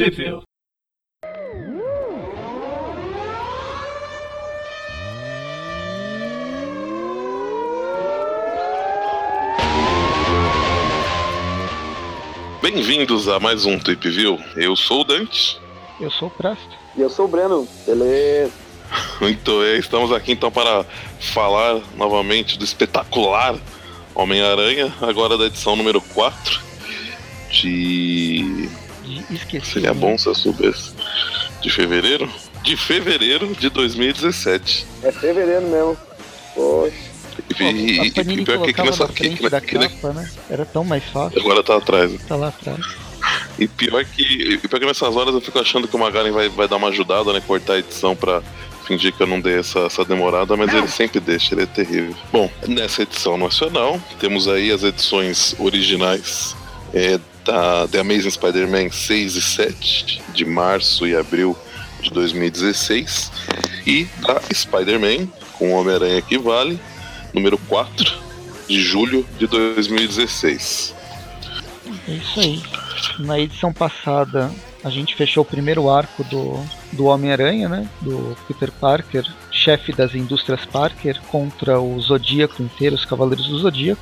Tripville. 0.00 0.40
Bem-vindos 12.62 13.28
a 13.28 13.38
mais 13.38 13.66
um 13.66 13.78
Trip 13.78 14.08
View. 14.08 14.38
Eu 14.56 14.74
sou 14.74 15.02
o 15.02 15.04
Dante. 15.04 15.60
Eu 16.00 16.10
sou 16.10 16.28
o 16.28 16.30
Prasto. 16.30 16.70
E 16.96 17.02
eu 17.02 17.10
sou 17.10 17.26
o 17.26 17.28
Breno. 17.28 17.68
Beleza. 17.84 18.54
Então, 19.20 19.62
é, 19.62 19.76
estamos 19.76 20.12
aqui 20.12 20.32
então 20.32 20.50
para 20.50 20.82
falar 21.20 21.78
novamente 21.94 22.58
do 22.58 22.64
espetacular 22.64 23.54
Homem-Aranha, 24.14 24.90
agora 25.02 25.36
da 25.36 25.44
edição 25.44 25.76
número 25.76 26.00
4 26.00 26.58
de. 27.50 28.70
Esqueci. 29.30 29.72
Seria 29.72 29.94
bom 29.94 30.16
se 30.18 30.26
eu 30.26 30.34
soubesse. 30.34 30.92
De 31.60 31.70
fevereiro? 31.70 32.28
De 32.62 32.76
fevereiro 32.76 33.54
de 33.54 33.68
2017. 33.70 34.86
É 35.02 35.12
fevereiro 35.12 35.62
mesmo. 35.66 35.96
Poxa. 36.54 37.10
E, 37.48 37.54
Pô, 37.54 37.64
e- 37.64 38.00
a 38.00 38.04
e 38.04 38.10
pior 38.10 38.24
que, 38.24 38.34
que 38.36 38.44
colocava 38.44 38.90
nessa. 38.90 39.02
na 39.06 39.08
Que, 39.12 39.18
frente 39.24 39.36
que, 39.40 39.48
da 39.48 39.60
que- 39.60 39.78
capa, 39.78 40.12
né? 40.12 40.30
Era 40.50 40.64
tão 40.66 40.84
mais 40.84 41.04
fácil. 41.04 41.40
agora 41.40 41.62
tá 41.62 41.76
atrás. 41.76 42.12
Tá 42.26 42.36
lá 42.36 42.48
atrás. 42.48 42.80
E 43.58 43.68
pior 43.68 44.04
que, 44.04 44.22
e 44.22 44.58
pior 44.58 44.78
que 44.80 44.86
nessas 44.86 45.14
horas 45.14 45.34
eu 45.34 45.40
fico 45.40 45.58
achando 45.58 45.86
que 45.86 45.94
o 45.94 45.98
Magaren 45.98 46.32
vai, 46.32 46.48
vai 46.48 46.66
dar 46.68 46.76
uma 46.76 46.88
ajudada, 46.88 47.32
né? 47.32 47.42
Cortar 47.46 47.74
a 47.74 47.78
edição 47.78 48.16
pra 48.16 48.42
fingir 48.86 49.12
que 49.12 49.22
eu 49.22 49.26
não 49.26 49.40
dei 49.40 49.58
essa, 49.58 49.80
essa 49.80 50.04
demorada, 50.04 50.56
mas 50.56 50.72
ele 50.74 50.88
sempre 50.88 51.20
deixa, 51.20 51.54
ele 51.54 51.62
é 51.62 51.66
terrível. 51.66 52.14
Bom, 52.32 52.50
nessa 52.66 53.02
edição 53.02 53.36
nacional, 53.38 54.00
temos 54.18 54.48
aí 54.48 54.72
as 54.72 54.82
edições 54.82 55.54
originais 55.58 56.56
é, 56.92 57.20
da 57.44 57.86
The 57.88 58.00
Amazing 58.00 58.30
Spider-Man 58.30 58.90
6 58.90 59.36
e 59.36 59.42
7, 59.42 60.22
de 60.34 60.44
março 60.44 61.06
e 61.06 61.16
abril 61.16 61.56
de 62.00 62.10
2016, 62.10 63.30
e 63.86 64.06
da 64.20 64.40
Spider-Man, 64.52 65.26
com 65.58 65.72
o 65.72 65.80
Homem-Aranha 65.80 66.22
que 66.22 66.38
vale, 66.38 66.80
número 67.34 67.58
4, 67.58 68.18
de 68.68 68.80
julho 68.80 69.26
de 69.38 69.46
2016. 69.46 70.94
É 72.08 72.12
isso 72.12 72.40
aí. 72.40 72.62
Na 73.18 73.38
edição 73.38 73.72
passada, 73.72 74.50
a 74.82 74.90
gente 74.90 75.14
fechou 75.14 75.42
o 75.42 75.46
primeiro 75.46 75.90
arco 75.90 76.24
do, 76.24 76.64
do 76.92 77.06
Homem-Aranha, 77.06 77.68
né? 77.68 77.88
Do 78.00 78.36
Peter 78.48 78.72
Parker, 78.72 79.24
chefe 79.50 79.92
das 79.92 80.14
indústrias 80.14 80.64
Parker, 80.64 81.20
contra 81.28 81.80
o 81.80 82.00
Zodíaco 82.00 82.62
inteiro, 82.62 82.94
os 82.94 83.04
Cavaleiros 83.04 83.48
do 83.48 83.58
Zodíaco. 83.58 84.00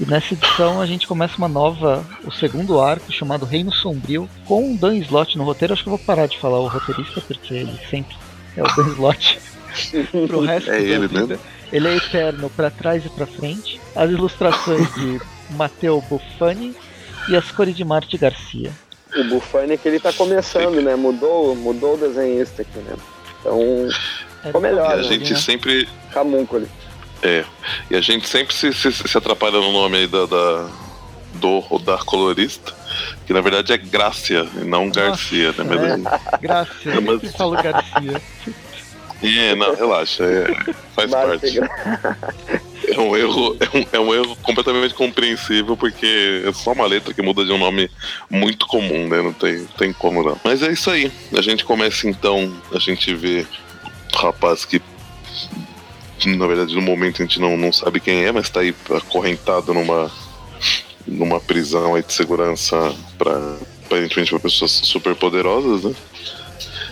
E 0.00 0.06
nessa 0.06 0.32
edição 0.32 0.80
a 0.80 0.86
gente 0.86 1.06
começa 1.06 1.36
uma 1.36 1.48
nova, 1.48 2.04
o 2.24 2.30
segundo 2.32 2.80
arco, 2.80 3.12
chamado 3.12 3.44
Reino 3.44 3.70
Sombrio, 3.72 4.28
com 4.46 4.72
o 4.72 4.76
Dan 4.76 4.96
Slott 4.96 5.36
no 5.36 5.44
roteiro. 5.44 5.74
Acho 5.74 5.82
que 5.82 5.88
eu 5.90 5.96
vou 5.96 6.04
parar 6.06 6.26
de 6.26 6.38
falar 6.38 6.58
o 6.58 6.68
roteirista, 6.68 7.20
porque 7.20 7.52
ele 7.54 7.78
sempre 7.90 8.16
é 8.56 8.62
o 8.62 8.66
Dan 8.76 8.88
Slott. 8.94 9.38
Pro 10.26 10.40
resto 10.40 10.70
É 10.70 10.72
da 10.72 10.80
ele 10.80 11.06
vida. 11.06 11.26
mesmo. 11.26 11.44
Ele 11.72 11.86
é 11.88 11.96
eterno 11.96 12.50
pra 12.50 12.70
trás 12.70 13.04
e 13.04 13.08
pra 13.10 13.26
frente. 13.26 13.80
As 13.94 14.10
ilustrações 14.10 14.92
de 14.94 15.20
Matteo 15.50 16.00
Buffani 16.08 16.74
e 17.28 17.36
as 17.36 17.50
cores 17.52 17.76
de 17.76 17.84
Marte 17.84 18.16
Garcia. 18.18 18.72
O 19.14 19.24
Bufani 19.24 19.74
é 19.74 19.76
que 19.76 19.86
ele 19.88 20.00
tá 20.00 20.12
começando, 20.12 20.80
né? 20.80 20.96
Mudou, 20.96 21.54
mudou 21.54 21.94
o 21.94 21.98
desenhista 21.98 22.62
aqui, 22.62 22.78
né? 22.78 22.94
Então, 23.40 23.60
É 24.42 24.46
Ficou 24.46 24.60
melhor, 24.60 24.90
E 24.90 24.92
a 24.92 24.96
né? 24.96 25.02
gente 25.02 25.38
sempre. 25.38 25.88
camúnculo. 26.12 26.66
É. 27.22 27.44
E 27.90 27.96
a 27.96 28.00
gente 28.00 28.26
sempre 28.28 28.54
se, 28.54 28.72
se, 28.72 28.90
se 28.92 29.18
atrapalha 29.18 29.58
no 29.60 29.72
nome 29.72 29.98
aí 29.98 30.06
da, 30.06 30.26
da- 30.26 30.68
do 31.34 31.64
ou 31.70 31.78
da 31.78 31.98
colorista. 31.98 32.72
Que 33.26 33.32
na 33.32 33.40
verdade 33.40 33.72
é 33.72 33.76
Grácia 33.78 34.46
e 34.60 34.64
não 34.64 34.90
Garcia, 34.90 35.52
né? 35.52 35.64
Mas, 35.64 35.82
é. 35.82 36.38
Graças, 36.40 36.74
eu 36.86 37.02
Mas- 37.02 37.20
sempre 37.20 37.38
falo 37.38 37.52
Garcia. 37.62 38.22
é, 39.22 39.54
não, 39.54 39.74
relaxa. 39.74 40.24
é, 40.24 40.72
faz 40.94 41.10
parte. 41.10 41.50
Gra- 41.52 42.16
É 42.88 42.98
um, 42.98 43.16
erro, 43.16 43.56
é, 43.60 43.78
um, 43.78 43.86
é 43.92 44.00
um 44.00 44.12
erro 44.14 44.34
completamente 44.42 44.94
compreensível, 44.94 45.76
porque 45.76 46.42
é 46.44 46.52
só 46.52 46.72
uma 46.72 46.86
letra 46.86 47.14
que 47.14 47.22
muda 47.22 47.44
de 47.44 47.52
um 47.52 47.58
nome 47.58 47.88
muito 48.28 48.66
comum, 48.66 49.06
né? 49.06 49.22
Não 49.22 49.32
tem, 49.32 49.64
tem 49.78 49.92
como 49.92 50.24
não. 50.24 50.40
Mas 50.42 50.60
é 50.62 50.72
isso 50.72 50.90
aí. 50.90 51.12
A 51.36 51.40
gente 51.40 51.64
começa 51.64 52.08
então, 52.08 52.52
a 52.74 52.78
gente 52.80 53.14
vê 53.14 53.46
o 54.12 54.16
rapaz 54.18 54.64
que. 54.64 54.82
Na 56.26 56.46
verdade, 56.46 56.74
no 56.74 56.82
momento 56.82 57.22
a 57.22 57.26
gente 57.26 57.40
não, 57.40 57.56
não 57.56 57.72
sabe 57.72 58.00
quem 58.00 58.24
é, 58.24 58.32
mas 58.32 58.48
tá 58.50 58.60
aí 58.60 58.74
acorrentado 58.96 59.72
numa, 59.74 60.10
numa 61.06 61.40
prisão 61.40 61.94
aí 61.94 62.02
de 62.02 62.12
segurança 62.12 62.94
para 63.18 63.56
aparentemente 63.86 64.30
para 64.30 64.38
pessoas 64.40 64.70
super 64.70 65.14
poderosas, 65.16 65.82
né? 65.84 65.94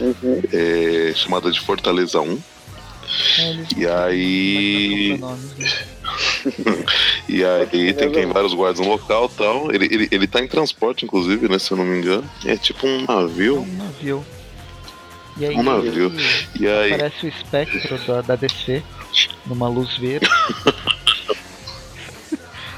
Uhum. 0.00 0.42
É, 0.52 1.12
chamada 1.14 1.50
de 1.50 1.60
Fortaleza 1.60 2.20
1. 2.20 2.38
É, 3.38 3.50
eles 3.50 3.68
E 3.76 3.86
aí. 3.86 5.08
não 5.10 5.18
pronomes, 5.18 5.54
né? 5.58 5.72
E 7.28 7.44
aí 7.44 7.92
tem, 7.92 8.10
tem 8.10 8.26
vários 8.26 8.54
guardas 8.54 8.80
no 8.80 8.88
local 8.90 9.30
e 9.32 9.36
tal. 9.36 9.72
Ele, 9.74 9.84
ele, 9.86 10.08
ele 10.10 10.26
tá 10.26 10.40
em 10.40 10.48
transporte, 10.48 11.04
inclusive, 11.04 11.48
né? 11.48 11.58
Se 11.58 11.70
eu 11.70 11.76
não 11.76 11.84
me 11.84 11.98
engano. 11.98 12.28
É 12.44 12.56
tipo 12.56 12.86
um 12.86 13.00
É 13.02 13.06
navio. 13.06 13.60
um 13.60 13.76
navio. 13.76 14.24
E 15.36 15.46
aí, 15.46 15.54
Um 15.54 15.62
navio. 15.62 16.12
E 16.58 16.66
aí. 16.66 16.94
Aparece 16.94 17.26
o 17.26 17.28
espectro 17.28 17.98
da, 18.06 18.22
da 18.22 18.36
DC 18.36 18.82
numa 19.46 19.68
luz 19.68 19.96
verde. 19.98 20.28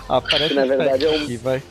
Aparece 0.09 0.55
na 0.55 0.65
verdade, 0.65 1.05
é 1.07 1.11
um- 1.11 1.23
aqui, 1.23 1.37
vai. 1.37 1.63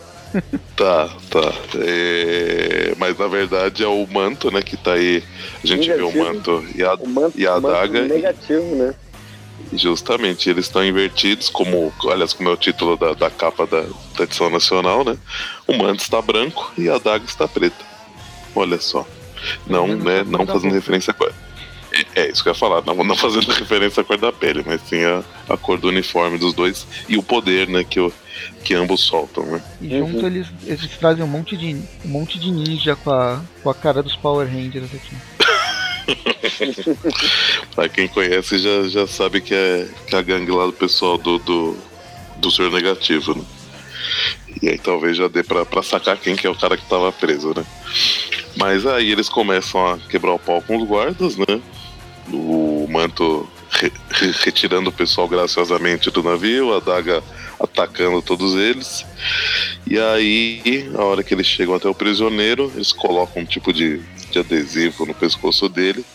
Tá, 0.75 1.09
tá. 1.31 1.53
É, 1.83 2.93
Mas 2.97 3.17
na 3.17 3.27
verdade 3.27 3.83
é 3.83 3.87
o 3.87 4.05
manto, 4.07 4.51
né? 4.51 4.61
Que 4.61 4.77
tá 4.77 4.93
aí. 4.93 5.23
A 5.63 5.67
gente 5.67 5.91
vê 5.91 6.01
o 6.03 6.15
manto 6.15 6.63
e 6.75 6.83
a. 6.83 6.93
O 6.93 7.09
manto, 7.09 7.39
E 7.39 7.47
a 7.47 7.55
o 7.57 7.61
manto 7.61 7.75
adaga- 7.75 8.01
negativo, 8.05 8.75
né? 8.75 8.93
Justamente, 9.73 10.49
eles 10.49 10.65
estão 10.65 10.85
invertidos, 10.85 11.49
como. 11.49 11.91
Aliás, 12.11 12.33
como 12.33 12.49
é 12.49 12.53
o 12.53 12.57
título 12.57 12.95
da, 12.95 13.13
da 13.13 13.29
capa 13.31 13.65
da, 13.65 13.81
da 14.17 14.23
edição 14.23 14.49
nacional, 14.51 15.03
né? 15.03 15.17
O 15.67 15.73
manto 15.73 16.01
está 16.01 16.21
branco 16.21 16.71
e 16.77 16.87
a 16.89 16.95
adaga 16.95 17.25
está 17.25 17.47
preta. 17.47 17.83
Olha 18.55 18.79
só. 18.79 19.05
Não, 19.67 19.87
menos 19.87 20.03
né? 20.03 20.19
a 20.21 20.25
cor 20.25 20.31
Não 20.31 20.45
fazendo 20.47 20.73
referência 20.73 21.11
à 21.11 21.13
cor. 21.13 21.33
É, 22.15 22.29
isso 22.29 22.41
que 22.43 22.49
eu 22.49 22.53
ia 22.53 22.59
falar, 22.59 22.83
não, 22.85 22.95
não 23.03 23.15
fazendo 23.15 23.49
referência 23.53 24.01
à 24.01 24.03
cor 24.03 24.17
da 24.17 24.31
pele, 24.31 24.63
mas 24.65 24.81
sim 24.81 25.03
a, 25.03 25.23
a 25.49 25.57
cor 25.57 25.79
do 25.79 25.87
uniforme 25.87 26.37
dos 26.37 26.53
dois 26.53 26.85
e 27.07 27.17
o 27.17 27.23
poder, 27.23 27.67
né, 27.67 27.83
que, 27.83 27.99
o, 27.99 28.11
que 28.63 28.73
ambos 28.73 29.01
soltam, 29.01 29.45
né? 29.45 29.61
E 29.81 29.95
Uhum. 29.95 30.11
junto 30.13 30.25
eles, 30.25 30.47
eles 30.65 30.87
trazem 30.97 31.23
um 31.23 31.27
monte 31.27 31.55
de 31.57 31.75
um 32.05 32.09
monte 32.09 32.39
de 32.39 32.51
ninja 32.51 32.95
com 32.95 33.11
a, 33.11 33.41
com 33.63 33.69
a 33.69 33.73
cara 33.75 34.01
dos 34.03 34.15
Power 34.15 34.47
Rangers 34.47 34.89
aqui. 34.93 35.15
Pra 37.75 37.87
quem 37.87 38.07
conhece 38.07 38.57
já, 38.59 38.87
já 38.87 39.07
sabe 39.07 39.41
que 39.41 39.53
é, 39.53 39.87
que 40.07 40.15
é 40.15 40.19
a 40.19 40.21
gangue 40.21 40.51
lá 40.51 40.65
do 40.65 40.73
pessoal 40.73 41.17
do, 41.17 41.37
do, 41.39 41.77
do 42.37 42.51
Senhor 42.51 42.71
Negativo, 42.71 43.35
né? 43.35 43.43
E 44.61 44.69
aí 44.69 44.77
talvez 44.77 45.15
já 45.15 45.27
dê 45.27 45.43
pra, 45.43 45.65
pra 45.65 45.83
sacar 45.83 46.17
quem 46.17 46.35
que 46.35 46.47
é 46.47 46.49
o 46.49 46.55
cara 46.55 46.75
que 46.75 46.85
tava 46.89 47.11
preso, 47.11 47.53
né? 47.55 47.63
Mas 48.57 48.85
aí 48.85 49.11
eles 49.11 49.29
começam 49.29 49.85
a 49.85 49.97
quebrar 49.97 50.33
o 50.33 50.39
pau 50.39 50.61
com 50.61 50.77
os 50.77 50.87
guardas, 50.87 51.37
né? 51.37 51.61
O 52.31 52.87
manto 52.89 53.47
re- 53.71 53.91
re- 54.11 54.33
retirando 54.43 54.89
o 54.89 54.93
pessoal 54.93 55.27
graciosamente 55.27 56.11
do 56.11 56.21
navio, 56.23 56.75
a 56.75 56.79
daga 56.79 57.23
atacando 57.59 58.21
todos 58.21 58.55
eles. 58.55 59.05
E 59.85 59.97
aí, 59.99 60.89
a 60.95 61.03
hora 61.03 61.23
que 61.23 61.33
eles 61.33 61.47
chegam 61.47 61.75
até 61.75 61.87
o 61.89 61.93
prisioneiro, 61.95 62.71
eles 62.75 62.91
colocam 62.91 63.41
um 63.41 63.45
tipo 63.45 63.73
de, 63.73 63.99
de 64.31 64.39
adesivo 64.39 65.05
no 65.05 65.13
pescoço 65.13 65.67
dele. 65.67 66.05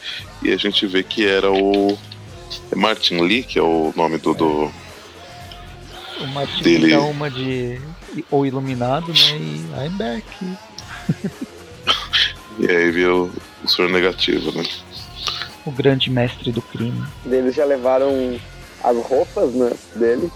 E 0.43 0.53
a 0.53 0.57
gente 0.57 0.87
vê 0.87 1.03
que 1.03 1.27
era 1.27 1.51
o 1.51 1.99
é 2.71 2.77
Martin 2.77 3.21
Lee, 3.21 3.43
que 3.43 3.59
é 3.59 3.63
o 3.63 3.93
nome 3.97 4.19
do. 4.19 4.35
do 4.35 4.71
O 6.21 6.27
Martin 6.33 6.63
Dele. 6.63 6.91
dá 6.91 7.01
uma 7.01 7.31
de 7.31 7.81
ou 8.31 8.47
iluminado, 8.47 9.09
né? 9.09 9.37
E 9.39 9.87
I'm 9.87 9.97
back. 9.97 10.25
e 12.61 12.71
aí 12.71 12.91
viu 12.91 13.31
o 13.63 13.69
senhor 13.69 13.91
negativo, 13.91 14.53
né? 14.53 14.65
O 15.67 15.71
grande 15.71 16.11
mestre 16.11 16.53
do 16.53 16.61
crime. 16.61 17.05
Eles 17.25 17.55
já 17.55 17.65
levaram 17.65 18.39
as 18.83 18.97
roupas, 18.99 19.53
né, 19.55 19.73
dele. 19.97 20.31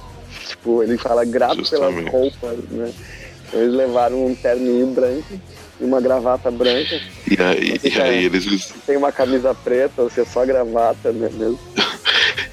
Tipo, 0.48 0.82
ele 0.82 0.96
fala 0.96 1.24
grato 1.24 1.56
Justamente. 1.56 2.10
pelas 2.10 2.12
roupas, 2.12 2.58
né? 2.70 2.92
Então 3.46 3.60
eles 3.60 3.74
levaram 3.74 4.26
um 4.26 4.34
terninho 4.34 4.86
branco 4.88 5.40
e 5.80 5.84
uma 5.84 6.00
gravata 6.00 6.50
branca. 6.50 7.00
E 7.30 7.42
aí, 7.42 7.80
e 7.82 8.00
aí 8.00 8.24
eles. 8.24 8.72
Tem 8.86 8.96
uma 8.96 9.12
camisa 9.12 9.54
preta, 9.54 10.02
ou 10.02 10.10
se 10.10 10.20
é 10.20 10.24
só 10.24 10.44
gravata, 10.44 11.12
né, 11.12 11.28
mesmo. 11.32 11.58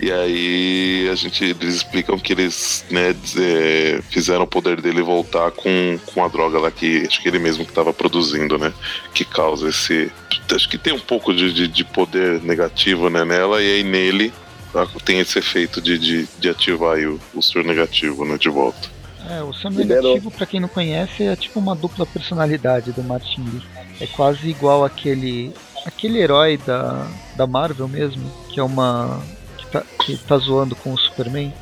E 0.06 0.12
aí 0.12 1.10
a 1.12 1.16
gente, 1.16 1.44
eles 1.44 1.78
explicam 1.78 2.20
que 2.20 2.32
eles 2.32 2.86
né, 2.92 3.16
é, 3.40 4.00
fizeram 4.12 4.44
o 4.44 4.48
poder 4.48 4.80
dele 4.80 5.02
voltar 5.02 5.50
com, 5.50 5.98
com 6.06 6.24
a 6.24 6.28
droga 6.28 6.60
lá 6.60 6.70
que 6.70 7.08
acho 7.08 7.20
que 7.20 7.28
ele 7.28 7.40
mesmo 7.40 7.66
que 7.66 7.72
estava 7.72 7.92
produzindo, 7.92 8.56
né? 8.60 8.72
Que 9.16 9.26
causa 9.26 9.68
esse. 9.68 10.12
Acho 10.54 10.70
que 10.70 10.78
tem 10.78 10.94
um 10.94 11.00
pouco 11.00 11.34
de, 11.34 11.52
de, 11.52 11.68
de 11.68 11.84
poder 11.84 12.40
negativo 12.44 13.10
né, 13.10 13.26
nela, 13.26 13.64
e 13.64 13.78
aí 13.78 13.84
nele 13.84 14.32
ah, 14.76 14.86
tem 15.04 15.18
esse 15.18 15.40
efeito 15.40 15.82
de, 15.82 15.98
de, 15.98 16.28
de 16.38 16.50
ativar 16.50 16.98
aí 16.98 17.08
o, 17.08 17.20
o 17.34 17.42
ser 17.42 17.66
negativo 17.66 18.24
né, 18.26 18.38
de 18.38 18.48
volta. 18.48 18.88
É, 19.28 19.42
o 19.42 19.54
seu 19.54 19.72
Liberou. 19.72 20.04
negativo, 20.04 20.30
pra 20.30 20.46
quem 20.46 20.60
não 20.60 20.70
conhece, 20.70 21.24
é 21.24 21.36
tipo 21.36 21.60
uma 21.60 21.74
dupla 21.74 22.06
personalidade 22.06 22.92
do 22.92 23.04
Martin 23.04 23.42
Lee. 23.42 23.64
É 24.00 24.06
quase 24.06 24.48
igual 24.48 24.86
aquele 24.86 25.52
aquele 25.84 26.20
herói 26.20 26.58
da, 26.58 27.08
da 27.36 27.48
Marvel 27.48 27.88
mesmo, 27.88 28.32
que 28.50 28.60
é 28.60 28.64
uma 28.64 29.20
que 29.66 29.72
tá, 29.72 29.84
que 30.04 30.18
tá 30.18 30.38
zoando 30.38 30.76
com 30.76 30.94
o 30.94 30.98
Superman. 30.98 31.54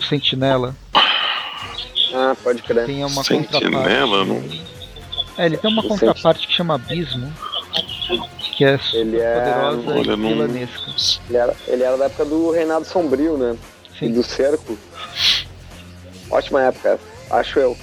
O 0.00 0.04
Sentinela. 0.04 0.74
Ah, 2.14 2.34
pode 2.42 2.62
crer. 2.62 2.86
Tem 2.86 3.04
uma 3.04 3.22
Sentinela, 3.22 4.24
contraparte. 4.26 4.62
É, 5.36 5.46
ele 5.46 5.56
tem 5.56 5.70
uma 5.70 5.82
contraparte 5.82 6.46
que 6.46 6.52
chama 6.54 6.74
Abismo. 6.74 7.32
Que 8.56 8.64
é 8.64 8.78
super 8.78 8.98
Ele 8.98 9.20
é- 9.20 9.34
poderosa 9.38 9.90
Olha, 10.00 10.12
e 10.12 10.16
não- 10.16 10.28
vilanesca. 10.30 10.90
Ele 11.28 11.36
era, 11.38 11.56
ele 11.68 11.82
era 11.84 11.96
da 11.96 12.06
época 12.06 12.24
do 12.24 12.50
Reinado 12.50 12.84
Sombrio, 12.86 13.36
né? 13.36 13.56
E 13.96 13.98
Sim. 13.98 14.12
do 14.12 14.22
Cerco. 14.24 14.76
Ótima 16.30 16.62
época, 16.62 16.98
acho 17.30 17.58
eu. 17.60 17.76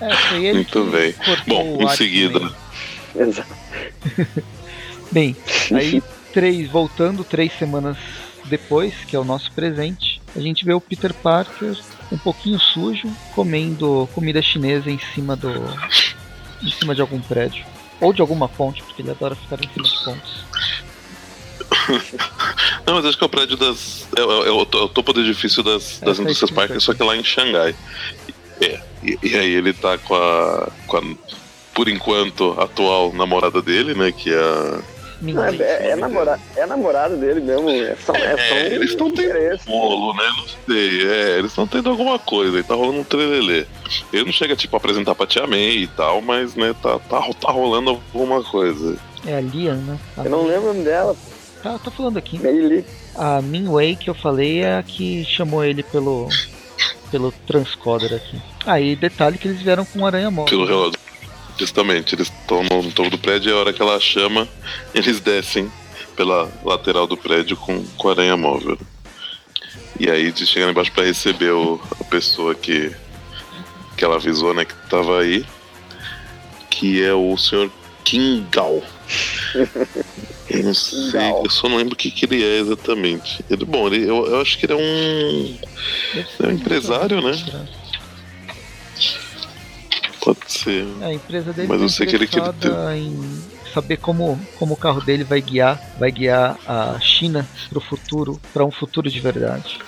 É, 0.00 0.14
foi 0.28 0.44
ele 0.44 0.54
Muito 0.54 0.84
que 0.84 0.90
bem. 0.90 1.14
Bom, 1.46 1.76
o 1.78 1.82
em 1.82 1.88
seguida. 1.96 2.40
Exato. 3.16 3.48
Bem, 5.10 5.36
aí 5.72 6.02
três, 6.34 6.68
voltando 6.68 7.22
três 7.22 7.56
semanas 7.56 7.96
depois, 8.46 8.92
que 9.06 9.14
é 9.14 9.18
o 9.18 9.24
nosso 9.24 9.50
presente, 9.52 10.20
a 10.36 10.40
gente 10.40 10.64
vê 10.64 10.74
o 10.74 10.80
Peter 10.80 11.14
Parker 11.14 11.78
um 12.10 12.18
pouquinho 12.18 12.58
sujo, 12.58 13.08
comendo 13.34 14.08
comida 14.12 14.42
chinesa 14.42 14.90
em 14.90 14.98
cima 15.14 15.36
do. 15.36 15.48
em 16.60 16.70
cima 16.70 16.94
de 16.94 17.00
algum 17.00 17.20
prédio. 17.20 17.64
Ou 18.00 18.12
de 18.12 18.20
alguma 18.20 18.48
ponte, 18.48 18.82
porque 18.82 19.00
ele 19.00 19.12
adora 19.12 19.36
ficar 19.36 19.64
em 19.64 19.68
cima 19.68 19.84
de 19.86 20.04
pontes. 20.04 20.44
Não, 22.84 22.94
mas 22.96 23.06
acho 23.06 23.16
que 23.16 23.24
é 23.24 23.26
o 23.26 23.30
prédio 23.30 23.56
das. 23.56 24.06
É, 24.16 24.20
é- 24.20 24.48
é 24.48 24.50
o, 24.50 24.62
é 24.62 24.66
topo 24.66 25.12
do 25.12 25.20
edifício 25.20 25.62
das, 25.62 26.02
É, 26.02 26.06
das 26.06 26.16
tá 26.16 26.22
indústrias 26.24 26.50
escrito 26.50 26.54
Parker, 26.54 26.80
só 26.80 26.92
que 26.92 27.02
lá 27.02 27.16
em 27.16 27.22
Xangai. 27.24 27.74
É. 28.60 28.80
E, 29.02 29.18
e 29.22 29.36
aí 29.36 29.50
ele 29.52 29.72
tá 29.72 29.96
com 29.98 30.14
a, 30.14 30.68
com 30.86 30.96
a. 30.96 31.02
Por 31.72 31.88
enquanto, 31.88 32.54
atual 32.60 33.12
namorada 33.12 33.62
dele, 33.62 33.94
né? 33.94 34.12
Que 34.12 34.32
é 34.32 34.38
a. 34.38 34.93
É, 35.22 35.62
é, 35.62 35.90
é 35.90 35.96
namora, 35.96 36.38
é 36.56 36.66
namorado 36.66 37.16
dele 37.16 37.40
mesmo. 37.40 37.70
É 37.70 37.96
só, 38.04 38.14
é 38.14 38.36
só 38.36 38.54
É, 38.54 38.62
um 38.62 38.66
eles 38.72 38.90
estão 38.90 39.10
tendo 39.10 39.28
interesse. 39.30 39.66
bolo, 39.66 40.14
né? 40.14 40.24
Não 40.36 40.44
sei. 40.74 41.06
É, 41.06 41.38
eles 41.38 41.50
estão 41.50 41.66
tendo 41.66 41.90
alguma 41.90 42.18
coisa. 42.18 42.58
E 42.58 42.62
tá 42.62 42.74
rolando 42.74 43.00
um 43.00 43.04
trelelê. 43.04 43.66
Ele 44.12 44.24
não 44.24 44.32
chega, 44.32 44.56
tipo, 44.56 44.74
a 44.74 44.78
apresentar 44.78 45.14
pra 45.14 45.26
Tia 45.26 45.46
May 45.46 45.78
e 45.78 45.86
tal, 45.86 46.20
mas, 46.20 46.54
né, 46.54 46.74
tá, 46.82 46.98
tá, 46.98 47.20
tá 47.40 47.50
rolando 47.52 47.90
alguma 47.90 48.42
coisa. 48.42 48.96
É 49.26 49.36
a 49.36 49.40
Lian, 49.40 49.76
né? 49.76 49.98
A 50.16 50.24
Eu 50.24 50.30
não 50.30 50.46
lembro 50.46 50.64
o 50.70 50.72
nome 50.74 50.84
dela. 50.84 51.16
Tá, 51.62 51.72
eu 51.72 51.78
tô 51.78 51.90
falando 51.90 52.18
aqui. 52.18 52.38
Meili. 52.38 52.84
A 53.14 53.40
Min 53.40 53.68
Wei 53.68 53.96
que 53.96 54.10
eu 54.10 54.14
falei 54.14 54.60
é 54.62 54.76
a 54.78 54.82
que 54.82 55.24
chamou 55.24 55.64
ele 55.64 55.82
pelo. 55.82 56.28
pelo 57.10 57.32
transcoder 57.46 58.12
aqui. 58.12 58.38
Aí, 58.66 58.94
detalhe 58.96 59.38
que 59.38 59.48
eles 59.48 59.62
vieram 59.62 59.84
com 59.84 60.04
aranha 60.04 60.30
móvel. 60.30 60.50
Pelo 60.50 60.66
relógio. 60.66 60.98
Justamente, 61.58 62.14
eles 62.14 62.28
estão 62.28 62.62
no 62.64 62.90
topo 62.90 63.10
do 63.10 63.18
prédio 63.18 63.50
e 63.50 63.52
a 63.52 63.56
hora 63.56 63.72
que 63.72 63.80
ela 63.80 63.98
chama, 64.00 64.48
eles 64.92 65.20
descem 65.20 65.70
pela 66.16 66.50
lateral 66.64 67.06
do 67.06 67.16
prédio 67.16 67.56
com, 67.56 67.84
com 67.96 68.08
a 68.08 68.12
aranha 68.12 68.36
móvel. 68.36 68.78
E 69.98 70.10
aí 70.10 70.32
de 70.32 70.46
chegar 70.46 70.70
embaixo 70.70 70.90
pra 70.92 71.04
receber 71.04 71.52
o, 71.52 71.80
a 72.00 72.04
pessoa 72.04 72.54
que, 72.54 72.94
que 73.96 74.04
ela 74.04 74.16
avisou, 74.16 74.52
né, 74.52 74.64
que 74.64 74.74
tava 74.88 75.20
aí, 75.20 75.44
que 76.68 77.02
é 77.02 77.14
o 77.14 77.36
senhor 77.36 77.70
Kim 78.02 78.46
Gao. 78.50 78.82
Eu 80.50 80.62
não 80.64 80.74
sei, 80.74 81.30
eu 81.30 81.50
só 81.50 81.68
não 81.68 81.76
lembro 81.76 81.94
o 81.94 81.96
que, 81.96 82.10
que 82.10 82.26
ele 82.26 82.42
é 82.42 82.58
exatamente. 82.58 83.44
Ele, 83.48 83.64
bom, 83.64 83.86
ele, 83.86 84.02
eu, 84.08 84.26
eu 84.26 84.40
acho 84.40 84.58
que 84.58 84.66
ele 84.66 84.72
é 84.72 84.76
um. 84.76 85.58
É 86.42 86.46
um 86.46 86.50
empresário, 86.50 87.20
né? 87.22 87.32
Pode 90.24 90.38
ser. 90.50 90.86
É, 91.02 91.04
a 91.06 91.12
empresa 91.14 91.52
dele 91.52 91.68
Mas 91.68 91.78
tá 91.78 91.84
eu 91.84 91.88
sei 91.88 92.06
que 92.06 92.16
ele 92.16 92.24
interessada 92.24 92.96
em 92.96 93.42
saber 93.72 93.98
como, 93.98 94.40
como 94.58 94.74
o 94.74 94.76
carro 94.76 95.00
dele 95.00 95.22
vai 95.24 95.40
guiar, 95.42 95.78
vai 95.98 96.10
guiar 96.10 96.58
a 96.66 96.98
China 97.00 97.46
pro 97.68 97.80
futuro, 97.80 98.40
para 98.52 98.64
um 98.64 98.70
futuro 98.70 99.10
de 99.10 99.20
verdade. 99.20 99.78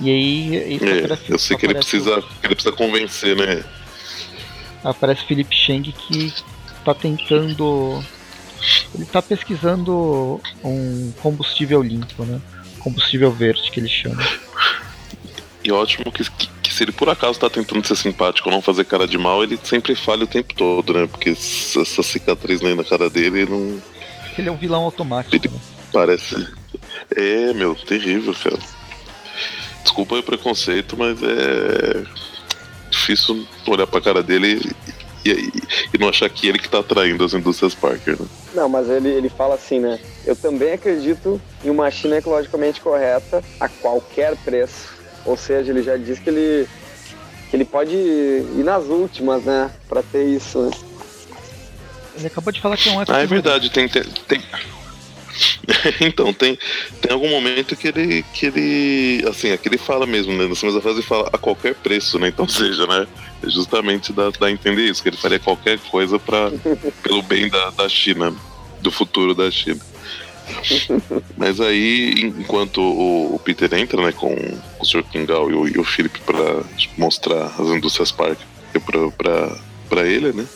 E 0.00 0.10
aí, 0.10 0.78
É, 0.82 0.98
aparece- 0.98 1.30
eu 1.32 1.38
sei 1.38 1.56
que 1.56 1.66
ele 1.66 1.74
precisa, 1.74 2.20
que 2.40 2.46
ele 2.46 2.54
precisa 2.54 2.74
convencer, 2.76 3.36
né? 3.36 3.64
o- 4.82 4.88
aparece 4.88 5.24
Felipe 5.24 5.54
Cheng 5.54 5.82
que 5.92 6.34
tá 6.84 6.92
tentando 6.94 8.04
ele 8.94 9.04
tá 9.06 9.20
pesquisando 9.22 10.40
um 10.62 11.12
combustível 11.20 11.82
limpo, 11.82 12.24
né? 12.24 12.40
Combustível 12.78 13.30
verde 13.30 13.70
que 13.70 13.80
ele 13.80 13.88
chama. 13.88 14.22
E 15.62 15.70
ótimo 15.72 16.10
que, 16.12 16.24
que, 16.30 16.46
que 16.48 16.53
se 16.74 16.82
ele 16.82 16.90
por 16.90 17.08
acaso 17.08 17.38
tá 17.38 17.48
tentando 17.48 17.86
ser 17.86 17.94
simpático 17.94 18.48
ou 18.48 18.54
não 18.54 18.60
fazer 18.60 18.84
cara 18.84 19.06
de 19.06 19.16
mal, 19.16 19.44
ele 19.44 19.56
sempre 19.62 19.94
falha 19.94 20.24
o 20.24 20.26
tempo 20.26 20.52
todo, 20.54 20.92
né? 20.92 21.06
Porque 21.06 21.30
essa 21.30 22.02
cicatriz 22.02 22.60
aí 22.62 22.74
na 22.74 22.82
cara 22.82 23.08
dele 23.08 23.46
não 23.46 23.80
Ele 24.36 24.48
é 24.48 24.52
um 24.52 24.56
vilão 24.56 24.82
automático. 24.82 25.36
Né? 25.36 25.60
parece. 25.92 26.34
É, 27.14 27.52
meu, 27.52 27.76
terrível, 27.76 28.34
cara. 28.34 28.58
Desculpa 29.84 30.16
aí 30.16 30.20
o 30.20 30.24
preconceito, 30.24 30.96
mas 30.96 31.22
é 31.22 32.02
difícil 32.90 33.46
olhar 33.68 33.86
pra 33.86 34.00
cara 34.00 34.22
dele 34.22 34.60
e, 35.24 35.30
e, 35.30 35.52
e 35.94 35.98
não 35.98 36.08
achar 36.08 36.28
que 36.28 36.48
ele 36.48 36.58
que 36.58 36.68
tá 36.68 36.80
atraindo 36.80 37.24
as 37.24 37.34
indústrias 37.34 37.74
Parker, 37.74 38.20
né? 38.20 38.26
Não, 38.52 38.68
mas 38.68 38.90
ele, 38.90 39.10
ele 39.10 39.28
fala 39.28 39.54
assim, 39.54 39.78
né? 39.78 40.00
Eu 40.26 40.34
também 40.34 40.72
acredito 40.72 41.40
em 41.64 41.70
uma 41.70 41.88
China 41.92 42.16
ecologicamente 42.16 42.80
correta 42.80 43.44
a 43.60 43.68
qualquer 43.68 44.36
preço. 44.38 45.03
Ou 45.24 45.36
seja, 45.36 45.70
ele 45.72 45.82
já 45.82 45.96
diz 45.96 46.18
que 46.18 46.28
ele, 46.30 46.68
que 47.50 47.56
ele 47.56 47.64
pode 47.64 47.94
ir 47.94 48.62
nas 48.64 48.84
últimas, 48.84 49.42
né? 49.44 49.70
Pra 49.88 50.02
ter 50.02 50.24
isso. 50.24 50.60
né? 50.62 50.70
Ele 52.16 52.26
acabou 52.26 52.52
de 52.52 52.60
falar 52.60 52.76
que 52.76 52.88
é 52.88 52.92
um 52.92 53.00
Ah, 53.00 53.20
é 53.22 53.26
verdade, 53.26 53.70
tem. 53.70 53.88
tem, 53.88 54.02
tem- 54.28 54.42
então, 56.00 56.32
tem, 56.32 56.56
tem 57.00 57.12
algum 57.12 57.28
momento 57.28 57.74
que 57.74 57.88
ele. 57.88 58.24
que 58.34 58.46
ele. 58.46 59.24
Assim, 59.28 59.50
aqui 59.50 59.68
ele 59.68 59.78
fala 59.78 60.06
mesmo, 60.06 60.32
né? 60.32 60.46
Nessa 60.46 60.64
mesma 60.66 60.80
frase 60.80 60.98
ele 60.98 61.06
fala 61.06 61.28
a 61.32 61.38
qualquer 61.38 61.74
preço, 61.74 62.18
né? 62.18 62.28
Então, 62.28 62.46
seja, 62.48 62.86
né? 62.86 63.06
É 63.42 63.50
justamente 63.50 64.12
dá, 64.12 64.30
dá 64.38 64.46
a 64.46 64.50
entender 64.50 64.82
isso, 64.84 65.02
que 65.02 65.08
ele 65.08 65.16
faria 65.16 65.38
qualquer 65.40 65.78
coisa 65.90 66.18
para 66.18 66.52
pelo 67.02 67.20
bem 67.22 67.48
da, 67.48 67.70
da 67.70 67.88
China, 67.88 68.32
do 68.80 68.90
futuro 68.92 69.34
da 69.34 69.50
China. 69.50 69.80
Mas 71.36 71.60
aí, 71.60 72.32
enquanto 72.38 72.80
o, 72.80 73.38
Peter 73.38 73.72
entra, 73.74 74.00
né, 74.02 74.12
com 74.12 74.34
o 74.80 74.84
Sr. 74.84 75.02
Kingal 75.04 75.50
e 75.50 75.54
o, 75.54 75.68
e 75.68 75.78
o 75.78 75.84
Philip 75.84 76.20
para 76.20 76.62
mostrar 76.96 77.46
as 77.46 77.68
indústrias 77.68 78.10
Parker 78.12 78.46
pra, 78.84 79.10
pra, 79.10 79.56
pra 79.88 80.06
ele, 80.06 80.32
né? 80.32 80.46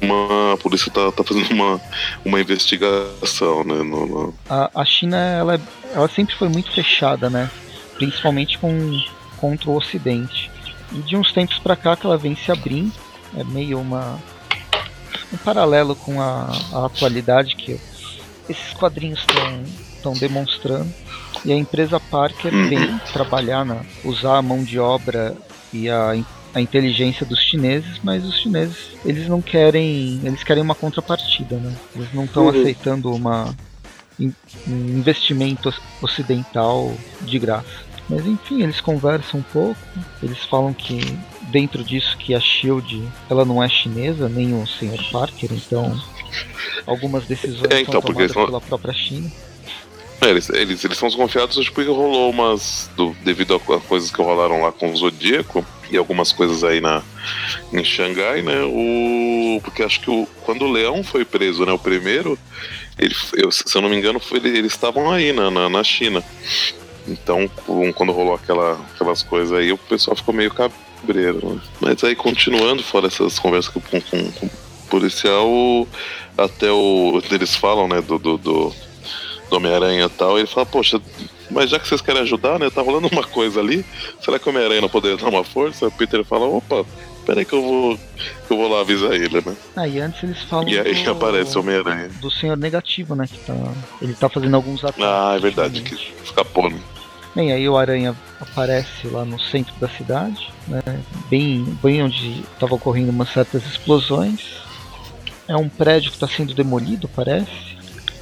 Uma, 0.00 0.54
a 0.54 0.56
polícia 0.56 0.90
tá, 0.90 1.10
tá 1.12 1.22
fazendo 1.24 1.50
uma, 1.52 1.80
uma 2.24 2.40
investigação, 2.40 3.64
né? 3.64 3.76
No, 3.82 4.06
no- 4.06 4.34
A, 4.48 4.70
a 4.74 4.84
China, 4.84 5.16
ela, 5.16 5.54
é- 5.54 5.60
ela 5.94 6.08
sempre 6.08 6.34
foi 6.36 6.48
muito 6.48 6.70
fechada, 6.72 7.28
né? 7.30 7.50
Principalmente 7.96 8.58
com, 8.58 9.00
contra 9.36 9.70
o 9.70 9.76
Ocidente. 9.76 10.50
E 10.92 10.98
de 11.02 11.16
uns 11.16 11.32
tempos 11.32 11.58
pra 11.58 11.76
cá 11.76 11.96
que 11.96 12.06
ela 12.06 12.16
vem 12.18 12.34
se 12.36 12.50
abrindo. 12.50 12.92
É 13.36 13.44
meio 13.44 13.78
uma 13.78 14.18
um 15.32 15.36
paralelo 15.36 15.94
com 15.94 16.20
a, 16.20 16.50
a 16.72 16.86
atualidade 16.86 17.54
que 17.54 17.78
esses 18.48 18.72
quadrinhos 18.74 19.20
estão 19.20 20.16
demonstrando. 20.16 20.92
E 21.44 21.52
a 21.52 21.56
empresa 21.56 21.98
Parker 21.98 22.52
Uhum. 22.52 22.68
vem 22.68 23.00
trabalhar 23.12 23.64
na 23.64 23.82
usar 24.04 24.36
a 24.38 24.42
mão 24.42 24.62
de 24.62 24.78
obra 24.78 25.34
e 25.72 25.88
a, 25.88 26.12
a 26.54 26.60
inteligência 26.60 27.24
dos 27.24 27.38
chineses, 27.40 27.98
mas 28.02 28.24
os 28.24 28.38
chineses 28.40 28.76
eles 29.04 29.26
não 29.28 29.40
querem, 29.40 30.20
eles 30.22 30.42
querem 30.44 30.62
uma 30.62 30.74
contrapartida, 30.74 31.56
né? 31.56 31.74
Eles 31.94 32.12
não 32.12 32.24
estão 32.24 32.44
Uhum. 32.44 32.50
aceitando 32.50 33.14
uma 33.14 33.54
um 34.66 34.98
investimento 34.98 35.72
ocidental 36.02 36.94
de 37.22 37.38
graça. 37.38 37.88
Mas 38.08 38.26
enfim, 38.26 38.62
eles 38.62 38.80
conversam 38.80 39.40
um 39.40 39.42
pouco, 39.42 39.80
eles 40.22 40.38
falam 40.44 40.74
que 40.74 41.18
dentro 41.50 41.82
disso 41.82 42.16
que 42.18 42.34
a 42.34 42.40
Shield 42.40 43.08
ela 43.30 43.44
não 43.44 43.62
é 43.62 43.68
chinesa, 43.68 44.28
nem 44.28 44.52
o 44.52 44.66
Sr. 44.66 45.10
Parker, 45.10 45.50
então 45.52 45.98
algumas 46.86 47.24
decisões 47.24 47.70
É, 47.70 47.80
então, 47.80 47.92
são 47.92 48.02
tomadas 48.02 48.32
são- 48.32 48.46
pela 48.46 48.60
própria 48.60 48.92
China. 48.94 49.30
É, 50.22 50.28
eles, 50.28 50.50
eles, 50.50 50.84
eles 50.84 50.98
são 50.98 51.08
desconfiados 51.08 51.56
que 51.56 51.70
porque 51.74 51.88
rolou 51.90 52.28
umas. 52.30 52.90
do- 52.94 53.16
devido 53.24 53.54
a, 53.54 53.74
a 53.76 53.80
coisas 53.80 54.10
que 54.10 54.20
rolaram 54.20 54.60
lá 54.62 54.70
com 54.70 54.92
o 54.92 54.96
Zodíaco 54.96 55.64
e 55.90 55.96
algumas 55.96 56.30
coisas 56.30 56.62
aí 56.62 56.78
na, 56.78 57.02
em 57.72 57.82
Xangai, 57.82 58.42
né? 58.42 58.60
O, 58.64 59.60
porque 59.64 59.82
acho 59.82 59.98
que 60.00 60.10
o, 60.10 60.28
quando 60.42 60.66
o 60.66 60.70
Leão 60.70 61.02
foi 61.02 61.24
preso, 61.24 61.64
né? 61.64 61.72
O 61.72 61.78
primeiro, 61.78 62.38
ele, 62.98 63.14
eu, 63.34 63.50
se 63.50 63.64
eu 63.74 63.80
não 63.80 63.88
me 63.88 63.96
engano, 63.96 64.20
foi, 64.20 64.38
ele- 64.38 64.58
eles 64.58 64.72
estavam 64.72 65.10
aí 65.10 65.32
na, 65.32 65.50
na, 65.50 65.70
na 65.70 65.82
China. 65.82 66.22
Então, 67.08 67.50
quando 67.94 68.12
rolou 68.12 68.34
aquela, 68.34 68.74
aquelas 68.94 69.22
coisas 69.22 69.56
aí, 69.58 69.72
o 69.72 69.78
pessoal 69.78 70.14
ficou 70.14 70.34
meio 70.34 70.52
cabreiro. 70.52 71.54
Né? 71.54 71.60
Mas 71.80 72.04
aí, 72.04 72.14
continuando, 72.14 72.82
fora 72.82 73.06
essas 73.06 73.38
conversas 73.38 73.72
com, 73.72 73.80
com, 73.80 74.30
com 74.32 74.50
policial, 74.90 75.86
até 76.36 76.70
o. 76.70 77.22
Eles 77.30 77.54
falam, 77.54 77.88
né, 77.88 78.00
do, 78.00 78.18
do, 78.18 78.36
do, 78.36 78.74
do 79.48 79.56
Homem-Aranha 79.56 80.04
e 80.04 80.08
tal, 80.10 80.38
ele 80.38 80.46
fala, 80.46 80.66
poxa, 80.66 81.00
mas 81.50 81.70
já 81.70 81.78
que 81.78 81.88
vocês 81.88 82.00
querem 82.00 82.22
ajudar, 82.22 82.58
né? 82.58 82.70
Tá 82.70 82.82
rolando 82.82 83.08
uma 83.08 83.24
coisa 83.26 83.60
ali. 83.60 83.84
Será 84.20 84.38
que 84.38 84.46
o 84.46 84.50
Homem-Aranha 84.50 84.80
não 84.80 84.88
poderia 84.88 85.16
dar 85.16 85.28
uma 85.28 85.44
força? 85.44 85.86
O 85.86 85.92
Peter 85.92 86.24
fala, 86.24 86.46
opa, 86.46 86.84
peraí 87.26 87.44
que 87.44 87.52
eu 87.52 87.62
vou. 87.62 87.96
Que 88.46 88.52
eu 88.52 88.56
vou 88.56 88.68
lá 88.68 88.80
avisar 88.80 89.12
ele, 89.12 89.40
né? 89.40 89.56
Ah, 89.76 89.88
e 89.88 89.98
antes 90.00 90.22
eles 90.22 90.42
falam. 90.42 90.68
E 90.68 90.78
aí 90.78 91.04
do, 91.04 91.10
aparece 91.10 91.56
o 91.56 91.60
Homem-Aranha. 91.60 92.08
Do 92.20 92.30
Senhor 92.30 92.56
Negativo, 92.56 93.14
né? 93.14 93.26
Que 93.26 93.38
tá. 93.38 93.54
Ele 94.00 94.14
tá 94.14 94.28
fazendo 94.28 94.54
alguns 94.54 94.84
ataques. 94.84 95.04
Ah, 95.04 95.34
é 95.36 95.40
verdade, 95.40 95.80
ultimamente. 95.80 96.12
que 96.12 96.24
escapou, 96.24 96.70
né? 96.70 96.80
Bem, 97.34 97.52
aí 97.52 97.68
o 97.68 97.76
Aranha 97.76 98.14
aparece 98.40 99.06
lá 99.06 99.24
no 99.24 99.38
centro 99.38 99.72
da 99.80 99.88
cidade, 99.88 100.52
né, 100.66 100.82
bem, 101.28 101.64
bem 101.80 102.02
onde 102.02 102.40
estavam 102.52 102.76
ocorrendo 102.76 103.10
umas 103.10 103.32
certas 103.32 103.64
explosões. 103.66 104.58
É 105.50 105.56
um 105.56 105.68
prédio 105.68 106.10
que 106.10 106.16
está 106.16 106.28
sendo 106.28 106.54
demolido, 106.54 107.08
parece. 107.08 107.50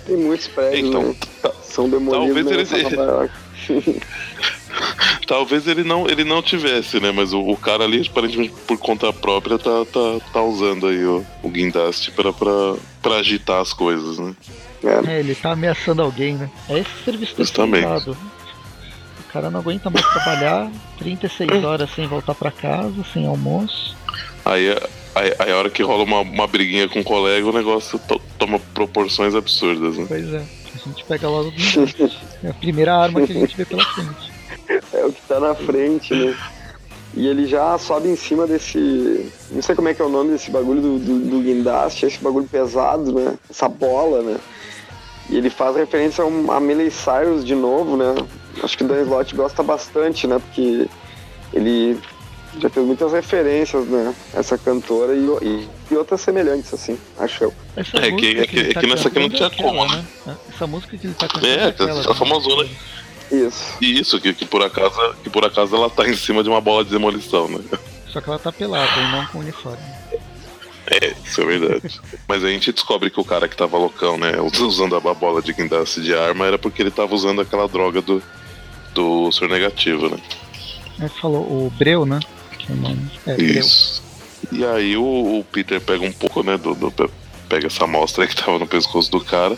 Tem 0.07 0.17
muitos 0.17 0.49
prédios, 0.49 0.89
Então, 0.89 1.03
né? 1.03 1.15
São 1.63 1.89
demolidos. 1.89 2.45
talvez 2.45 2.71
né, 2.71 3.05
York. 3.05 3.33
Talvez 5.27 5.67
ele 5.67 5.85
não, 5.85 6.09
ele 6.09 6.25
não 6.25 6.43
tivesse, 6.43 7.01
né? 7.01 7.11
Mas 7.11 7.33
o, 7.33 7.41
o 7.41 7.57
cara 7.57 7.85
ali, 7.85 8.07
aparentemente 8.07 8.55
por 8.67 8.79
conta 8.79 9.13
própria, 9.13 9.59
tá, 9.59 9.85
tá, 9.93 10.21
tá 10.33 10.43
usando 10.43 10.87
aí 10.87 11.05
o, 11.05 11.25
o 11.43 11.49
guindaste 11.49 12.11
pra, 12.13 12.33
pra, 12.33 12.75
pra 13.03 13.17
agitar 13.17 13.61
as 13.61 13.73
coisas, 13.73 14.19
né? 14.19 14.35
É, 14.85 15.17
É, 15.17 15.21
ele 15.21 15.35
tá 15.35 15.53
ameaçando 15.53 16.03
alguém, 16.03 16.35
né? 16.35 16.51
É 16.69 16.79
esse 16.79 16.91
serviço 17.05 17.35
terceirizado. 17.35 18.17
O 19.21 19.33
cara 19.33 19.51
não 19.51 19.61
aguenta 19.61 19.91
mais 19.91 20.07
trabalhar 20.07 20.71
36 20.99 21.65
horas 21.65 21.91
sem 21.95 22.07
voltar 22.07 22.35
pra 22.35 22.51
casa, 22.51 23.05
sem 23.13 23.27
almoço. 23.27 23.97
Aí, 24.45 24.75
aí, 25.19 25.35
aí 25.39 25.53
a 25.53 25.57
hora 25.57 25.71
que 25.71 25.83
rola 25.83 26.03
uma, 26.05 26.21
uma 26.21 26.47
briguinha 26.47 26.89
com 26.89 27.01
o 27.01 27.05
colega, 27.05 27.47
o 27.47 27.53
negócio 27.53 27.99
to- 27.99 28.21
toma 28.39 28.59
proporções 28.75 29.35
absurdas, 29.35 29.97
né? 29.97 30.05
Pois 30.09 30.33
é, 30.33 30.39
a 30.75 30.89
gente 30.89 31.05
pega 31.05 31.29
logo. 31.29 31.53
É 32.43 32.49
a 32.51 32.55
primeira 32.55 32.95
arma 32.97 33.23
que 33.27 33.33
a 33.33 33.35
gente 33.41 33.57
vê 33.57 33.65
pela 33.65 33.85
frente. 33.85 34.33
é 34.93 35.05
o 35.05 35.13
que 35.13 35.21
tá 35.23 35.41
na 35.41 35.55
frente, 35.55 36.15
né? 36.15 36.37
E 37.15 37.27
ele 37.27 37.47
já 37.47 37.77
sobe 37.79 38.09
em 38.09 38.17
cima 38.17 38.47
desse. 38.47 39.31
Não 39.51 39.63
sei 39.63 39.75
como 39.75 39.89
é 39.89 39.95
que 39.95 40.01
é 40.03 40.05
o 40.05 40.11
nome 40.11 40.31
desse 40.31 40.51
bagulho 40.51 40.81
do, 40.81 40.99
do, 40.99 41.19
do 41.31 41.41
guindaste, 41.41 42.05
esse 42.07 42.19
bagulho 42.23 42.47
pesado, 42.47 43.13
né? 43.13 43.35
Essa 43.51 43.69
bola, 43.69 44.23
né? 44.23 44.37
E 45.31 45.37
ele 45.37 45.51
faz 45.51 45.75
referência 45.77 46.23
a, 46.23 46.27
um, 46.27 46.51
a 46.53 46.61
Miley 46.61 46.91
Cyrus 46.91 47.45
de 47.45 47.55
novo, 47.55 47.97
né? 47.97 48.15
Acho 48.63 48.77
que 48.77 48.85
o 48.85 48.87
Dan 48.89 49.03
Slott 49.03 49.35
gosta 49.35 49.63
bastante, 49.63 50.27
né? 50.27 50.39
Porque 50.39 50.87
ele 51.53 51.99
já 52.61 52.69
fez 52.71 52.87
muitas 52.87 53.13
referências, 53.13 53.87
né? 53.87 54.15
Essa 54.35 54.57
cantora 54.59 55.15
e, 55.15 55.27
e, 55.47 55.69
e 55.91 55.97
outras 55.97 56.21
semelhantes, 56.21 56.73
assim, 56.75 56.99
acho 57.19 57.45
eu. 57.45 57.55
Essa 57.77 57.97
É 57.99 58.11
que- 58.13 58.39
é 58.39 58.47
que- 58.47 58.57
ele 58.59 58.71
é 58.71 58.75
que 58.75 58.87
nessa 58.87 59.09
aqui 59.09 59.19
não 59.19 59.29
cantando 59.29 59.45
é 59.45 59.51
tinha 59.51 59.51
como, 59.65 59.83
aquela, 59.85 60.03
né? 60.27 60.37
Essa 60.55 60.67
música 60.67 60.97
que 60.97 61.07
ele 61.07 61.15
tá 61.15 61.29
cantando 61.29 61.47
É, 61.47 61.65
aquela, 61.67 62.11
a 62.11 62.15
famosona. 62.15 62.69
Isso. 63.31 63.65
E 63.81 64.01
isso, 64.01 64.19
que, 64.21 64.33
que, 64.33 64.47
por 64.47 64.63
acaso, 64.63 64.95
que 65.23 65.29
por 65.29 65.45
acaso 65.45 65.77
ela 65.77 65.91
tá 65.91 66.09
em 66.09 66.17
cima 66.17 66.43
de 66.43 66.49
uma 66.49 66.61
bola 66.61 66.83
de 66.85 66.91
demolição, 66.91 67.47
né? 67.49 67.61
Só 68.11 68.21
que 68.23 68.29
ela 68.31 68.39
tá 68.39 68.51
pelada 68.51 68.91
e 69.01 69.13
não 69.13 69.27
com 69.27 69.39
uniforme. 69.41 69.83
É, 70.91 71.13
isso 71.23 71.43
é 71.43 71.45
verdade. 71.45 72.01
Mas 72.27 72.43
a 72.43 72.49
gente 72.49 72.73
descobre 72.73 73.11
que 73.11 73.21
o 73.21 73.25
cara 73.25 73.47
que 73.47 73.55
tava 73.55 73.77
loucão, 73.77 74.17
né, 74.17 74.33
usando 74.41 74.97
a 74.97 75.01
bola 75.15 75.43
de 75.43 75.53
guindaste 75.53 76.01
de 76.01 76.15
arma, 76.15 76.47
era 76.47 76.59
porque 76.59 76.81
ele 76.81 76.91
tava 76.91 77.15
usando 77.15 77.43
aquela 77.43 77.69
droga 77.69 78.01
do, 78.01 78.23
do 78.95 79.31
Sr. 79.31 79.49
Negativo, 79.51 80.09
né? 80.09 80.17
Aí 80.99 81.09
falou 81.11 81.43
o 81.43 81.71
Breu, 81.79 82.07
né? 82.07 82.19
É. 83.27 83.37
Isso. 83.43 84.03
E 84.53 84.65
aí 84.65 84.97
o, 84.97 85.03
o 85.41 85.45
Peter 85.53 85.81
pega 85.81 86.05
um 86.05 86.13
pouco, 86.13 86.43
né, 86.43 86.57
do, 86.57 86.75
do- 86.75 87.11
pega 87.49 87.67
essa 87.67 87.85
amostra 87.85 88.25
aí 88.25 88.29
que 88.31 88.37
tava 88.37 88.59
no 88.59 88.67
pescoço 88.67 89.11
do 89.11 89.21
cara 89.25 89.57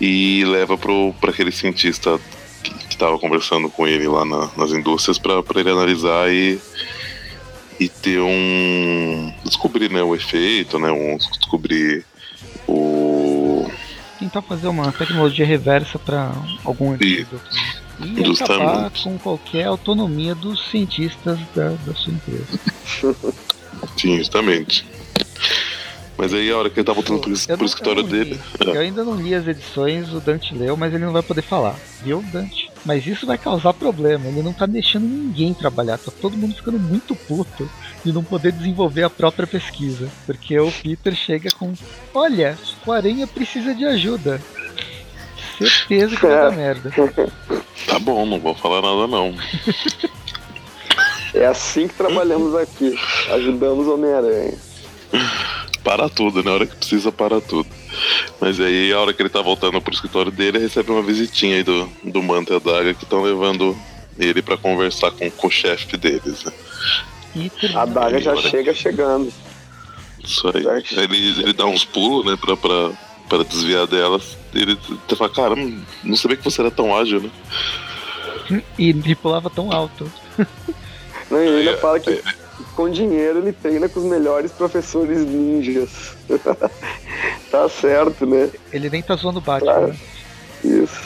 e 0.00 0.44
leva 0.44 0.76
pro, 0.78 1.12
pra 1.20 1.30
aquele 1.30 1.50
cientista 1.52 2.18
que, 2.62 2.72
que 2.88 2.96
tava 2.96 3.18
conversando 3.18 3.68
com 3.70 3.86
ele 3.86 4.06
lá 4.08 4.24
na- 4.24 4.50
nas 4.56 4.70
indústrias 4.72 5.18
pra, 5.18 5.42
pra 5.42 5.60
ele 5.60 5.70
analisar 5.70 6.28
e, 6.32 6.58
e 7.78 7.88
ter 7.88 8.20
um. 8.20 9.32
descobrir, 9.44 9.90
né, 9.90 10.02
o 10.02 10.14
efeito, 10.14 10.78
né, 10.78 10.90
um, 10.90 11.16
descobrir 11.38 12.04
o. 12.66 13.70
Tentar 14.18 14.40
fazer 14.42 14.66
uma 14.68 14.90
tecnologia 14.92 15.44
reversa 15.44 15.98
pra 15.98 16.32
algum 16.64 16.92
antídoto. 16.92 17.40
E 17.52 17.85
acabar 18.00 18.24
Justamente. 18.24 19.02
com 19.04 19.18
qualquer 19.18 19.64
autonomia 19.64 20.34
dos 20.34 20.68
cientistas 20.70 21.38
da, 21.54 21.70
da 21.70 21.94
sua 21.94 22.12
empresa. 22.12 22.60
Sim, 23.96 24.16
justamente. 24.18 24.86
Mas 26.18 26.32
aí 26.32 26.50
a 26.50 26.56
hora 26.56 26.70
que 26.70 26.80
ele 26.80 26.86
tá 26.86 26.94
voltando 26.94 27.20
pro, 27.20 27.30
pro 27.38 27.56
não- 27.58 27.64
escritório 27.66 28.00
eu 28.00 28.06
dele. 28.06 28.40
li. 28.60 28.66
Eu 28.72 28.80
ainda 28.80 29.04
não 29.04 29.14
li 29.16 29.34
as 29.34 29.46
edições, 29.46 30.10
o 30.14 30.18
Dante 30.20 30.54
leu, 30.54 30.74
mas 30.74 30.92
ele 30.94 31.04
não 31.04 31.12
vai 31.12 31.22
poder 31.22 31.42
falar. 31.42 31.76
Viu, 32.02 32.24
Dante? 32.32 32.70
Mas 32.86 33.06
isso 33.06 33.26
vai 33.26 33.36
causar 33.36 33.74
problema. 33.74 34.26
Ele 34.26 34.42
não 34.42 34.52
tá 34.54 34.64
deixando 34.64 35.06
ninguém 35.06 35.52
trabalhar. 35.52 35.98
Tá 35.98 36.10
todo 36.22 36.36
mundo 36.36 36.54
ficando 36.54 36.78
muito 36.78 37.14
puto 37.14 37.68
de 38.02 38.12
não 38.12 38.24
poder 38.24 38.52
desenvolver 38.52 39.02
a 39.02 39.10
própria 39.10 39.46
pesquisa. 39.46 40.08
Porque 40.24 40.58
o 40.58 40.72
Peter 40.72 41.14
chega 41.14 41.50
com: 41.50 41.74
Olha, 42.14 42.56
o 42.86 42.92
Aranha 42.92 43.26
precisa 43.26 43.74
de 43.74 43.84
ajuda. 43.84 44.40
Certeza 45.58 46.16
que 46.16 46.26
vai 46.26 46.36
dar 46.36 46.52
merda. 46.52 46.92
Tá 47.86 48.00
bom, 48.00 48.26
não 48.26 48.40
vou 48.40 48.52
falar 48.54 48.82
nada 48.82 49.06
não. 49.06 49.32
É 51.32 51.46
assim 51.46 51.86
que 51.86 51.94
trabalhamos 51.94 52.54
aqui. 52.54 52.98
Ajudamos 53.30 53.86
o 53.86 53.94
Homem-Aranha. 53.94 54.54
Para 55.84 56.08
tudo, 56.08 56.42
na 56.42 56.52
hora 56.52 56.66
que 56.66 56.74
precisa, 56.74 57.12
para 57.12 57.40
tudo. 57.40 57.68
Mas 58.40 58.58
aí, 58.58 58.92
a 58.92 58.98
hora 58.98 59.12
que 59.12 59.22
ele 59.22 59.28
tá 59.28 59.40
voltando 59.40 59.80
pro 59.80 59.94
escritório 59.94 60.32
dele, 60.32 60.58
recebe 60.58 60.90
uma 60.90 61.02
visitinha 61.02 61.56
aí 61.56 61.62
do, 61.62 61.88
do 62.02 62.22
Manta 62.22 62.54
e 62.54 62.56
a 62.56 62.58
Daga 62.58 62.94
que 62.94 63.04
estão 63.04 63.22
levando 63.22 63.76
ele 64.18 64.42
pra 64.42 64.56
conversar 64.56 65.12
com, 65.12 65.30
o 65.46 65.50
chefe 65.50 65.96
deles. 65.96 66.44
Né? 66.44 66.52
A 67.74 67.84
daga 67.84 68.20
já 68.20 68.34
chega 68.36 68.72
chegando. 68.72 69.32
Isso 70.24 70.48
aí. 70.48 70.64
Ele, 70.92 71.42
ele 71.42 71.52
dá 71.52 71.66
uns 71.66 71.84
pulos, 71.84 72.24
né, 72.24 72.36
pra, 72.40 72.56
pra, 72.56 72.90
pra 73.28 73.42
desviar 73.42 73.86
delas. 73.86 74.36
Ele 74.54 74.78
até 75.04 75.16
fala, 75.16 75.30
cara, 75.30 75.54
não- 76.04 76.16
sabia 76.16 76.36
que 76.36 76.44
você 76.44 76.60
era 76.60 76.70
tão 76.70 76.94
ágil, 76.96 77.20
né? 77.22 77.30
E, 78.78 78.90
e 78.90 79.14
pulava 79.16 79.50
tão 79.50 79.72
alto. 79.72 80.10
Não, 81.28 81.42
e 81.42 81.48
ainda 81.48 81.72
É, 81.72 81.76
fala 81.78 81.98
que 81.98 82.22
com 82.76 82.88
dinheiro 82.88 83.38
ele 83.40 83.52
treina 83.52 83.88
com 83.88 83.98
os 83.98 84.06
melhores 84.06 84.52
professores 84.52 85.18
ninjas. 85.26 86.14
tá 87.50 87.68
certo, 87.68 88.24
né? 88.24 88.48
Ele 88.72 88.88
nem 88.88 89.02
tá 89.02 89.16
zoando 89.16 89.38
o 89.40 89.42
Batman. 89.42 89.72
Claro. 89.72 89.88
né? 89.88 89.98
Isso. 90.62 91.00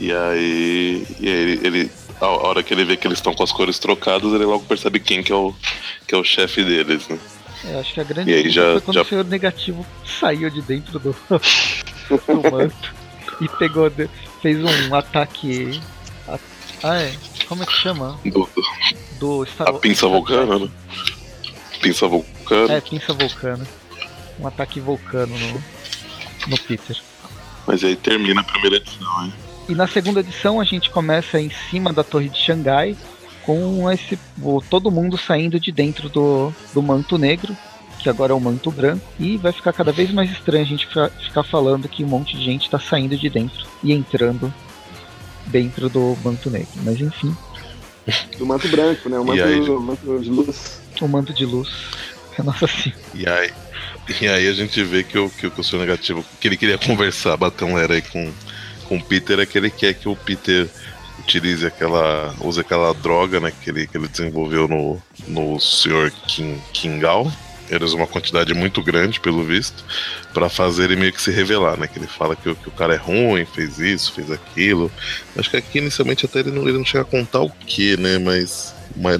E 0.00 0.12
aí, 0.12 1.06
e 1.20 1.28
aí 1.28 1.34
ele, 1.34 1.60
ele- 1.66 1.90
a 2.20 2.26
hora 2.28 2.62
que 2.62 2.72
ele 2.72 2.84
vê 2.84 2.96
que 2.96 3.06
eles 3.06 3.18
estão 3.18 3.34
com 3.34 3.42
as 3.42 3.52
cores 3.52 3.78
trocadas, 3.78 4.32
ele 4.32 4.44
logo 4.44 4.64
percebe 4.64 4.98
quem 5.00 5.22
que 5.22 5.32
é 5.32 5.34
o, 5.34 5.54
que 6.06 6.14
é 6.14 6.18
o 6.18 6.24
chefe 6.24 6.64
deles, 6.64 7.06
né? 7.08 7.18
Eu 7.64 7.78
acho 7.80 7.94
que 7.94 8.00
a 8.00 8.04
grande 8.04 8.30
E 8.30 8.34
aí 8.34 8.50
já- 8.50 8.72
foi 8.72 8.80
quando 8.80 8.94
já- 8.96 9.02
o 9.02 9.04
senhor 9.04 9.24
negativo 9.24 9.86
saiu 10.20 10.50
de 10.50 10.60
dentro 10.62 10.98
do, 10.98 11.14
do 11.30 12.50
manto 12.50 12.94
e 13.40 13.48
pegou, 13.48 13.90
fez 14.40 14.58
um 14.62 14.94
ataque. 14.94 15.80
a- 16.28 16.38
Ah, 16.82 16.96
é. 17.00 17.14
Como 17.48 17.62
é 17.62 17.66
que 17.66 17.72
chama? 17.72 18.18
Do, 18.24 18.30
do- 18.30 18.48
Do 19.18 19.46
Star 19.46 19.68
a 19.68 19.72
pinça 19.74 20.08
vulcana, 20.08 20.58
né? 20.58 20.68
Pinça 21.80 22.08
vulcana. 22.08 22.72
É, 22.74 22.80
pinça 22.80 23.12
vulcana. 23.12 23.66
Um 24.40 24.46
ataque 24.46 24.80
vulcano 24.80 25.36
no, 25.38 25.62
no 26.48 26.58
Peter. 26.58 26.96
Mas 27.66 27.84
aí 27.84 27.94
termina 27.94 28.40
a 28.40 28.44
primeira 28.44 28.76
edição, 28.76 29.22
né? 29.26 29.32
E 29.68 29.74
na 29.74 29.86
segunda 29.86 30.18
edição 30.20 30.60
a 30.60 30.64
gente 30.64 30.90
começa 30.90 31.40
em 31.40 31.50
cima 31.70 31.92
da 31.92 32.02
torre 32.02 32.28
de 32.28 32.36
Xangai 32.38 32.96
com 33.44 33.90
esse 33.90 34.18
o- 34.42 34.60
todo 34.62 34.90
mundo 34.90 35.16
saindo 35.18 35.58
de 35.60 35.70
dentro 35.72 36.08
do, 36.08 36.52
do 36.74 36.82
manto 36.82 37.16
negro, 37.18 37.56
que 37.98 38.08
agora 38.08 38.32
é 38.32 38.34
o 38.34 38.40
manto 38.40 38.70
branco, 38.70 39.04
e 39.18 39.36
vai 39.36 39.52
ficar 39.52 39.72
cada 39.72 39.92
vez 39.92 40.10
mais 40.10 40.30
estranho 40.30 40.64
a 40.64 40.66
gente 40.66 40.86
ficar 40.86 41.44
falando 41.44 41.88
que 41.88 42.02
um 42.04 42.08
monte 42.08 42.36
de 42.36 42.44
gente 42.44 42.62
está 42.64 42.78
saindo 42.78 43.16
de 43.16 43.28
dentro 43.30 43.64
e 43.82 43.92
entrando 43.92 44.52
dentro 45.46 45.88
do 45.88 46.16
manto 46.24 46.50
negro. 46.50 46.68
Mas 46.84 47.00
enfim, 47.00 47.36
Do 48.38 48.44
manto 48.46 48.66
branco, 48.68 49.08
né? 49.08 49.18
O 49.18 49.24
manto, 49.24 49.42
aí? 49.44 49.60
o 49.60 49.80
manto 49.80 50.20
de 50.20 50.30
luz. 50.30 50.80
o 51.00 51.08
manto 51.08 51.32
de 51.32 51.44
luz. 51.46 51.68
É 52.38 52.42
nossa 52.42 52.66
sim. 52.66 52.92
E 53.14 53.26
aí, 53.28 53.50
e 54.20 54.26
aí 54.26 54.48
a 54.48 54.52
gente 54.52 54.82
vê 54.82 55.04
que 55.04 55.16
o, 55.18 55.30
que, 55.30 55.46
o- 55.46 55.50
que 55.50 55.60
o 55.60 55.64
seu 55.64 55.78
negativo, 55.78 56.24
que 56.40 56.48
ele 56.48 56.56
queria 56.56 56.78
conversar, 56.78 57.36
bater 57.36 57.64
um 57.64 57.78
era 57.78 57.94
aí 57.94 58.02
com, 58.02 58.32
com 58.88 58.96
o 58.96 59.02
Peter, 59.04 59.38
é 59.38 59.46
que 59.46 59.56
ele 59.56 59.70
quer 59.70 59.94
que 59.94 60.08
o 60.08 60.16
Peter 60.16 60.68
utilize 61.22 61.64
aquela. 61.66 62.34
use 62.40 62.60
aquela 62.60 62.92
droga, 62.94 63.40
né, 63.40 63.52
que 63.62 63.70
ele, 63.70 63.86
que 63.86 63.96
ele 63.96 64.08
desenvolveu 64.08 64.66
no, 64.68 65.00
no 65.28 65.58
Sr. 65.60 66.12
King, 66.26 66.60
Kingal. 66.72 67.30
Ele 67.70 67.84
usa 67.84 67.96
uma 67.96 68.06
quantidade 68.06 68.52
muito 68.52 68.82
grande, 68.82 69.18
pelo 69.18 69.42
visto, 69.42 69.82
pra 70.34 70.50
fazer 70.50 70.84
ele 70.84 70.96
meio 70.96 71.12
que 71.12 71.22
se 71.22 71.30
revelar, 71.30 71.78
né? 71.78 71.86
Que 71.86 71.98
ele 71.98 72.06
fala 72.06 72.36
que, 72.36 72.50
o- 72.50 72.54
que 72.56 72.68
o 72.68 72.72
cara 72.72 72.92
é 72.94 72.98
ruim, 72.98 73.46
fez 73.46 73.78
isso, 73.78 74.12
fez 74.12 74.30
aquilo. 74.30 74.92
Acho 75.38 75.48
que 75.48 75.56
aqui 75.56 75.78
inicialmente 75.78 76.26
até 76.26 76.40
ele 76.40 76.50
não, 76.50 76.68
ele 76.68 76.76
não 76.76 76.84
chega 76.84 77.00
a 77.02 77.04
contar 77.06 77.40
o 77.40 77.48
que, 77.50 77.96
né? 77.96 78.18
Mas, 78.18 78.74
mas 78.94 79.18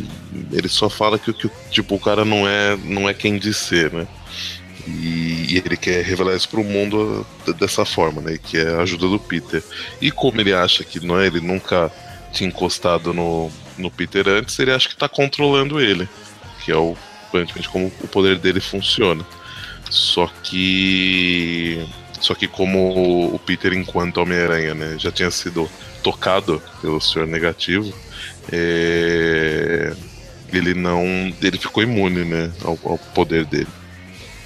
ele 0.52 0.68
só 0.68 0.90
fala 0.90 1.18
que, 1.18 1.30
o- 1.30 1.34
que 1.34 1.48
tipo, 1.70 1.94
o 1.94 2.00
cara 2.00 2.26
não 2.26 2.46
é, 2.46 2.76
não 2.84 3.08
é 3.08 3.14
quem 3.14 3.38
diz 3.38 3.56
ser, 3.56 3.90
né? 3.90 4.06
E, 4.86 5.54
e 5.54 5.62
ele 5.64 5.76
quer 5.76 6.04
revelar 6.04 6.34
isso 6.34 6.48
pro 6.48 6.64
mundo 6.64 7.26
dessa 7.58 7.84
forma, 7.84 8.20
né? 8.20 8.38
Que 8.42 8.58
é 8.58 8.68
a 8.68 8.82
ajuda 8.82 9.06
do 9.08 9.18
Peter. 9.18 9.62
E 10.00 10.10
como 10.10 10.40
ele 10.40 10.52
acha 10.52 10.82
que 10.82 11.04
não 11.04 11.20
é, 11.20 11.26
ele 11.26 11.40
nunca 11.40 11.90
tinha 12.32 12.48
encostado 12.48 13.12
no, 13.12 13.50
no 13.78 13.90
Peter 13.90 14.26
antes, 14.28 14.58
ele 14.58 14.72
acha 14.72 14.88
que 14.88 14.96
tá 14.96 15.08
controlando 15.08 15.80
ele. 15.80 16.08
Que 16.64 16.72
é 16.72 16.76
o 16.76 16.96
aparentemente 17.32 17.68
como 17.68 17.86
o 17.86 18.08
poder 18.08 18.38
dele 18.38 18.60
funciona. 18.60 19.24
Só 19.90 20.30
que. 20.42 21.86
Só 22.20 22.34
que 22.34 22.46
como 22.46 23.34
o 23.34 23.38
Peter, 23.40 23.72
enquanto 23.72 24.18
Homem-Aranha, 24.18 24.74
né, 24.74 24.96
já 24.96 25.10
tinha 25.10 25.30
sido 25.30 25.68
tocado 26.04 26.62
pelo 26.80 27.00
Senhor 27.00 27.26
Negativo, 27.26 27.92
é... 28.52 29.92
ele 30.52 30.72
não. 30.72 31.02
ele 31.42 31.58
ficou 31.58 31.82
imune 31.82 32.24
né, 32.24 32.52
ao, 32.62 32.78
ao 32.84 32.98
poder 32.98 33.44
dele. 33.44 33.66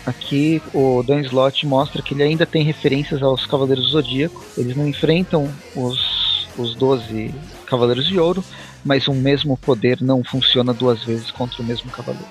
Aqui 0.07 0.63
o 0.73 1.03
Dan 1.03 1.21
Slott 1.23 1.67
mostra 1.67 2.01
que 2.01 2.15
ele 2.15 2.23
ainda 2.23 2.47
tem 2.47 2.63
referências 2.63 3.21
aos 3.23 3.45
Cavaleiros 3.45 3.87
do 3.87 3.91
Zodíaco. 3.91 4.45
Eles 4.57 4.77
não 4.77 4.87
enfrentam 4.87 5.53
os, 5.75 6.47
os 6.57 6.77
12 6.77 7.35
Cavaleiros 7.67 8.07
de 8.07 8.17
Ouro, 8.17 8.45
mas 8.85 9.09
um 9.09 9.15
mesmo 9.15 9.57
poder 9.57 10.01
não 10.01 10.23
funciona 10.23 10.73
duas 10.73 11.03
vezes 11.03 11.33
contra 11.33 11.61
o 11.61 11.65
mesmo 11.65 11.91
Cavaleiro. 11.91 12.29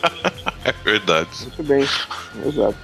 é 0.64 0.72
verdade. 0.72 1.28
Muito 1.42 1.62
bem, 1.64 1.86
exato. 2.46 2.78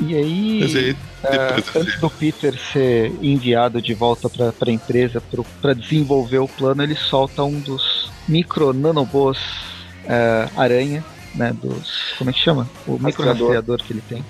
E 0.00 0.14
aí, 0.14 0.62
aí 0.62 0.92
uh, 0.92 1.78
antes 1.80 2.00
do 2.00 2.08
Peter 2.08 2.56
ser 2.72 3.12
enviado 3.20 3.82
de 3.82 3.94
volta 3.94 4.30
para 4.30 4.70
a 4.70 4.72
empresa 4.72 5.20
para 5.60 5.74
desenvolver 5.74 6.38
o 6.38 6.46
plano, 6.46 6.84
ele 6.84 6.94
solta 6.94 7.42
um 7.42 7.58
dos 7.58 8.12
micro 8.28 8.72
nanobots 8.72 9.69
uh, 10.10 10.60
aranha, 10.60 11.04
né? 11.34 11.52
Dos. 11.62 12.14
Como 12.18 12.30
é 12.30 12.32
que 12.32 12.40
chama? 12.40 12.68
O 12.86 12.98
micro 12.98 13.24
rastreador 13.24 13.78
que 13.78 13.92
ele 13.92 14.02
tem. 14.08 14.24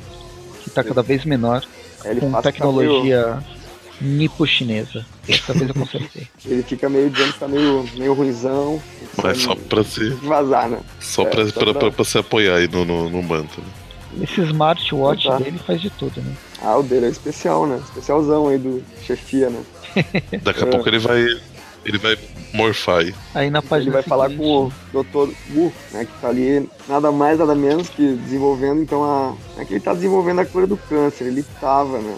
Que 0.62 0.68
está 0.68 0.84
cada 0.84 1.02
vez 1.02 1.24
menor. 1.24 1.64
com 2.20 2.42
tecnologia 2.42 3.42
nipo-chinesa. 4.00 5.04
Dessa 5.26 5.52
vez 5.52 5.68
eu 5.68 5.74
consertei. 5.74 6.26
Ele 6.44 6.62
fica 6.62 6.88
meio 6.88 7.10
dizendo 7.10 7.32
que 7.34 7.38
tá 7.38 7.48
meio, 7.48 7.88
meio 7.96 8.14
ruizão. 8.14 8.82
Mas 9.22 9.38
só 9.38 9.54
pra 9.54 9.84
se. 9.84 10.10
Vazar, 10.10 10.68
né? 10.68 10.80
Só, 10.98 11.22
é, 11.22 11.26
pra, 11.26 11.46
só 11.46 11.60
pra, 11.60 11.74
pra, 11.74 11.90
pra, 11.90 12.04
se 12.04 12.18
apoiar 12.18 12.56
aí 12.56 12.68
no, 12.68 12.84
no, 12.84 13.10
no 13.10 13.22
manto. 13.22 13.60
Né? 13.60 14.24
Esse 14.24 14.40
smartwatch 14.40 15.28
tá. 15.28 15.38
dele 15.38 15.58
faz 15.58 15.80
de 15.80 15.90
tudo, 15.90 16.20
né? 16.20 16.32
Ah, 16.62 16.76
o 16.78 16.82
dele 16.82 17.06
é 17.06 17.08
especial, 17.10 17.66
né? 17.66 17.80
Especialzão 17.84 18.48
aí 18.48 18.58
do 18.58 18.82
chefia, 19.04 19.50
né? 19.50 19.62
Daqui 20.42 20.64
a 20.64 20.66
é. 20.66 20.70
pouco 20.70 20.88
ele 20.88 20.98
vai. 20.98 21.40
Ele 21.84 21.98
vai 21.98 22.16
morfar 22.52 22.98
aí. 22.98 23.14
Aí 23.34 23.50
na 23.50 23.62
página 23.62 23.90
Ele 23.90 23.90
vai 23.90 24.02
seguinte, 24.02 24.08
falar 24.08 24.30
com 24.30 24.66
o 24.66 25.02
Dr. 25.02 25.32
Wu, 25.54 25.72
né? 25.92 26.04
Que 26.04 26.20
tá 26.20 26.28
ali 26.28 26.68
nada 26.88 27.10
mais, 27.10 27.38
nada 27.38 27.54
menos 27.54 27.88
que 27.88 28.14
desenvolvendo, 28.16 28.82
então 28.82 29.04
a. 29.04 29.34
É 29.60 29.64
que 29.64 29.74
ele 29.74 29.80
tá 29.80 29.94
desenvolvendo 29.94 30.40
a 30.40 30.44
cura 30.44 30.66
do 30.66 30.76
câncer. 30.76 31.26
Ele 31.26 31.42
tava, 31.60 31.98
né? 31.98 32.16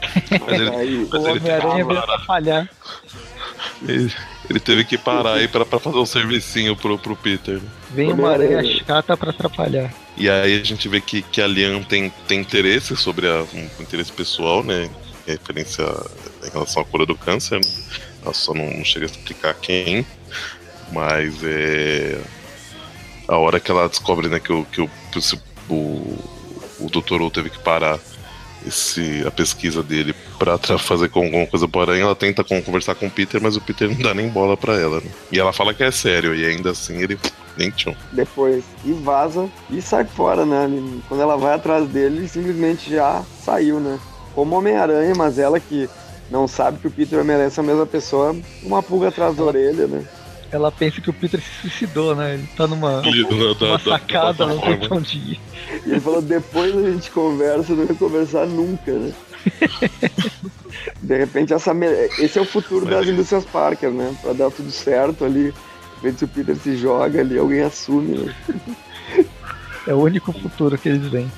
Mas 0.46 0.60
ele, 0.60 0.76
aí, 0.76 1.08
o 1.12 1.16
Homem-Aranha 1.16 1.84
veio 1.84 1.98
atrapalhar. 1.98 2.68
Ele, 3.86 4.12
ele, 4.48 4.60
teve 4.60 4.84
que 4.84 4.98
parar 4.98 5.34
aí 5.34 5.48
pra, 5.48 5.64
pra 5.64 5.78
fazer 5.78 5.98
um 5.98 6.06
servicinho 6.06 6.76
pro, 6.76 6.98
pro 6.98 7.16
Peter. 7.16 7.54
Né? 7.54 7.68
Vem 7.90 8.12
uma 8.12 8.30
aranha 8.30 8.62
chata 8.64 9.16
pra 9.16 9.30
atrapalhar. 9.30 9.92
E 10.16 10.28
aí 10.28 10.60
a 10.60 10.64
gente 10.64 10.88
vê 10.88 11.00
que, 11.00 11.22
que 11.22 11.40
a 11.40 11.46
Lian 11.46 11.82
tem, 11.82 12.12
tem 12.28 12.40
interesse 12.40 12.96
sobre 12.96 13.26
a, 13.26 13.44
um 13.54 13.82
interesse 13.82 14.12
pessoal, 14.12 14.62
né? 14.62 14.88
Referência 15.26 15.84
em 16.44 16.50
relação 16.50 16.82
à 16.82 16.84
cura 16.84 17.06
do 17.06 17.16
câncer. 17.16 17.56
Né? 17.56 17.70
Ela 18.22 18.34
só 18.34 18.54
não, 18.54 18.70
não 18.70 18.84
chega 18.84 19.06
a 19.06 19.10
explicar 19.10 19.54
quem. 19.54 20.06
Mas 20.92 21.34
é. 21.44 22.20
A 23.28 23.36
hora 23.36 23.60
que 23.60 23.70
ela 23.70 23.88
descobre 23.88 24.28
né, 24.28 24.40
que, 24.40 24.52
o, 24.52 24.64
que 24.64 24.80
o, 24.80 24.90
o, 25.68 26.18
o 26.80 27.30
teve 27.30 27.48
que 27.48 27.58
parar 27.60 28.00
esse, 28.66 29.24
a 29.26 29.30
pesquisa 29.30 29.82
dele 29.82 30.14
pra 30.38 30.58
fazer 30.78 31.08
com 31.08 31.24
alguma 31.24 31.46
coisa 31.46 31.66
porém 31.66 32.00
ela 32.00 32.14
tenta 32.14 32.44
conversar 32.44 32.94
com 32.94 33.06
o 33.06 33.10
Peter, 33.10 33.40
mas 33.40 33.56
o 33.56 33.60
Peter 33.60 33.88
não 33.88 33.96
dá 33.96 34.14
nem 34.14 34.28
bola 34.28 34.56
pra 34.56 34.78
ela, 34.78 35.00
né? 35.00 35.10
E 35.30 35.38
ela 35.38 35.52
fala 35.52 35.72
que 35.72 35.82
é 35.82 35.90
sério, 35.90 36.34
e 36.34 36.44
ainda 36.44 36.70
assim 36.70 36.98
ele 36.98 37.18
nem 37.56 37.70
tchum. 37.70 37.94
Depois, 38.12 38.64
e 38.84 38.92
vaza 38.92 39.48
e 39.70 39.80
sai 39.80 40.04
fora, 40.04 40.44
né? 40.44 40.68
Quando 41.08 41.22
ela 41.22 41.36
vai 41.36 41.54
atrás 41.54 41.88
dele, 41.88 42.18
ele 42.18 42.28
simplesmente 42.28 42.90
já 42.90 43.22
saiu, 43.44 43.80
né? 43.80 43.98
Como 44.34 44.56
Homem-Aranha, 44.56 45.14
mas 45.16 45.38
ela 45.38 45.58
que 45.58 45.88
não 46.30 46.46
sabe 46.46 46.78
que 46.78 46.86
o 46.86 46.90
Peter 46.90 47.24
merece 47.24 47.58
a 47.60 47.62
mesma 47.62 47.86
pessoa, 47.86 48.36
uma 48.62 48.82
pulga 48.82 49.08
atrás 49.08 49.36
da 49.36 49.42
orelha, 49.42 49.86
né? 49.86 50.04
ela 50.52 50.72
pensa 50.72 51.00
que 51.00 51.10
o 51.10 51.12
Peter 51.12 51.40
se 51.40 51.60
suicidou, 51.60 52.14
né? 52.14 52.34
Ele 52.34 52.48
tá 52.56 52.66
numa, 52.66 53.02
numa 53.02 53.78
sacada, 53.78 54.46
não 54.46 54.60
sei 54.60 54.76
pra 54.76 54.96
onde 54.96 55.16
ir. 55.16 55.40
E 55.86 55.90
ele 55.92 56.00
falou, 56.00 56.20
depois 56.20 56.76
a 56.76 56.90
gente 56.90 57.10
conversa, 57.10 57.72
não 57.72 57.86
vai 57.86 57.96
conversar 57.96 58.46
nunca, 58.46 58.92
né? 58.92 59.12
De 61.00 61.16
repente, 61.16 61.52
essa, 61.52 61.72
esse 62.18 62.38
é 62.38 62.42
o 62.42 62.44
futuro 62.44 62.86
das 62.86 63.06
indústrias 63.06 63.44
Parker, 63.44 63.90
né? 63.90 64.14
Pra 64.22 64.32
dar 64.32 64.50
tudo 64.50 64.70
certo 64.70 65.24
ali. 65.24 65.52
De 65.52 66.06
repente, 66.06 66.18
se 66.18 66.24
o 66.24 66.28
Peter 66.28 66.56
se 66.56 66.76
joga 66.76 67.20
ali, 67.20 67.38
alguém 67.38 67.60
assume, 67.60 68.18
né? 68.18 68.34
É 69.86 69.94
o 69.94 69.98
único 69.98 70.32
futuro 70.32 70.76
que 70.76 70.88
eles 70.88 71.06
veem. 71.08 71.30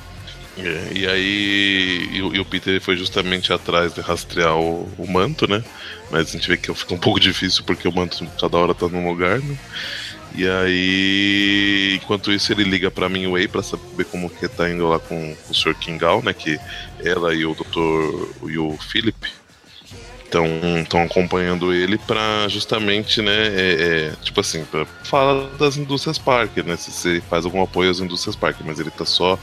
É, 0.59 0.93
e 0.95 1.07
aí 1.07 2.09
e, 2.13 2.19
e, 2.19 2.41
o 2.41 2.45
Peter 2.45 2.79
foi 2.81 2.97
justamente 2.97 3.53
atrás 3.53 3.95
de 3.95 4.01
rastrear 4.03 4.57
o, 4.57 4.89
o, 4.99 5.11
manto, 5.11 5.49
né? 5.49 5.65
Mas 6.11 6.29
a 6.29 6.33
gente 6.33 6.47
vê 6.47 6.57
que 6.59 6.73
fica 6.75 6.95
um 6.95 6.99
pouco 6.99 7.19
difícil 7.19 7.65
porque 7.65 7.89
o 7.89 7.93
manto 7.93 8.27
cada 8.39 8.59
hora 8.59 8.75
tá 8.75 8.87
num 8.87 9.09
lugar, 9.09 9.41
né? 9.41 9.57
E 10.35 10.49
aí, 10.49 11.99
enquanto 12.03 12.33
isso, 12.33 12.53
ele 12.53 12.65
liga 12.65 12.91
pra 12.91 13.09
mim 13.09 13.31
Way 13.31 13.49
pra 13.49 13.63
saber 13.63 14.05
como 14.07 14.31
que 14.31 14.49
tá 14.49 14.69
indo 14.69 14.89
lá 14.89 14.99
com, 14.99 15.35
com 15.35 15.53
o 15.53 15.55
Sr. 15.55 15.75
Kingal, 15.75 16.23
né? 16.23 16.33
Que 16.33 16.59
ela 17.05 17.35
e 17.35 17.45
o 17.45 17.55
Dr. 17.55 18.49
e 18.51 18.59
o 18.59 18.77
Philip 18.79 19.43
estão 20.83 21.03
acompanhando 21.03 21.75
ele 21.75 21.99
para 21.99 22.49
justamente, 22.49 23.21
né, 23.21 23.49
é, 23.49 23.77
é, 23.81 24.13
tipo 24.23 24.41
assim, 24.41 24.65
para 24.65 24.87
falar 25.05 25.47
das 25.59 25.77
indústrias 25.77 26.17
Parker, 26.17 26.65
né, 26.65 26.77
se 26.77 26.91
você 26.91 27.23
faz 27.29 27.45
algum 27.45 27.63
apoio 27.63 27.91
às 27.91 28.01
indústrias 28.01 28.35
Parker, 28.35 28.65
mas 28.67 28.81
ele 28.81 28.91
tá 28.91 29.05
só 29.05 29.39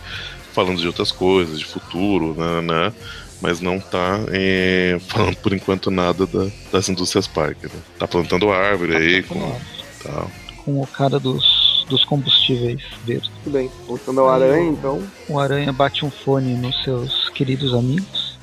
falando 0.59 0.81
de 0.81 0.87
outras 0.87 1.09
coisas, 1.09 1.57
de 1.57 1.65
futuro, 1.65 2.35
né, 2.37 2.61
né 2.61 2.93
mas 3.41 3.61
não 3.61 3.79
tá 3.79 4.19
é, 4.27 4.97
falando 5.07 5.37
por 5.37 5.53
enquanto 5.53 5.89
nada 5.89 6.27
da, 6.27 6.47
das 6.69 6.89
indústrias 6.89 7.27
Parker. 7.27 7.69
Né? 7.73 7.81
Tá 7.97 8.05
plantando 8.05 8.51
árvore 8.51 8.91
tá 8.91 8.97
aí 8.97 9.23
com, 9.23 9.59
tá. 10.03 10.27
com 10.57 10.81
o 10.81 10.87
cara 10.87 11.17
dos, 11.17 11.85
dos 11.89 12.03
combustíveis 12.03 12.81
verdes. 13.05 13.31
Tudo 13.41 13.53
bem, 13.53 13.71
voltando 13.87 14.19
ao 14.19 14.29
Aranha 14.29 14.69
então. 14.69 15.01
O 15.29 15.39
Aranha 15.39 15.71
bate 15.71 16.03
um 16.03 16.11
fone 16.11 16.55
nos 16.55 16.83
seus 16.83 17.29
queridos 17.29 17.73
amigos 17.73 18.37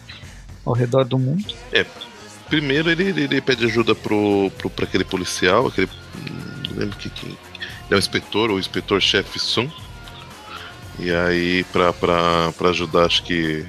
ao 0.64 0.72
redor 0.72 1.04
do 1.04 1.18
mundo. 1.18 1.44
É, 1.70 1.84
primeiro 2.48 2.90
ele, 2.90 3.10
ele 3.10 3.40
pede 3.42 3.66
ajuda 3.66 3.94
pro, 3.94 4.50
pro, 4.56 4.70
pra 4.70 4.86
aquele 4.86 5.04
policial, 5.04 5.66
aquele. 5.66 5.90
Não 6.70 6.78
lembro 6.78 6.96
que, 6.96 7.10
que. 7.10 7.26
Ele 7.26 7.92
é 7.92 7.96
o 7.96 7.98
inspetor, 7.98 8.50
ou 8.50 8.58
inspetor-chefe 8.58 9.38
Sun 9.38 9.70
e 10.98 11.12
aí, 11.12 11.64
pra 11.64 12.70
ajudar, 12.70 13.06
acho 13.06 13.22
que 13.22 13.64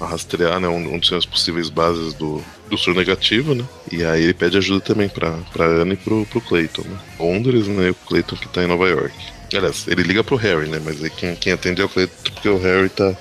a 0.00 0.06
rastrear, 0.06 0.60
né, 0.60 0.68
um, 0.68 0.94
um 0.94 0.98
dos 0.98 1.08
seus 1.08 1.26
possíveis 1.26 1.68
bases 1.68 2.14
do, 2.14 2.42
do 2.70 2.78
sur 2.78 2.94
negativo, 2.94 3.54
né? 3.54 3.64
E 3.90 4.04
aí 4.04 4.22
ele 4.22 4.34
pede 4.34 4.56
ajuda 4.56 4.80
também 4.80 5.08
pra, 5.08 5.32
pra 5.52 5.66
Anna 5.66 5.94
e 5.94 5.96
pro, 5.96 6.24
pro 6.26 6.40
Clayton, 6.40 6.82
né? 6.82 6.98
Londres, 7.18 7.66
né? 7.66 7.88
E 7.88 7.90
o 7.90 7.94
Clayton 7.94 8.36
que 8.36 8.48
tá 8.48 8.62
em 8.62 8.68
Nova 8.68 8.88
York. 8.88 9.14
Aliás, 9.52 9.88
ele 9.88 10.02
liga 10.02 10.22
pro 10.22 10.36
Harry, 10.36 10.68
né? 10.68 10.80
Mas 10.84 11.02
aí 11.02 11.10
quem, 11.10 11.34
quem 11.34 11.52
atende 11.52 11.82
é 11.82 11.84
o 11.84 11.88
Clayton 11.88 12.32
porque 12.32 12.48
o 12.48 12.58
Harry 12.58 12.88
tá. 12.88 13.16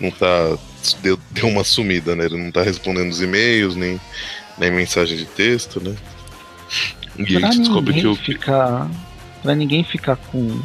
não 0.00 0.10
tá. 0.10 0.56
Deu, 1.02 1.18
deu 1.30 1.48
uma 1.48 1.64
sumida, 1.64 2.16
né? 2.16 2.24
Ele 2.24 2.38
não 2.38 2.50
tá 2.50 2.62
respondendo 2.62 3.10
os 3.10 3.20
e-mails, 3.20 3.76
nem, 3.76 4.00
nem 4.56 4.70
mensagem 4.70 5.18
de 5.18 5.26
texto, 5.26 5.78
né? 5.82 5.94
E 7.18 7.38
pra 7.38 7.48
a 7.48 7.52
gente 7.52 7.58
descobre 7.58 7.92
que 7.92 8.06
o. 8.06 8.16
Ficar, 8.16 8.90
pra 9.42 9.54
ninguém 9.54 9.84
ficar 9.84 10.16
com 10.16 10.58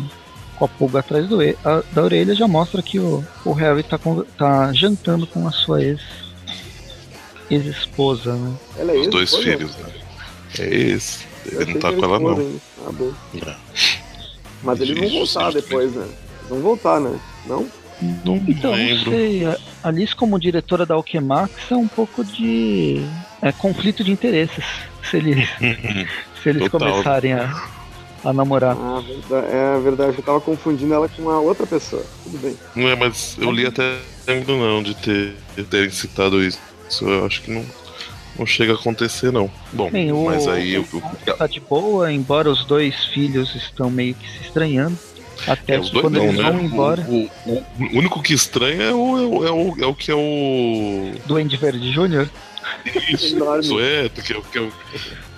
com 0.56 0.66
a 0.66 0.68
pulga 0.68 1.00
atrás 1.00 1.28
do, 1.28 1.40
a, 1.42 1.84
da 1.92 2.04
orelha, 2.04 2.34
já 2.34 2.48
mostra 2.48 2.82
que 2.82 3.00
o, 3.00 3.24
o 3.44 3.52
Harry 3.54 3.84
tá, 3.84 3.98
com, 3.98 4.24
tá 4.38 4.72
jantando 4.74 5.28
com 5.28 5.48
a 5.48 5.52
sua 5.52 5.84
ex 5.84 6.02
ex-esposa, 7.50 8.34
né? 8.34 8.56
Ela 8.78 8.92
é 8.94 8.98
Os 8.98 9.08
dois 9.08 9.36
filhos, 9.36 9.76
né? 9.78 9.90
É 10.60 10.76
esse. 10.76 11.26
Ele 11.46 11.74
não 11.74 11.80
tá 11.80 11.92
com 11.92 12.04
ela, 12.04 12.20
não. 12.20 12.60
Ah, 12.88 12.92
bom. 12.92 13.14
É. 13.46 13.56
Mas 14.64 14.82
eles 14.82 14.98
vão 14.98 15.10
voltar 15.10 15.52
depois, 15.52 15.94
né? 15.94 16.06
Eles 16.06 16.50
vão 16.50 16.60
voltar, 16.60 17.00
né? 17.00 17.20
Não? 17.46 17.68
Não 18.26 18.36
então, 18.48 18.72
lembro. 18.72 19.12
não 19.12 19.18
sei. 19.18 19.46
A 19.46 19.58
Alice, 19.84 20.16
como 20.16 20.40
diretora 20.40 20.86
da 20.86 20.96
Alquemax, 20.96 21.52
é 21.72 21.76
um 21.76 21.88
pouco 21.88 22.24
de 22.24 23.06
é, 23.42 23.52
conflito 23.52 24.04
de 24.04 24.12
interesses. 24.12 24.66
Se 25.10 25.18
eles, 25.18 25.48
se 26.42 26.50
eles 26.50 26.68
começarem 26.68 27.34
a, 27.34 27.46
a 28.26 28.34
namorar. 28.34 28.76
Ah, 28.76 29.04
é 29.32 29.80
verdade, 29.80 30.18
eu 30.18 30.24
tava 30.24 30.42
confundindo 30.42 30.94
ela 30.94 31.08
com 31.08 31.22
uma 31.22 31.40
outra 31.40 31.66
pessoa. 31.68 32.04
Tudo 32.24 32.40
bem. 32.40 32.58
Não 32.76 32.90
é, 32.90 32.96
mas 32.96 33.38
eu 33.40 33.52
li 33.52 33.66
até 33.66 34.00
lembro 34.28 34.58
não 34.58 34.82
de 34.82 34.96
ter 34.96 35.36
de 35.56 35.64
terem 35.64 35.92
citado 35.92 36.44
isso. 36.44 36.60
Eu 37.02 37.26
acho 37.26 37.42
que 37.44 37.52
não, 37.52 37.64
não 38.38 38.46
chega 38.46 38.74
a 38.74 38.76
acontecer 38.76 39.32
não. 39.32 39.50
Bom, 39.72 39.92
Bem, 39.92 40.12
o, 40.12 40.26
mas 40.26 40.48
aí 40.48 40.78
o, 40.78 40.82
o, 40.82 41.36
tá 41.38 41.46
de 41.48 41.60
boa, 41.60 42.12
embora 42.12 42.50
os 42.50 42.66
dois 42.66 43.06
filhos 43.06 43.56
estão 43.56 43.90
meio 43.90 44.16
que 44.16 44.28
se 44.28 44.42
estranhando. 44.48 44.98
Até 45.48 45.76
é, 45.76 45.80
que 45.80 46.02
quando 46.02 46.18
eles 46.18 46.36
vão 46.36 46.54
né? 46.54 46.64
embora. 46.64 47.06
O, 47.08 47.30
o, 47.46 47.54
o, 47.54 47.98
único 47.98 48.22
que 48.24 48.34
estranha 48.34 48.84
é 48.84 48.94
o, 48.94 49.46
é 49.46 49.52
o, 49.52 49.84
é 49.84 49.86
o 49.86 49.94
que 49.94 50.10
é 50.10 50.16
o. 50.16 51.14
Duende 51.26 51.58
Verde 51.58 51.92
Júnior? 51.92 52.30
Isso, 53.10 53.38
isso 53.60 53.80
é, 53.80 54.10
que 54.10 54.34
é, 54.34 54.42
que 54.52 54.58
é 54.58 54.62
o. 54.62 54.72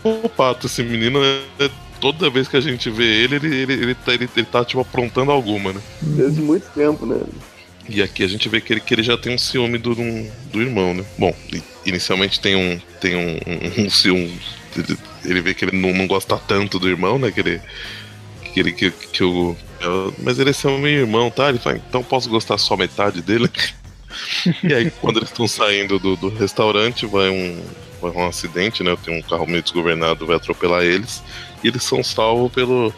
O 0.04 0.30
pato, 0.30 0.68
esse 0.68 0.84
menino 0.84 1.20
é 1.24 1.70
toda 2.00 2.30
vez 2.30 2.48
que 2.48 2.58
a 2.58 2.62
gente 2.62 2.90
vê 2.90 3.24
ele, 3.24 3.36
ele, 3.36 3.56
ele, 3.56 3.74
ele, 3.74 3.96
tá, 3.96 4.14
ele, 4.14 4.30
ele 4.36 4.46
tá 4.46 4.64
tipo 4.64 4.82
aprontando 4.82 5.32
alguma, 5.32 5.74
né? 5.74 5.82
Desde 6.02 6.42
muito 6.42 6.68
tempo, 6.74 7.06
né? 7.06 7.20
E 7.90 8.02
aqui 8.02 8.24
a 8.24 8.28
gente 8.28 8.50
vê 8.50 8.60
que 8.60 8.74
ele, 8.74 8.82
que 8.82 8.94
ele 8.94 9.04
já 9.04 9.18
tem 9.18 9.34
um 9.34 9.38
ciúme 9.38 9.78
do, 9.78 9.96
do 9.96 10.62
irmão, 10.62 10.94
né? 10.94 11.06
Bom, 11.18 11.34
inicialmente 11.86 12.40
tem 12.40 12.56
um. 12.56 12.80
Tem 13.00 13.16
um, 13.16 13.40
um, 13.48 13.86
um 13.86 13.90
ciúme. 13.90 14.38
Ele 15.24 15.42
vê 15.42 15.54
que 15.54 15.66
ele 15.66 15.78
não, 15.78 15.94
não 15.94 16.08
gosta 16.08 16.38
tanto 16.38 16.80
do 16.80 16.90
irmão, 16.90 17.18
né? 17.18 17.32
Que 17.32 17.40
ele. 17.40 17.62
Que 18.54 18.60
ele. 18.60 18.72
Que, 18.74 18.92
que 18.92 19.24
o, 19.24 19.56
mas 20.20 20.40
ele 20.40 20.50
é 20.50 20.54
seu 20.54 20.78
meu 20.78 20.92
irmão, 20.92 21.30
tá? 21.30 21.50
Ele 21.50 21.60
fala, 21.60 21.78
então 21.78 22.04
posso 22.04 22.30
gostar 22.30 22.58
só 22.58 22.76
metade 22.76 23.22
dele? 23.22 23.50
e 24.64 24.74
aí, 24.74 24.92
quando 24.92 25.18
eles 25.18 25.30
estão 25.30 25.48
saindo 25.48 26.00
do, 26.00 26.16
do 26.16 26.30
restaurante, 26.30 27.06
vai 27.06 27.30
um, 27.30 27.62
vai 28.02 28.12
um 28.12 28.28
acidente, 28.28 28.84
né? 28.84 28.98
Tem 29.04 29.18
um 29.18 29.22
carro 29.22 29.46
meio 29.46 29.62
desgovernado, 29.62 30.26
vai 30.26 30.36
atropelar 30.36 30.84
eles. 30.84 31.24
E 31.64 31.68
eles 31.68 31.84
são 31.84 32.04
salvos 32.04 32.52
pelo. 32.52 32.94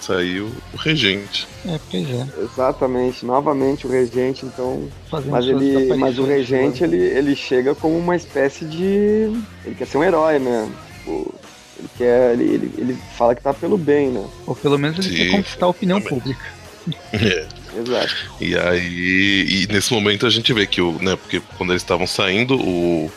Saiu 0.00 0.50
o 0.72 0.76
regente. 0.78 1.46
É, 1.66 1.78
pois 1.90 2.08
é. 2.08 2.26
Exatamente, 2.42 3.26
novamente 3.26 3.86
o 3.86 3.90
regente, 3.90 4.46
então. 4.46 4.88
Fazendo 5.10 5.30
mas 5.32 5.46
ele, 5.46 5.94
mas 5.96 6.18
o 6.18 6.24
regente 6.24 6.82
ele, 6.82 6.96
ele 6.96 7.36
chega 7.36 7.74
como 7.74 7.96
uma 7.98 8.16
espécie 8.16 8.64
de. 8.64 9.30
Ele 9.64 9.74
quer 9.76 9.86
ser 9.86 9.98
um 9.98 10.04
herói, 10.04 10.38
né? 10.38 10.70
Ele 11.06 11.88
quer. 11.98 12.32
Ele, 12.32 12.44
ele, 12.44 12.72
ele 12.78 12.98
fala 13.16 13.34
que 13.34 13.42
tá 13.42 13.52
pelo 13.52 13.76
bem, 13.76 14.08
né? 14.08 14.26
Ou 14.46 14.56
pelo 14.56 14.78
menos 14.78 15.04
ele 15.04 15.08
Sim, 15.08 15.16
quer 15.16 15.30
conquistar 15.36 15.66
a 15.66 15.68
opinião 15.68 16.00
também. 16.00 16.20
pública. 16.20 16.56
É. 17.12 17.46
Exato. 17.76 18.14
E 18.40 18.56
aí, 18.56 19.46
e 19.48 19.72
nesse 19.72 19.92
momento 19.92 20.26
a 20.26 20.30
gente 20.30 20.52
vê 20.52 20.66
que 20.66 20.80
o, 20.80 20.92
né, 21.02 21.16
porque 21.16 21.42
quando 21.58 21.72
eles 21.72 21.82
estavam 21.82 22.06
saindo, 22.06 22.54
o, 22.56 23.10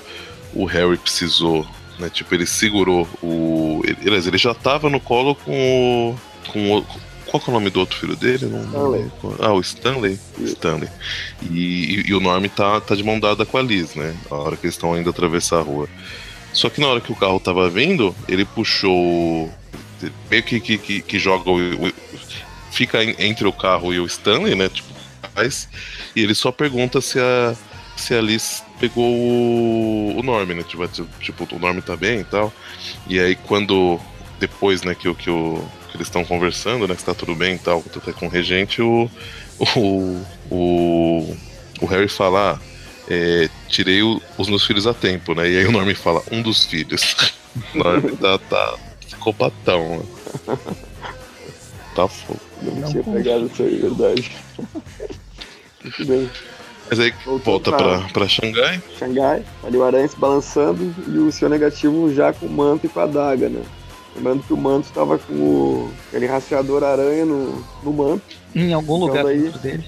o 0.54 0.66
Harry 0.66 0.98
precisou, 0.98 1.66
né, 2.00 2.10
tipo, 2.10 2.34
ele 2.34 2.46
segurou 2.46 3.08
o, 3.22 3.82
ele, 3.84 4.16
ele 4.16 4.38
já 4.38 4.54
tava 4.54 4.90
no 4.90 5.00
colo 5.00 5.36
com 5.36 6.16
o, 6.16 6.52
com 6.52 6.78
o, 6.78 6.86
qual 7.30 7.44
é 7.46 7.50
o 7.50 7.54
nome 7.54 7.70
do 7.70 7.80
outro 7.80 7.98
filho 7.98 8.16
dele? 8.16 8.48
Não, 8.48 8.64
Stanley. 8.64 9.12
ah, 9.40 9.54
o 9.54 9.62
Stanley. 9.62 10.20
Stanley. 10.40 10.90
E, 11.44 11.56
e, 11.56 12.10
e, 12.10 12.14
o 12.16 12.20
Norm 12.20 12.44
tá, 12.46 12.82
tá 12.82 12.96
de 12.96 13.04
mão 13.04 13.20
dada 13.20 13.46
com 13.46 13.58
a 13.58 13.62
Liz, 13.62 13.94
né? 13.94 14.16
A 14.32 14.36
hora 14.36 14.58
que 14.58 14.66
eles 14.66 14.76
estão 14.76 14.98
indo 14.98 15.10
atravessar 15.10 15.60
a 15.60 15.62
rua. 15.62 15.88
Só 16.54 16.70
que 16.70 16.82
na 16.82 16.88
hora 16.88 17.02
que 17.02 17.12
o 17.12 17.16
carro 17.16 17.40
tava 17.40 17.70
vindo, 17.70 18.16
ele 18.28 18.46
puxou. 18.46 19.52
Meio 20.32 20.44
que, 20.44 20.60
que, 20.60 20.78
que, 20.78 21.02
que 21.02 21.20
joga 21.20 21.52
o, 21.52 21.58
o, 21.58 21.94
Fica 22.72 23.04
entre 23.04 23.48
o 23.48 23.54
carro 23.54 23.94
e 23.94 24.00
o 24.00 24.06
Stanley, 24.06 24.56
né? 24.56 24.70
Tipo, 24.70 24.90
faz, 25.36 25.70
e 26.16 26.22
ele 26.22 26.34
só 26.34 26.52
pergunta 26.52 27.00
se 27.02 27.20
a, 27.20 27.56
se 27.96 28.14
a 28.14 28.22
Liz 28.22 28.64
pegou 28.80 29.06
o, 29.06 30.20
o 30.20 30.24
Norm, 30.24 30.50
né? 30.50 30.64
Tipo, 30.64 30.88
tipo, 31.20 31.56
o 31.56 31.60
Norm 31.60 31.80
tá 31.80 31.96
bem 31.96 32.22
e 32.22 32.24
tal. 32.24 32.54
E 33.08 33.20
aí 33.20 33.36
quando. 33.36 34.00
Depois, 34.40 34.84
né, 34.84 34.96
que, 34.96 35.14
que, 35.16 35.30
o, 35.30 35.62
que 35.90 35.98
eles 35.98 36.08
estão 36.08 36.24
conversando, 36.24 36.88
né? 36.88 36.96
Que 36.96 37.04
tá 37.04 37.14
tudo 37.14 37.36
bem 37.36 37.56
e 37.56 37.60
tal, 37.60 37.84
até 37.96 38.14
com 38.14 38.28
o 38.28 38.30
regente, 38.30 38.82
o. 38.82 39.10
O, 39.76 40.22
o, 40.50 41.38
o 41.82 41.86
Harry 41.86 42.08
fala. 42.08 42.54
Ah, 42.54 42.70
é, 43.10 43.50
tirei 43.68 44.04
o, 44.04 44.22
os 44.38 44.48
meus 44.48 44.66
filhos 44.66 44.86
a 44.86 44.94
tempo, 44.94 45.34
né? 45.34 45.50
E 45.50 45.58
aí 45.58 45.66
o 45.66 45.72
Norman 45.72 45.96
fala, 45.96 46.22
um 46.32 46.42
dos 46.42 46.66
filhos. 46.66 47.16
o 47.74 47.78
Norman 47.80 48.16
tá, 48.16 48.38
tá 48.38 48.78
psicopatão, 49.02 49.98
né? 49.98 50.58
Tá 51.96 52.08
fogo. 52.08 52.40
Não, 52.62 52.76
não 52.76 52.92
tinha 52.92 53.04
pegado 53.04 53.50
isso 53.52 53.64
aí, 53.64 53.78
verdade. 53.78 54.32
Muito 55.84 56.06
bem. 56.08 56.30
Mas 56.90 57.00
aí 57.00 57.14
volta 57.44 57.72
pra, 57.72 58.00
pra 58.12 58.28
Xangai. 58.28 58.82
Xangai, 58.98 59.44
ali 59.64 59.78
o 59.78 59.84
aranha 59.84 60.08
se 60.08 60.18
balançando 60.18 60.94
e 61.08 61.18
o 61.18 61.32
seu 61.32 61.48
negativo 61.48 62.12
já 62.14 62.34
com 62.34 62.48
o 62.48 62.50
manto 62.50 62.86
e 62.86 62.90
com 62.90 63.00
a 63.00 63.06
daga, 63.06 63.48
né? 63.48 63.62
Lembrando 64.16 64.44
que 64.44 64.54
o 64.54 64.58
manto 64.58 64.88
estava 64.88 65.18
com 65.20 65.34
o, 65.34 65.92
aquele 66.08 66.26
rastreador 66.26 66.84
aranha 66.84 67.26
no, 67.26 67.64
no 67.84 67.94
manto. 67.94 68.24
Em 68.56 68.74
algum 68.74 68.96
então 68.98 69.08
lugar 69.08 69.24
daí, 69.24 69.40
dentro 69.44 69.60
dele. 69.60 69.86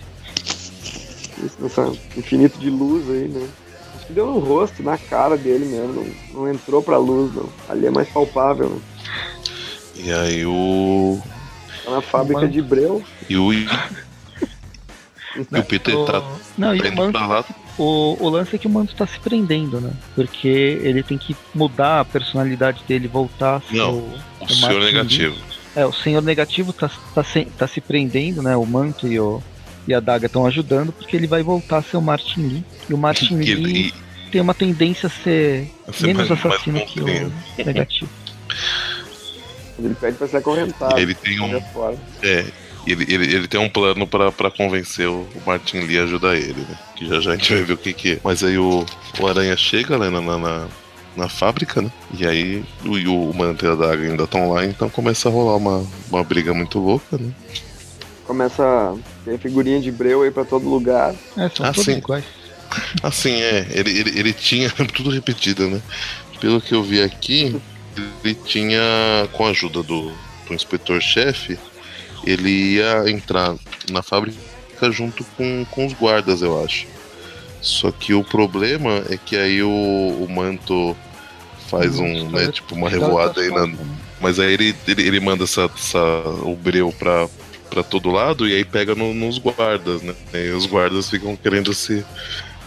Isso, 1.44 1.58
nessa 1.60 1.92
infinito 2.16 2.60
de 2.60 2.70
luz 2.70 3.10
aí, 3.10 3.28
né? 3.28 3.48
Acho 3.96 4.06
que 4.06 4.14
deu 4.14 4.28
no 4.28 4.40
rosto, 4.40 4.84
na 4.84 4.98
cara 4.98 5.36
dele 5.36 5.66
mesmo. 5.66 5.94
Não, 6.34 6.42
não 6.42 6.52
entrou 6.52 6.84
pra 6.84 6.98
luz, 6.98 7.34
não. 7.34 7.50
Ali 7.68 7.88
é 7.88 7.92
mais 7.92 8.08
palpável. 8.10 8.70
Né? 8.70 8.82
E 9.96 10.12
aí 10.14 10.46
o. 10.46 11.20
Tá 11.84 11.92
na 11.92 12.02
fábrica 12.02 12.48
de 12.48 12.62
Breu. 12.62 13.04
E 13.28 13.36
o. 13.36 13.50
e 15.36 15.60
o 15.60 15.64
Peter 15.64 15.96
o... 15.96 16.06
tá. 16.06 16.24
Não, 16.58 16.76
e 16.76 16.82
o 16.82 16.96
manto, 16.96 17.18
lá. 17.18 17.46
O, 17.78 18.18
o 18.20 18.30
lance 18.30 18.56
é 18.56 18.60
que 18.60 18.68
o 18.68 18.70
manto 18.70 18.96
tá 18.96 19.08
se 19.08 19.20
prendendo, 19.20 19.80
né? 19.80 19.92
Porque 20.16 20.48
ele 20.48 21.04
tem 21.04 21.18
que 21.18 21.36
mudar 21.54 22.02
a 22.02 22.06
personalidade 22.06 22.84
dele, 22.88 23.08
voltar 23.08 23.58
a 23.58 23.62
ser 23.62 23.78
Não, 23.78 23.94
o, 23.94 24.20
o, 24.40 24.46
o 24.46 24.50
senhor 24.50 24.84
negativo. 24.84 25.36
É, 25.76 25.86
o 25.86 25.94
senhor 25.94 26.22
negativo 26.22 26.74
tá, 26.74 26.90
tá, 27.16 27.24
se, 27.24 27.46
tá 27.46 27.68
se 27.68 27.80
prendendo, 27.80 28.42
né? 28.42 28.56
O 28.58 28.66
manto 28.66 29.08
e 29.08 29.20
o, 29.20 29.42
e 29.88 29.94
a 29.94 30.00
Daga 30.00 30.26
estão 30.26 30.46
ajudando 30.46 30.92
porque 30.92 31.16
ele 31.16 31.28
vai 31.28 31.42
voltar 31.42 31.78
a 31.78 31.82
ser 31.82 31.98
o 31.98 32.02
Martin 32.02 32.42
Lee. 32.42 32.66
E 32.90 32.94
o 32.94 32.98
Martin 32.98 33.36
Lee 33.40 33.52
ele... 33.52 33.94
tem 34.32 34.42
uma 34.42 34.54
tendência 34.54 35.08
a 35.08 35.10
ser, 35.10 35.72
a 35.88 35.94
ser 35.94 36.08
menos 36.08 36.30
mais, 36.30 36.46
assassino 36.46 36.78
mais 36.78 36.90
que 36.90 37.00
o 37.00 37.34
negativo. 37.66 38.10
Ele 39.80 39.96
pede 39.96 40.18
pra 40.18 40.28
ser 40.28 40.38
acorrentado. 40.38 41.00
Ele 41.00 41.16
tem 41.16 41.40
um. 41.40 41.56
É, 42.22 42.46
ele, 42.86 43.06
ele, 43.14 43.36
ele 43.36 43.48
tem 43.48 43.60
um 43.60 43.70
plano 43.70 44.08
pra, 44.08 44.52
convencer 44.52 45.08
o, 45.08 45.22
o 45.22 45.42
Martin 45.46 45.80
Lee 45.80 46.00
a 46.00 46.04
ajudar 46.04 46.36
ele, 46.36 46.62
né? 46.62 46.80
Que 46.96 47.08
já 47.08 47.20
já 47.20 47.32
a 47.32 47.36
gente 47.36 47.54
vai 47.54 47.64
ver 47.64 47.74
o 47.74 47.78
que, 47.78 47.94
que 47.94 48.12
é. 48.14 48.20
Mas 48.24 48.44
aí 48.44 48.58
o, 48.58 48.86
o 49.20 49.28
Aranha 49.28 49.56
chega 49.56 49.98
né, 49.98 50.10
na, 50.10 50.22
na, 50.22 50.68
na 51.16 51.30
fábrica, 51.30 51.82
né? 51.82 51.92
E 52.18 52.26
aí 52.26 52.64
o, 52.86 53.30
o 53.30 53.34
Manto 53.34 53.66
e 53.66 53.70
a 53.70 53.76
Daga 53.76 54.04
ainda 54.04 54.24
estão 54.24 54.52
lá, 54.52 54.66
então 54.66 54.90
começa 54.90 55.30
a 55.30 55.32
rolar 55.32 55.58
uma, 55.58 55.86
uma 56.10 56.24
briga 56.24 56.54
muito 56.54 56.80
louca, 56.80 57.18
né? 57.18 57.32
começa 58.32 58.64
a 58.64 58.96
ter 59.26 59.38
figurinha 59.38 59.82
de 59.82 59.92
breu 59.92 60.22
aí 60.22 60.32
pra 60.32 60.46
todo 60.46 60.70
lugar. 60.70 61.14
É, 61.36 61.50
são 61.50 61.66
ah, 61.66 61.74
todos 61.74 61.88
iguais. 61.90 62.24
Assim, 63.04 63.42
é, 63.42 63.68
ele, 63.72 63.92
ele, 63.92 64.20
ele 64.20 64.34
tinha 64.34 64.70
tudo 64.96 65.10
repetido, 65.10 65.68
né? 65.68 65.82
Pelo 66.40 66.62
que 66.62 66.74
eu 66.74 66.82
vi 66.82 67.02
aqui, 67.02 67.60
ele 68.24 68.34
tinha, 68.34 68.82
com 69.34 69.46
a 69.46 69.50
ajuda 69.50 69.84
do, 69.84 70.14
do 70.48 70.54
inspetor-chefe, 70.54 71.60
ele 72.26 72.76
ia 72.76 73.10
entrar 73.10 73.56
na 73.90 74.02
fábrica 74.02 74.40
junto 74.92 75.24
com, 75.38 75.66
com 75.70 75.86
os 75.86 75.94
guardas, 75.94 76.42
eu 76.42 76.64
acho. 76.64 76.88
Só 77.62 77.92
que 77.92 78.14
o 78.14 78.24
problema 78.24 79.04
é 79.10 79.18
que 79.18 79.36
aí 79.36 79.62
o, 79.62 79.70
o 79.70 80.28
manto 80.30 80.96
faz 81.70 82.00
um, 82.00 82.30
né, 82.30 82.52
tipo, 82.52 82.76
uma 82.76 82.90
revoada 82.90 83.40
aí 83.40 83.50
na. 83.50 83.72
Mas 84.20 84.40
aí 84.40 84.54
ele, 84.54 84.76
ele, 84.88 85.02
ele 85.08 85.20
manda 85.20 85.44
essa, 85.44 85.70
essa, 85.76 86.00
o 86.44 86.56
breu 86.56 86.94
pra, 86.98 87.28
para 87.70 87.84
todo 87.84 88.12
lado 88.12 88.48
e 88.48 88.54
aí 88.54 88.66
pega 88.66 88.94
no, 88.94 89.14
nos 89.14 89.38
guardas, 89.38 90.02
né? 90.02 90.14
E 90.34 90.52
os 90.52 90.66
guardas 90.66 91.10
ficam 91.10 91.36
querendo 91.36 91.74
se 91.74 92.04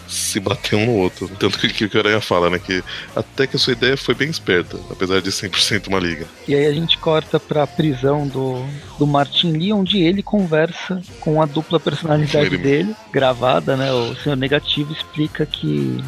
se 0.07 0.39
bater 0.39 0.75
um 0.75 0.85
no 0.85 0.93
outro. 0.93 1.29
Tanto 1.39 1.57
que, 1.59 1.89
que 1.89 1.97
o 1.97 1.99
Aranha 1.99 2.21
fala, 2.21 2.49
né? 2.49 2.59
Que 2.59 2.83
até 3.15 3.47
que 3.47 3.55
a 3.55 3.59
sua 3.59 3.73
ideia 3.73 3.97
foi 3.97 4.15
bem 4.15 4.29
esperta, 4.29 4.77
apesar 4.89 5.21
de 5.21 5.31
100% 5.31 5.87
uma 5.87 5.99
liga. 5.99 6.25
E 6.47 6.55
aí 6.55 6.65
a 6.65 6.71
gente 6.71 6.97
corta 6.97 7.39
pra 7.39 7.65
prisão 7.65 8.27
do, 8.27 8.65
do 8.97 9.07
Martin 9.07 9.51
Lee, 9.51 9.73
onde 9.73 10.01
ele 10.01 10.21
conversa 10.21 11.01
com 11.19 11.41
a 11.41 11.45
dupla 11.45 11.79
personalidade 11.79 12.57
dele, 12.57 12.95
gravada, 13.11 13.75
né? 13.75 13.91
O 13.91 14.15
senhor 14.15 14.35
negativo 14.35 14.93
explica 14.93 15.45
que 15.45 16.03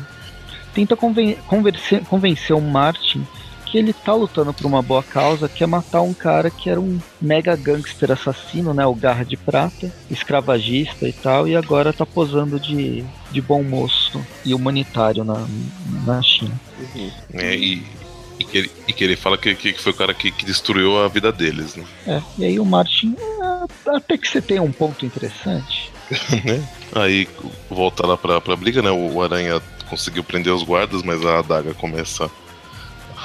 tenta 0.73 0.95
conven 0.95 1.35
convencer, 1.47 2.01
convencer 2.01 2.55
o 2.55 2.61
Martin 2.61 3.25
ele 3.77 3.93
tá 3.93 4.13
lutando 4.13 4.53
por 4.53 4.65
uma 4.65 4.81
boa 4.81 5.03
causa, 5.03 5.47
que 5.47 5.63
é 5.63 5.67
matar 5.67 6.01
um 6.01 6.13
cara 6.13 6.49
que 6.49 6.69
era 6.69 6.79
um 6.79 6.99
mega 7.21 7.55
gangster 7.55 8.11
assassino, 8.11 8.73
né? 8.73 8.85
O 8.85 8.95
Garra 8.95 9.23
de 9.23 9.37
Prata, 9.37 9.91
escravagista 10.09 11.07
e 11.07 11.13
tal, 11.13 11.47
e 11.47 11.55
agora 11.55 11.93
tá 11.93 12.05
posando 12.05 12.59
de, 12.59 13.03
de 13.31 13.41
bom 13.41 13.63
moço 13.63 14.25
e 14.45 14.53
humanitário 14.53 15.23
na, 15.23 15.47
na 16.05 16.21
China. 16.21 16.59
Uhum. 16.95 17.11
É, 17.33 17.55
e, 17.55 17.83
e, 18.39 18.43
que 18.43 18.57
ele, 18.57 18.71
e 18.87 18.93
que 18.93 19.03
ele 19.03 19.15
fala 19.15 19.37
que, 19.37 19.53
que 19.55 19.73
foi 19.73 19.91
o 19.91 19.95
cara 19.95 20.13
que, 20.13 20.31
que 20.31 20.45
destruiu 20.45 20.99
a 20.99 21.07
vida 21.07 21.31
deles, 21.31 21.75
né? 21.75 21.85
É, 22.07 22.21
e 22.37 22.45
aí 22.45 22.59
o 22.59 22.65
Martin, 22.65 23.15
até 23.85 24.17
que 24.17 24.27
você 24.27 24.41
tem 24.41 24.59
um 24.59 24.71
ponto 24.71 25.05
interessante. 25.05 25.91
né? 26.45 26.67
Aí 26.95 27.27
volta 27.69 28.07
lá 28.07 28.17
pra, 28.17 28.39
pra 28.39 28.55
briga, 28.55 28.81
né? 28.81 28.89
O 28.89 29.21
Aranha 29.21 29.61
conseguiu 29.89 30.23
prender 30.23 30.53
os 30.53 30.63
guardas, 30.63 31.03
mas 31.03 31.25
a 31.25 31.39
adaga 31.39 31.73
começa 31.73 32.29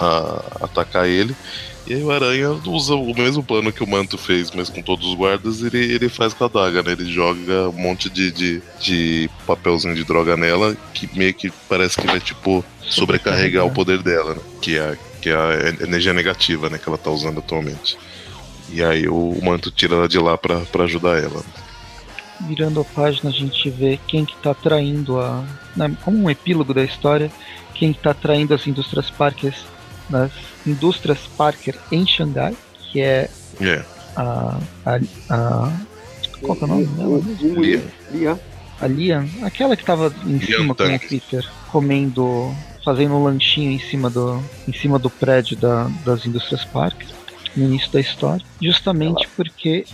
a 0.02 0.64
atacar 0.64 1.06
ele. 1.06 1.34
E 1.86 1.94
aí 1.94 2.02
o 2.02 2.12
Aranha 2.12 2.50
usa 2.64 2.94
o 2.94 3.12
mesmo 3.12 3.42
plano 3.42 3.72
que 3.72 3.82
o 3.82 3.86
Manto 3.86 4.16
fez, 4.16 4.52
mas 4.52 4.68
com 4.68 4.80
todos 4.80 5.08
os 5.08 5.14
guardas, 5.14 5.62
ele, 5.62 5.78
ele 5.78 6.08
faz 6.08 6.32
com 6.32 6.44
a 6.44 6.48
daga, 6.48 6.82
né? 6.82 6.92
Ele 6.92 7.12
joga 7.12 7.68
um 7.68 7.72
monte 7.72 8.08
de, 8.08 8.30
de, 8.30 8.62
de 8.80 9.30
papelzinho 9.46 9.94
de 9.94 10.04
droga 10.04 10.36
nela, 10.36 10.76
que 10.94 11.08
meio 11.18 11.34
que 11.34 11.50
parece 11.68 11.96
que 12.00 12.06
vai, 12.06 12.20
tipo, 12.20 12.64
sobrecarregar 12.82 13.66
o 13.66 13.70
poder 13.70 14.00
dela, 14.00 14.34
né? 14.34 14.40
Que 14.60 14.78
é, 14.78 14.96
que 15.20 15.28
é 15.28 15.34
a 15.34 15.84
energia 15.84 16.12
negativa, 16.12 16.70
né? 16.70 16.78
Que 16.78 16.88
ela 16.88 16.98
tá 16.98 17.10
usando 17.10 17.38
atualmente. 17.38 17.98
E 18.70 18.82
aí 18.82 19.08
o 19.08 19.38
manto 19.42 19.70
tira 19.70 19.96
ela 19.96 20.08
de 20.08 20.18
lá 20.18 20.38
pra 20.38 20.62
ajudar 20.84 21.22
ela. 21.22 21.42
Virando 22.40 22.80
a 22.80 22.84
página, 22.84 23.30
a 23.30 23.32
gente 23.32 23.68
vê 23.70 23.98
quem 24.06 24.24
que 24.24 24.36
tá 24.36 24.54
traindo 24.54 25.20
a. 25.20 25.44
Né, 25.76 25.94
como 26.04 26.18
um 26.18 26.30
epílogo 26.30 26.72
da 26.72 26.82
história, 26.82 27.30
quem 27.74 27.92
que 27.92 28.00
tá 28.00 28.14
traindo 28.14 28.54
as 28.54 28.66
indústrias 28.66 29.10
Parker, 29.10 29.54
nas 30.12 30.30
indústrias 30.66 31.18
Parker 31.36 31.74
em 31.90 32.06
Xangai, 32.06 32.54
que 32.92 33.00
é 33.00 33.28
É. 33.60 33.82
a. 34.14 34.58
a, 34.86 34.98
a 35.30 35.72
qual 36.40 36.56
que 36.56 36.64
é 36.64 36.66
o 36.66 36.68
nome 36.70 36.84
dela? 36.86 37.20
A 38.80 38.86
Lian, 38.88 39.26
aquela 39.42 39.76
que 39.76 39.84
tava 39.84 40.12
em 40.26 40.36
Lian 40.38 40.46
cima 40.58 40.74
com 40.74 40.82
o 40.84 40.86
Tank. 40.86 41.08
Peter, 41.08 41.48
comendo, 41.70 42.52
fazendo 42.84 43.14
um 43.14 43.22
lanchinho 43.24 43.70
em 43.70 43.78
cima 43.78 44.10
do, 44.10 44.42
em 44.66 44.72
cima 44.72 44.98
do 44.98 45.08
prédio 45.08 45.56
da, 45.56 45.88
das 46.04 46.26
indústrias 46.26 46.64
Parker, 46.64 47.06
no 47.56 47.64
início 47.64 47.92
da 47.92 48.00
história, 48.00 48.44
justamente 48.60 49.28
porque 49.36 49.84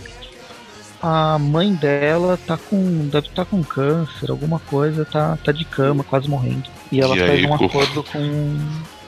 a 1.01 1.37
mãe 1.37 1.73
dela 1.75 2.37
tá 2.47 2.57
com, 2.57 3.07
deve 3.09 3.27
estar 3.27 3.45
com 3.45 3.63
câncer, 3.63 4.31
alguma 4.31 4.59
coisa, 4.59 5.05
tá, 5.05 5.37
tá 5.43 5.51
de 5.51 5.65
cama, 5.65 6.03
quase 6.03 6.27
morrendo. 6.27 6.63
E 6.91 6.99
ela 6.99 7.15
E 7.15 7.19
faz 7.19 7.31
aí, 7.31 7.45
um 7.45 7.57
co- 7.57 7.65
acordo 7.65 8.03
com 8.03 8.57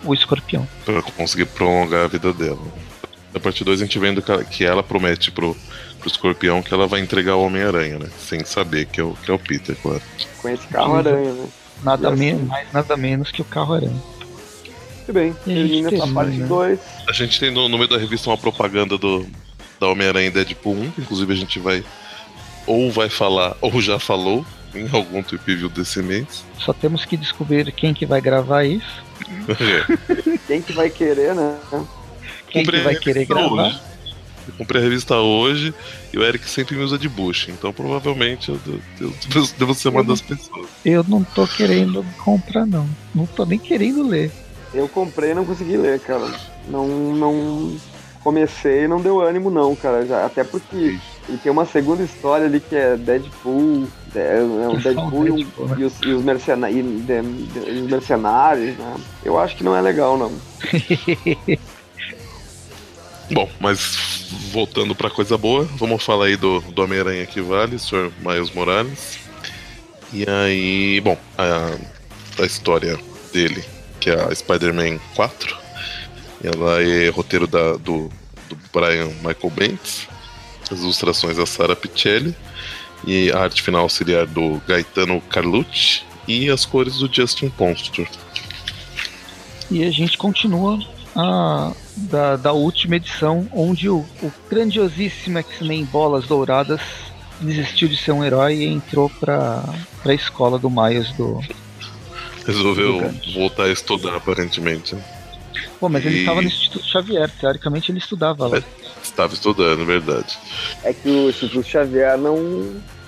o 0.03 0.13
escorpião. 0.13 0.67
Pra 0.85 1.01
conseguir 1.01 1.45
prolongar 1.45 2.05
a 2.05 2.07
vida 2.07 2.33
dela. 2.33 2.59
Na 3.33 3.39
parte 3.39 3.63
2 3.63 3.81
a 3.81 3.85
gente 3.85 3.97
vendo 3.99 4.21
que 4.21 4.31
ela, 4.31 4.43
que 4.43 4.65
ela 4.65 4.83
promete 4.83 5.31
pro, 5.31 5.55
pro 5.99 6.09
escorpião 6.09 6.61
que 6.61 6.73
ela 6.73 6.87
vai 6.87 6.99
entregar 6.99 7.35
o 7.35 7.45
Homem-Aranha, 7.45 7.99
né? 7.99 8.09
Sem 8.19 8.43
saber 8.43 8.85
que 8.87 8.99
é 8.99 9.03
o, 9.03 9.13
que 9.13 9.31
é 9.31 9.33
o 9.33 9.39
Peter, 9.39 9.75
claro. 9.81 10.01
Com 10.41 10.49
esse 10.49 10.67
carro 10.67 10.95
aranha, 10.97 11.31
né? 11.31 11.47
Nada, 11.83 12.09
E 12.09 12.13
assim- 12.13 12.33
me, 12.33 12.43
mais, 12.43 12.67
nada 12.73 12.97
menos 12.97 13.31
que 13.31 13.41
o 13.41 13.45
carro 13.45 13.73
aranha. 13.73 14.03
Muito 14.97 15.13
bem. 15.13 15.35
E 15.47 15.53
Termina 15.53 15.93
essa 15.93 16.07
parte 16.07 16.37
né? 16.37 16.45
2. 16.45 16.79
A 17.07 17.13
gente 17.13 17.39
tem 17.39 17.51
no, 17.51 17.67
no 17.69 17.77
meio 17.77 17.89
da 17.89 17.97
revista 17.97 18.29
uma 18.29 18.37
propaganda 18.37 18.97
do 18.97 19.25
da 19.79 19.87
Homem-Aranha 19.87 20.27
em 20.27 20.31
Deadpool 20.31 20.75
1, 20.75 20.91
que 20.91 21.01
inclusive 21.01 21.33
a 21.33 21.35
gente 21.35 21.57
vai 21.59 21.83
ou 22.67 22.91
vai 22.91 23.09
falar 23.09 23.57
ou 23.59 23.81
já 23.81 23.97
falou 23.97 24.45
em 24.75 24.87
algum 24.91 25.23
tweet 25.23 25.43
view 25.55 25.69
desse 25.69 26.03
mês. 26.03 26.45
Só 26.59 26.71
temos 26.71 27.03
que 27.03 27.17
descobrir 27.17 27.71
quem 27.71 27.91
que 27.91 28.05
vai 28.05 28.21
gravar 28.21 28.63
isso. 28.63 29.03
Quem 30.47 30.61
que 30.61 30.73
vai 30.73 30.89
querer, 30.89 31.33
né? 31.35 31.57
quem 32.49 32.63
que 32.65 32.79
vai 32.79 32.95
querer 32.95 33.25
gravar. 33.25 33.67
hoje. 33.67 33.81
Eu 34.47 34.53
comprei 34.57 34.81
a 34.81 34.83
revista 34.83 35.15
hoje 35.17 35.73
e 36.11 36.17
o 36.17 36.23
Eric 36.23 36.49
sempre 36.49 36.75
me 36.75 36.83
usa 36.83 36.97
de 36.97 37.07
bucha, 37.07 37.51
então 37.51 37.71
provavelmente 37.71 38.49
eu, 38.49 38.59
eu- 38.99 39.13
eu 39.35 39.47
devo 39.57 39.73
ser 39.75 39.89
uma 39.89 40.03
das 40.03 40.19
pessoas. 40.19 40.67
Eu 40.83 41.03
não 41.07 41.23
tô 41.23 41.47
querendo 41.47 42.03
comprar, 42.23 42.65
não. 42.65 42.89
Não 43.13 43.25
tô 43.25 43.45
nem 43.45 43.59
querendo 43.59 44.05
ler. 44.07 44.31
Eu 44.73 44.89
comprei 44.89 45.31
e 45.31 45.33
não 45.35 45.45
consegui 45.45 45.77
ler, 45.77 45.99
cara. 45.99 46.27
Não, 46.67 46.87
não 46.87 47.75
comecei 48.23 48.83
e 48.83 48.87
não 48.87 49.01
deu 49.01 49.19
ânimo 49.21 49.49
não, 49.49 49.75
cara. 49.75 50.05
Já, 50.05 50.25
até 50.25 50.43
porque 50.43 50.97
ele 51.27 51.37
tem 51.41 51.51
uma 51.51 51.65
segunda 51.65 52.03
história 52.03 52.45
ali 52.45 52.59
que 52.59 52.75
é 52.75 52.95
Deadpool, 52.97 53.87
é, 54.15 54.37
é 54.39 54.41
o 54.69 54.77
Deadpool, 54.77 55.27
e, 55.39 55.43
né? 55.43 55.47
e 55.77 55.83
os, 55.83 55.93
e 56.01 56.09
os 56.09 56.23
mercena- 56.23 56.69
e 56.69 56.81
de- 56.81 57.21
de- 57.21 57.59
os 57.81 57.89
mercenários, 57.89 58.77
né? 58.77 58.95
Eu 59.23 59.39
acho 59.39 59.55
que 59.55 59.63
não 59.63 59.75
é 59.75 59.81
legal, 59.81 60.17
não. 60.17 60.31
Bom, 63.31 63.49
mas 63.61 64.27
voltando 64.51 64.93
pra 64.93 65.09
coisa 65.09 65.37
boa, 65.37 65.63
vamos 65.77 66.03
falar 66.03 66.25
aí 66.25 66.35
do, 66.35 66.59
do 66.59 66.83
Homem-Aranha 66.83 67.25
que 67.25 67.39
vale, 67.41 67.79
Sr. 67.79 68.11
Miles 68.19 68.51
Morales. 68.51 69.19
E 70.11 70.25
aí, 70.29 70.99
bom, 70.99 71.17
a, 71.37 71.71
a 72.41 72.45
história 72.45 72.99
dele, 73.31 73.63
que 74.01 74.09
é 74.09 74.15
a 74.21 74.35
Spider-Man 74.35 74.99
4, 75.15 75.57
ela 76.43 76.81
é 76.81 77.09
roteiro 77.09 77.47
da, 77.47 77.73
do, 77.73 78.09
do 78.49 78.57
Brian 78.73 79.07
Michael 79.17 79.49
Bendis, 79.55 80.07
as 80.71 80.79
ilustrações 80.79 81.37
da 81.37 81.45
Sara 81.45 81.75
Pichelli, 81.75 82.35
e 83.05 83.31
a 83.31 83.39
arte 83.39 83.61
final 83.61 83.83
auxiliar 83.83 84.25
do 84.27 84.61
Gaetano 84.67 85.21
Carlucci, 85.21 86.03
e 86.27 86.49
as 86.49 86.65
cores 86.65 86.97
do 86.97 87.13
Justin 87.13 87.49
Ponstor. 87.49 88.07
E 89.69 89.83
a 89.83 89.91
gente 89.91 90.17
continua 90.17 90.79
a, 91.15 91.73
da, 91.95 92.35
da 92.35 92.51
última 92.53 92.95
edição, 92.95 93.47
onde 93.51 93.89
o, 93.89 94.05
o 94.21 94.31
grandiosíssimo 94.49 95.39
X-Men 95.39 95.85
Bolas 95.85 96.25
Douradas 96.27 96.81
desistiu 97.39 97.87
de 97.87 97.97
ser 97.97 98.11
um 98.11 98.23
herói 98.23 98.55
e 98.55 98.65
entrou 98.65 99.09
pra, 99.09 99.63
pra 100.03 100.13
escola 100.13 100.59
do 100.59 100.69
Miles 100.69 101.11
do. 101.13 101.41
Resolveu 102.45 102.93
Gigante. 102.93 103.33
voltar 103.33 103.63
a 103.63 103.71
estudar, 103.71 104.15
aparentemente. 104.15 104.95
Pô, 105.81 105.89
mas 105.89 106.05
ele 106.05 106.17
E- 106.17 106.19
estava 106.19 106.41
no 106.43 106.47
Instituto 106.47 106.85
Xavier, 106.85 107.29
teoricamente 107.41 107.91
ele 107.91 107.97
estudava 107.97 108.47
lá. 108.47 108.61
Estava 109.03 109.33
estudando, 109.33 109.83
verdade. 109.83 110.37
É 110.83 110.93
que 110.93 111.09
o 111.09 111.29
Instituto 111.29 111.67
Xavier 111.67 112.17
não. 112.19 112.37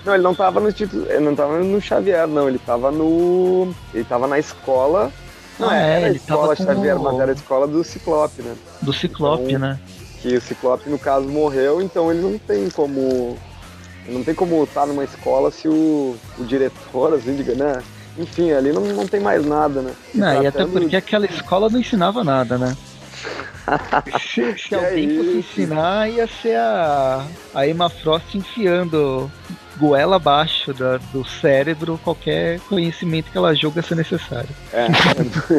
Não, 0.04 0.14
ele 0.16 0.24
não 0.24 0.34
tava 0.36 0.60
no 0.60 0.68
Instituto. 0.68 1.06
Ele 1.10 1.20
não 1.24 1.36
tava 1.36 1.60
no 1.60 1.80
Xavier, 1.80 2.28
não. 2.28 2.50
Ele 2.50 2.58
tava 2.60 2.92
no. 2.92 3.74
Ele 3.94 4.04
tava 4.04 4.28
na 4.28 4.40
escola. 4.40 5.12
Não, 5.60 5.70
Ah, 5.70 5.78
é, 5.78 5.92
era 5.98 6.06
a 6.08 6.10
ele 6.10 6.18
escola 6.18 6.56
tava 6.56 6.74
Xavier, 6.74 6.98
o- 7.00 7.04
mas 7.04 7.20
era 7.20 7.32
a 7.32 7.36
escola 7.36 7.68
do 7.68 7.84
Ciclope, 7.84 8.42
né? 8.42 8.56
Do 8.82 8.92
Ciclope, 8.92 9.44
Então- 9.44 9.60
né? 9.60 9.80
que 10.20 10.36
o 10.36 10.42
Ciclope, 10.42 10.90
no 10.90 10.98
caso, 10.98 11.28
morreu, 11.28 11.80
então 11.80 12.12
ele 12.12 12.22
não 12.22 12.40
tem 12.40 12.70
como. 12.72 13.38
Ele 14.08 14.18
não 14.18 14.24
tem 14.24 14.34
como 14.34 14.62
estar 14.64 14.86
numa 14.88 15.04
escola 15.04 15.52
se 15.52 15.68
o, 15.68 16.16
o 16.40 16.44
diretor, 16.44 17.14
assim, 17.14 17.36
diga, 17.36 17.54
né? 17.54 17.82
Enfim, 18.18 18.52
ali 18.52 18.72
não, 18.72 18.82
não 18.82 19.08
tem 19.08 19.20
mais 19.20 19.46
nada, 19.46 19.82
né? 19.82 19.92
Não, 20.14 20.44
e 20.44 20.48
até 20.48 20.66
porque 20.66 20.96
aquela 20.96 21.26
escola 21.26 21.70
não 21.70 21.80
ensinava 21.80 22.24
nada, 22.24 22.58
né? 22.58 22.76
se 24.20 24.54
se 24.58 24.70
Que 24.70 24.76
alguém 24.76 25.10
é 25.12 25.16
fosse 25.18 25.38
ensinar, 25.38 26.10
ia 26.10 26.28
ser 26.28 26.58
a, 26.58 27.26
a 27.56 27.68
Emma 27.68 27.90
Frost 27.90 28.36
enfiando 28.36 29.32
goela 29.78 30.18
abaixo 30.18 30.74
da- 30.74 30.98
do 31.12 31.26
cérebro 31.26 32.00
qualquer 32.04 32.60
conhecimento 32.70 33.32
que 33.32 33.38
ela 33.38 33.56
julga 33.56 33.82
ser 33.82 33.96
necessário. 33.96 34.50
É, 34.72 34.88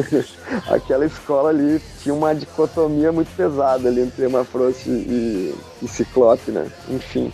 aquela 0.73 1.05
escola 1.05 1.49
ali 1.49 1.81
tinha 2.01 2.13
uma 2.13 2.33
dicotomia 2.33 3.11
muito 3.11 3.29
pesada 3.35 3.89
ali 3.89 4.01
entre 4.01 4.25
Emma 4.25 4.45
Frost 4.45 4.85
e, 4.87 5.53
e 5.81 5.87
Ciclope, 5.87 6.51
né? 6.51 6.67
Enfim. 6.89 7.31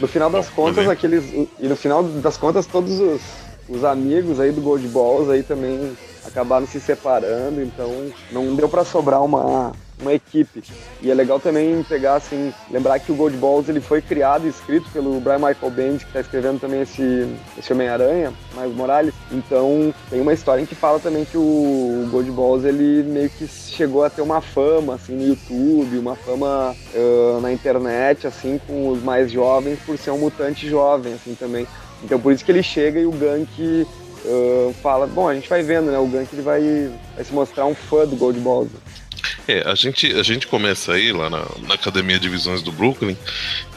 No 0.00 0.06
final 0.06 0.28
das 0.30 0.48
Bom, 0.50 0.64
contas, 0.64 0.86
é- 0.86 0.90
aqueles. 0.90 1.24
E 1.58 1.66
no 1.68 1.76
final 1.76 2.02
das 2.02 2.36
contas, 2.36 2.66
todos 2.66 3.00
os, 3.00 3.20
os 3.68 3.84
amigos 3.84 4.40
aí 4.40 4.50
do 4.50 4.60
Gold 4.60 4.86
Balls 4.88 5.28
aí 5.28 5.42
também 5.42 5.96
acabaram 6.24 6.66
se 6.66 6.80
separando, 6.80 7.62
então 7.62 8.12
não 8.30 8.54
deu 8.54 8.68
pra 8.68 8.84
sobrar 8.84 9.22
uma, 9.22 9.72
uma 10.00 10.12
equipe. 10.12 10.62
E 11.00 11.10
é 11.10 11.14
legal 11.14 11.40
também 11.40 11.82
pegar 11.82 12.16
assim, 12.16 12.52
lembrar 12.70 12.98
que 12.98 13.10
o 13.10 13.14
Gold 13.14 13.36
Balls 13.36 13.68
ele 13.68 13.80
foi 13.80 14.00
criado 14.00 14.46
e 14.46 14.50
escrito 14.50 14.88
pelo 14.90 15.20
Brian 15.20 15.38
Michael 15.38 15.70
Bendis, 15.70 16.02
que 16.02 16.08
está 16.08 16.20
escrevendo 16.20 16.60
também 16.60 16.82
esse, 16.82 17.26
esse 17.58 17.72
Homem-Aranha, 17.72 18.32
Miles 18.54 18.76
Morales. 18.76 19.14
Então 19.32 19.92
tem 20.10 20.20
uma 20.20 20.32
história 20.32 20.62
em 20.62 20.66
que 20.66 20.74
fala 20.74 21.00
também 21.00 21.24
que 21.24 21.36
o 21.36 22.08
Gold 22.10 22.30
Balls 22.30 22.64
ele 22.64 23.02
meio 23.02 23.30
que 23.30 23.46
chegou 23.46 24.04
a 24.04 24.10
ter 24.10 24.22
uma 24.22 24.40
fama 24.40 24.94
assim 24.94 25.14
no 25.14 25.26
YouTube, 25.26 25.98
uma 25.98 26.16
fama 26.16 26.74
ah, 26.94 27.38
na 27.40 27.52
internet 27.52 28.26
assim 28.26 28.60
com 28.66 28.88
os 28.90 29.02
mais 29.02 29.30
jovens 29.30 29.78
por 29.84 29.96
ser 29.98 30.10
um 30.10 30.18
mutante 30.18 30.68
jovem 30.68 31.14
assim 31.14 31.34
também. 31.34 31.66
Então 32.04 32.18
por 32.20 32.32
isso 32.32 32.44
que 32.44 32.50
ele 32.52 32.62
chega 32.62 33.00
e 33.00 33.06
o 33.06 33.10
Gank 33.12 33.86
ah, 34.26 34.72
fala, 34.82 35.06
bom, 35.06 35.28
a 35.28 35.34
gente 35.34 35.48
vai 35.48 35.62
vendo, 35.62 35.90
né? 35.90 35.98
O 35.98 36.06
Gank 36.06 36.28
ele 36.32 36.42
vai, 36.42 36.90
vai 37.14 37.24
se 37.24 37.32
mostrar 37.32 37.66
um 37.66 37.74
fã 37.74 38.06
do 38.06 38.16
Gold 38.16 38.38
Balls. 38.40 38.70
É, 39.46 39.62
a 39.68 39.74
gente, 39.74 40.12
a 40.12 40.22
gente 40.22 40.46
começa 40.46 40.92
aí 40.92 41.10
lá 41.10 41.30
na, 41.30 41.44
na 41.66 41.74
Academia 41.74 42.18
de 42.18 42.28
Visões 42.28 42.62
do 42.62 42.70
Brooklyn, 42.70 43.16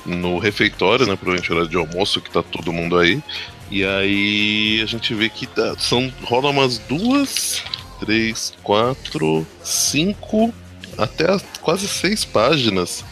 no 0.06 0.38
refeitório, 0.38 1.06
né? 1.08 1.16
Provavelmente 1.16 1.52
hora 1.54 1.68
de 1.68 1.78
almoço, 1.78 2.20
que 2.20 2.30
tá 2.30 2.44
todo 2.44 2.74
mundo 2.74 2.98
aí. 2.98 3.22
E 3.70 3.86
aí 3.86 4.82
a 4.84 4.86
gente 4.86 5.14
vê 5.14 5.30
que 5.30 5.48
tá, 5.48 5.76
são, 5.80 6.12
rola 6.24 6.50
umas 6.50 6.78
duas, 6.78 7.64
três, 8.02 8.54
quatro, 8.62 9.48
cinco, 9.64 10.54
até 10.98 11.32
as- 11.32 11.46
quase 11.62 11.88
seis 11.88 12.26
páginas 12.26 13.06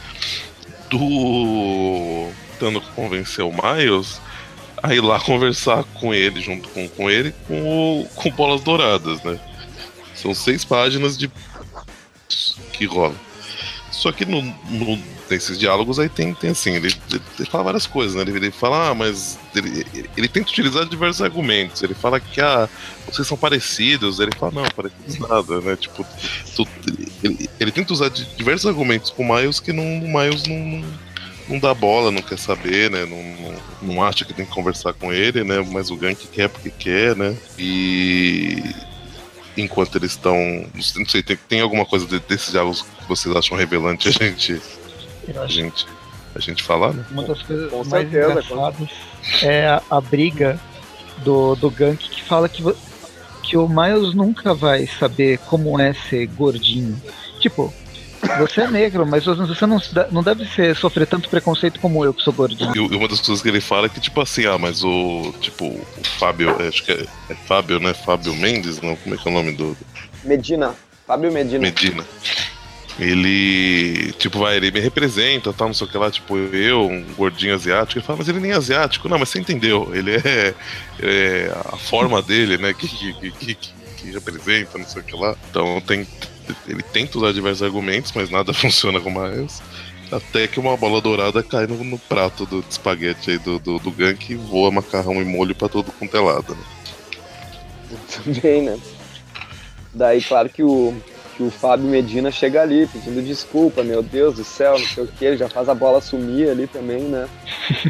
do. 0.90 2.28
Tentando 2.60 2.82
convencer 2.94 3.46
o 3.46 3.52
Miles 3.54 4.20
a 4.84 4.94
ir 4.94 5.02
lá 5.02 5.20
conversar 5.20 5.84
com 6.00 6.14
ele, 6.14 6.42
junto 6.42 6.68
com, 6.70 6.88
com 6.90 7.10
ele, 7.10 7.34
com, 7.48 8.02
o, 8.02 8.06
com 8.16 8.32
bolas 8.32 8.62
douradas, 8.62 9.22
né? 9.24 9.40
São 10.16 10.34
seis 10.34 10.66
páginas 10.66 11.18
de 11.18 11.30
que 12.74 12.86
rola. 12.86 13.16
Só 13.92 14.12
que 14.12 14.26
no, 14.26 14.42
no- 14.42 15.02
nesses 15.30 15.58
diálogos 15.60 16.00
aí 16.00 16.08
tem, 16.10 16.34
tem 16.34 16.52
assim, 16.52 16.72
ele, 16.76 16.88
ele- 17.12 17.22
ele 17.38 17.50
fala 17.50 17.66
várias 17.66 17.86
coisas, 17.86 18.16
né? 18.16 18.22
Ele, 18.22 18.32
ele 18.38 18.52
fala, 18.52 18.90
ah, 18.90 18.96
mas 18.96 19.38
ele, 19.56 19.86
ele, 20.16 20.28
tenta 20.28 20.50
utilizar 20.50 20.86
diversos 20.86 21.22
argumentos. 21.22 21.82
Ele 21.84 21.94
fala 21.94 22.20
que 22.20 22.40
ah, 22.40 22.70
vocês 23.06 23.28
são 23.28 23.38
parecidos. 23.38 24.20
Ele 24.20 24.32
fala, 24.38 24.52
não, 24.54 24.64
parecidos 24.72 25.20
nada, 25.28 25.60
né? 25.62 25.76
Tipo, 25.76 26.06
tu- 26.56 26.68
ele, 27.24 27.50
ele 27.60 27.72
tenta 27.72 27.92
usar 27.94 28.10
diversos 28.10 28.68
argumentos 28.68 29.10
pro 29.12 29.24
Miles 29.26 29.60
que 29.60 29.74
não, 29.74 29.84
o 29.84 30.08
Miles 30.20 30.44
não, 30.46 30.56
não, 30.58 30.88
não 31.50 31.58
dá 31.60 31.74
bola, 31.74 32.12
não 32.12 32.22
quer 32.22 32.38
saber, 32.38 32.92
né? 32.92 33.06
Não, 33.06 33.18
não, 33.18 33.96
não 33.96 34.04
acha 34.04 34.24
que 34.24 34.34
tem 34.34 34.46
que 34.46 34.52
conversar 34.52 34.94
com 34.94 35.12
ele, 35.12 35.44
né? 35.44 35.66
Mas 35.72 35.90
o 35.90 35.96
Gank 35.96 36.28
quer 36.28 36.48
porque 36.48 36.70
quer, 36.70 37.16
né? 37.16 37.36
E 37.58 38.64
enquanto 39.58 39.98
eles 39.98 40.12
estão. 40.12 40.36
Não 40.96 41.06
sei, 41.06 41.24
tem, 41.24 41.36
tem 41.36 41.62
alguma 41.62 41.86
coisa 41.86 42.06
de- 42.06 42.20
desses 42.20 42.52
diálogos 42.52 42.84
que 42.84 43.08
vocês 43.08 43.36
acham 43.36 43.58
revelante 43.58 44.08
a 44.08 44.12
gente. 44.12 44.62
A 45.36 45.48
gente. 45.48 45.88
a 46.36 46.40
gente 46.40 46.62
falar, 46.62 46.94
né? 46.94 47.04
Uma 47.10 47.24
das 47.24 47.42
coisas 47.42 47.70
com 47.72 47.84
mais 47.84 48.10
certeza, 48.10 48.32
engraçadas 48.32 48.90
é 49.42 49.68
a, 49.68 49.82
a, 49.90 50.00
briga 50.00 50.60
do, 51.24 51.56
do 51.56 51.70
Gank 51.70 52.10
que 52.10 52.24
fala 52.24 52.48
que, 52.48 52.64
que 53.44 53.58
o 53.58 53.68
Miles 53.68 54.14
nunca 54.14 54.54
vai 54.54 54.88
saber 54.88 55.40
como 55.40 55.80
é 55.80 55.94
ser 55.94 56.28
gordinho. 56.28 57.02
Tipo, 57.40 57.74
você 58.40 58.62
é 58.62 58.68
negro, 58.68 59.06
mas 59.06 59.26
você 59.26 59.66
não, 59.66 59.82
não 60.12 60.24
deve 60.24 60.46
ser, 60.46 60.76
sofrer 60.76 61.08
tanto 61.08 61.30
preconceito 61.30 61.80
como 61.80 62.04
eu, 62.04 62.14
que 62.14 62.22
sou 62.22 62.34
gordinho. 62.34 62.74
E 62.76 62.96
uma 62.96 63.08
das 63.08 63.22
coisas 63.22 63.42
que 63.42 63.48
ele 63.48 63.62
fala 63.62 63.86
é 63.86 63.90
que, 63.90 64.00
tipo 64.00 64.20
assim, 64.22 64.46
ah, 64.46 64.58
mas 64.58 64.84
o. 64.84 65.34
Tipo, 65.40 65.66
o 65.66 66.04
Fábio, 66.18 66.56
acho 66.68 66.84
que 66.84 66.92
é, 66.92 67.06
é 67.30 67.36
Fábio, 67.36 67.80
né? 67.80 67.94
Fábio 67.94 68.36
Mendes, 68.36 68.82
não? 68.82 68.96
Como 68.98 69.16
é 69.16 69.18
que 69.18 69.28
é 69.28 69.32
o 69.32 69.34
nome 69.34 69.52
do. 69.54 69.76
Medina. 70.24 70.76
Fábio 71.08 71.32
Medina. 71.32 71.60
Medina. 71.60 72.06
Ele, 73.00 74.12
tipo, 74.14 74.40
vai, 74.40 74.58
ele 74.58 74.72
me 74.72 74.80
representa, 74.82 75.54
tal, 75.54 75.68
não 75.68 75.74
sei 75.74 75.88
o 75.88 75.90
que 75.90 75.98
lá, 75.98 76.12
tipo, 76.12 76.38
eu, 76.38 76.86
um 76.86 77.02
gordinho 77.14 77.56
asiático, 77.56 77.98
ele 77.98 78.06
fala, 78.06 78.20
mas 78.20 78.28
ele 78.28 78.42
nem 78.42 78.52
é 78.52 78.56
asiático. 78.56 79.08
Não, 79.08 79.18
mas 79.18 79.30
você 79.30 79.40
entendeu, 79.40 79.90
ele 79.96 80.16
é, 80.16 80.54
é 81.02 81.52
a 81.72 81.78
forma 81.78 82.22
dele, 82.22 82.58
né, 82.58 82.74
que, 82.74 82.88
que, 82.90 83.32
que, 83.32 83.56
que, 83.56 84.12
representa, 84.12 84.78
não 84.78 84.86
sei 84.86 85.02
o 85.02 85.06
que 85.06 85.16
lá. 85.16 85.34
Então 85.50 85.80
tem, 85.82 86.06
ele 86.68 86.84
tenta 86.84 87.18
usar 87.18 87.34
diversos 87.34 87.64
argumentos, 87.64 88.12
mas 88.14 88.30
nada 88.30 88.54
funciona 88.56 89.00
com 89.00 89.10
mais. 89.10 89.62
Até 90.12 90.48
que 90.48 90.60
uma 90.60 90.76
bola 90.76 91.00
dourada 91.00 91.44
cai 91.44 91.68
no, 91.68 91.84
no 91.84 92.00
prato 92.00 92.46
do, 92.46 92.64
espaguete 92.68 93.32
aí 93.32 93.38
do, 93.38 93.60
do, 93.60 93.78
do 93.78 93.92
gank 93.92 94.32
e 94.32 94.36
voa 94.36 94.72
macarrão 94.72 95.22
e 95.22 95.26
molho 95.26 95.54
pra 95.54 95.70
todo 95.70 95.92
quanto 95.92 96.18
é 96.18 96.20
lado, 96.20 96.56
né? 96.56 96.62
Também, 98.24 98.64
né? 98.64 98.80
Daí, 99.94 100.22
claro 100.22 100.50
que 100.50 100.64
o, 100.64 100.96
que 101.36 101.44
o 101.44 101.52
Fábio 101.52 101.88
Medina 101.88 102.32
chega 102.32 102.62
ali 102.62 102.88
pedindo 102.88 103.22
desculpa, 103.22 103.84
meu 103.84 104.02
Deus 104.02 104.36
do 104.36 104.44
céu, 104.44 104.78
não 104.78 104.86
sei 104.86 105.04
o 105.04 105.08
que, 105.08 105.26
ele 105.26 105.38
já 105.38 105.48
faz 105.48 105.70
a 105.70 105.76
bola 105.76 106.02
sumir 106.02 106.50
ali 106.50 106.68
também, 106.68 107.04
né? 107.04 107.28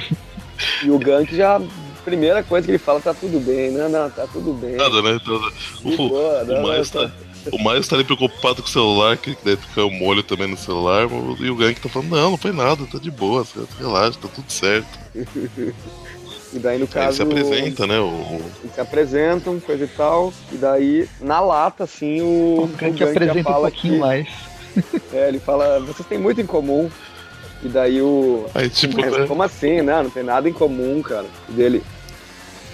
e 0.83 0.91
o 0.91 0.99
Gank 0.99 1.35
já. 1.35 1.61
Primeira 2.05 2.41
coisa 2.41 2.65
que 2.65 2.71
ele 2.71 2.77
fala, 2.77 3.01
tá 3.01 3.13
tudo 3.13 3.39
bem, 3.39 3.71
né? 3.71 3.87
Não, 3.87 4.09
tá 4.09 4.25
tudo 4.25 4.53
bem. 4.53 4.75
Nada, 4.77 5.01
né? 5.01 5.19
O, 5.83 6.07
boa, 6.07 6.43
o, 6.43 6.63
Miles 6.63 6.89
tá, 6.89 7.11
o 7.51 7.57
Miles 7.57 7.87
tá 7.87 7.95
ali 7.95 8.03
preocupado 8.03 8.61
com 8.61 8.67
o 8.67 8.71
celular, 8.71 9.17
que 9.17 9.37
deve 9.43 9.61
ficar 9.61 9.85
o 9.85 9.91
molho 9.91 10.23
também 10.23 10.47
no 10.47 10.57
celular, 10.57 11.07
e 11.39 11.49
o 11.49 11.55
Gank 11.55 11.79
tá 11.79 11.89
falando, 11.89 12.09
não, 12.09 12.31
não 12.31 12.37
foi 12.37 12.51
nada, 12.51 12.85
tá 12.85 12.97
de 12.97 13.11
boa, 13.11 13.45
relaxa, 13.77 14.19
tá 14.21 14.27
tudo 14.27 14.51
certo. 14.51 14.87
E 16.51 16.57
daí, 16.57 16.79
no 16.79 16.87
caso. 16.87 17.21
Ele 17.21 17.31
se 17.31 17.41
apresenta, 17.41 17.85
né? 17.85 17.99
O... 17.99 18.41
Eles 18.63 18.73
se 18.73 18.81
apresentam, 18.81 19.59
coisa 19.59 19.83
e 19.83 19.87
tal. 19.87 20.33
E 20.51 20.55
daí, 20.55 21.07
na 21.21 21.39
lata, 21.39 21.83
assim, 21.83 22.21
o. 22.21 22.63
O 22.63 22.67
Gank 22.75 23.03
apresenta 23.03 23.39
um 23.51 23.61
pouquinho 23.61 23.93
que... 23.93 23.99
mais. 23.99 24.27
É, 25.11 25.27
ele 25.27 25.39
fala, 25.39 25.79
vocês 25.79 26.07
têm 26.07 26.17
muito 26.17 26.39
em 26.39 26.45
comum. 26.45 26.89
E 27.61 27.67
daí 27.67 28.01
o. 28.01 28.45
Aí, 28.53 28.69
tipo, 28.69 29.01
Mas, 29.01 29.11
né? 29.11 29.27
como 29.27 29.43
assim, 29.43 29.81
né? 29.81 30.01
Não 30.01 30.09
tem 30.09 30.23
nada 30.23 30.47
em 30.47 30.53
comum, 30.53 31.01
cara. 31.01 31.25
E 31.49 31.51
dele. 31.51 31.83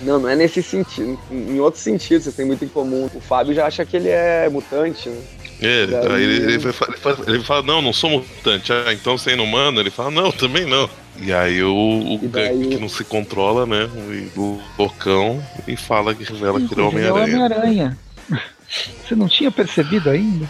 Não, 0.01 0.19
não 0.19 0.29
é 0.29 0.35
nesse 0.35 0.61
sentido. 0.61 1.17
Em 1.31 1.59
outro 1.59 1.79
sentido, 1.79 2.21
vocês 2.21 2.35
têm 2.35 2.45
muito 2.45 2.65
em 2.65 2.67
comum. 2.67 3.09
O 3.13 3.21
Fábio 3.21 3.53
já 3.53 3.65
acha 3.65 3.85
que 3.85 3.95
ele 3.95 4.09
é 4.09 4.49
mutante, 4.49 5.09
né? 5.09 5.21
É, 5.61 5.87
daí... 5.87 6.21
ele, 6.21 6.53
ele, 6.53 6.73
fala, 6.73 7.17
ele, 7.27 7.43
fala, 7.43 7.63
não, 7.63 7.81
não 7.81 7.93
sou 7.93 8.09
mutante. 8.09 8.73
Ah, 8.73 8.91
então 8.91 9.17
você 9.17 9.31
é 9.31 9.33
inumano? 9.33 9.79
Ele 9.79 9.89
fala, 9.89 10.11
não, 10.11 10.31
também 10.31 10.65
não. 10.65 10.89
E 11.17 11.31
aí 11.31 11.63
o, 11.63 12.19
o 12.21 12.27
daí... 12.27 12.67
que 12.69 12.77
não 12.77 12.89
se 12.89 13.03
controla, 13.05 13.65
né? 13.65 13.89
O 14.35 14.59
loucão 14.77 15.41
e 15.65 15.77
fala 15.77 16.13
que 16.13 16.25
revela 16.25 16.59
que 16.59 16.73
ele 16.73 16.81
é 16.81 16.83
Homem-Aranha. 16.83 17.23
Homem-Aranha. 17.23 17.97
Você 18.67 19.15
não 19.15 19.29
tinha 19.29 19.49
percebido 19.49 20.09
ainda? 20.09 20.49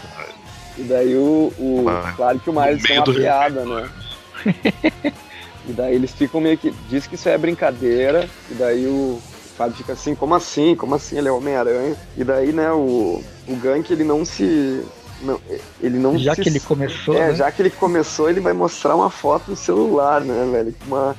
E 0.76 0.82
daí 0.82 1.14
o. 1.14 1.52
o 1.58 1.88
ah, 1.88 2.12
claro 2.16 2.40
que 2.40 2.50
o 2.50 2.52
Miles 2.52 2.82
tem 2.82 2.98
uma 2.98 3.04
piada, 3.04 3.64
né? 3.64 3.88
e 5.68 5.72
daí 5.72 5.94
eles 5.94 6.12
ficam 6.12 6.40
meio 6.40 6.58
que. 6.58 6.74
Diz 6.88 7.06
que 7.06 7.14
isso 7.14 7.28
é 7.28 7.38
brincadeira. 7.38 8.28
E 8.50 8.54
daí 8.54 8.86
o, 8.86 9.20
Fábio 9.56 9.76
fica 9.76 9.92
assim, 9.94 10.14
como 10.14 10.34
assim? 10.34 10.74
Como 10.74 10.94
assim? 10.94 11.18
Ele 11.18 11.28
é 11.28 11.32
Homem-Aranha. 11.32 11.96
E 12.16 12.22
daí, 12.22 12.52
né, 12.52 12.70
o, 12.72 13.22
o 13.48 13.56
Gank 13.56 13.90
ele 13.90 14.04
não 14.04 14.24
se 14.24 14.84
não, 15.22 15.40
ele 15.80 15.98
não 15.98 16.18
já 16.18 16.34
se... 16.34 16.42
que 16.42 16.48
ele 16.48 16.60
começou. 16.60 17.16
É, 17.16 17.28
né? 17.28 17.34
já 17.34 17.50
que 17.50 17.62
ele 17.62 17.70
começou, 17.70 18.28
ele 18.28 18.40
vai 18.40 18.52
mostrar 18.52 18.94
uma 18.94 19.10
foto 19.10 19.50
no 19.50 19.56
celular, 19.56 20.20
né, 20.20 20.48
velho? 20.50 20.74
Uma, 20.86 21.16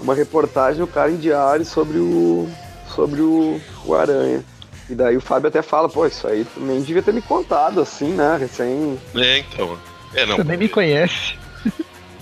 uma 0.00 0.14
reportagem 0.14 0.82
o 0.82 0.86
cara 0.86 1.10
em 1.10 1.16
diário 1.16 1.64
sobre 1.64 1.98
o. 1.98 2.48
sobre 2.94 3.20
o, 3.20 3.60
o 3.84 3.94
Aranha. 3.94 4.44
E 4.88 4.94
daí 4.94 5.16
o 5.16 5.20
Fábio 5.20 5.48
até 5.48 5.62
fala, 5.62 5.88
pô, 5.88 6.06
isso 6.06 6.26
aí 6.26 6.44
também 6.44 6.80
devia 6.82 7.02
ter 7.02 7.12
me 7.12 7.22
contado, 7.22 7.80
assim, 7.80 8.12
né? 8.12 8.36
Recém. 8.38 8.98
É, 9.14 9.38
então. 9.38 9.78
É, 10.14 10.26
não. 10.26 10.36
Você 10.36 10.44
nem 10.44 10.58
me 10.58 10.68
conhece. 10.68 11.36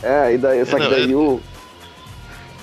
É, 0.02 0.34
e 0.34 0.38
daí, 0.38 0.64
só 0.66 0.78
que 0.78 0.88
daí 0.88 1.14
o. 1.14 1.40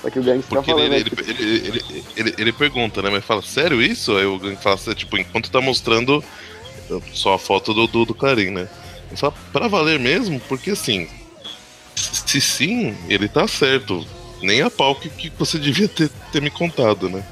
Só 0.02 0.10
que 0.10 0.18
o 0.18 0.22
Gang 0.22 0.42
fica 0.42 0.62
falando. 0.62 0.92
Ele, 0.92 1.12
ele, 1.28 1.32
ele, 1.38 2.04
ele, 2.16 2.34
ele, 2.38 2.52
pergunta, 2.52 3.02
né? 3.02 3.10
Mas 3.10 3.24
fala, 3.24 3.42
sério 3.42 3.82
isso? 3.82 4.16
Aí 4.16 4.24
o 4.24 4.38
Gang 4.38 4.56
fala, 4.56 4.76
tipo, 4.94 5.18
enquanto 5.18 5.50
tá 5.50 5.60
mostrando 5.60 6.24
só 7.12 7.34
a 7.34 7.38
foto 7.38 7.74
do, 7.74 7.86
do, 7.86 8.04
do 8.06 8.14
Clarim, 8.14 8.50
né? 8.50 8.68
Só 9.14 9.32
pra 9.52 9.68
valer 9.68 9.98
mesmo, 9.98 10.40
porque 10.48 10.70
assim, 10.70 11.08
se 11.94 12.40
sim, 12.40 12.96
ele 13.08 13.28
tá 13.28 13.46
certo. 13.46 14.06
Nem 14.42 14.62
a 14.62 14.70
pau 14.70 14.94
que, 14.94 15.10
que 15.10 15.30
você 15.38 15.58
devia 15.58 15.86
ter, 15.86 16.08
ter 16.32 16.40
me 16.40 16.50
contado, 16.50 17.10
né? 17.10 17.22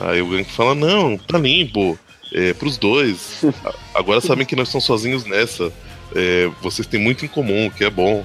Aí 0.00 0.20
o 0.20 0.28
Gank 0.28 0.50
fala, 0.50 0.74
não, 0.74 1.16
tá 1.16 1.38
limpo. 1.38 1.98
É, 2.34 2.54
pros 2.54 2.78
dois. 2.78 3.44
Agora 3.94 4.20
sabem 4.20 4.46
que 4.46 4.56
nós 4.56 4.68
estamos 4.68 4.84
sozinhos 4.84 5.24
nessa. 5.24 5.70
É, 6.14 6.50
vocês 6.60 6.86
têm 6.86 6.98
muito 6.98 7.24
em 7.24 7.28
comum, 7.28 7.70
que 7.70 7.84
é 7.84 7.90
bom. 7.90 8.24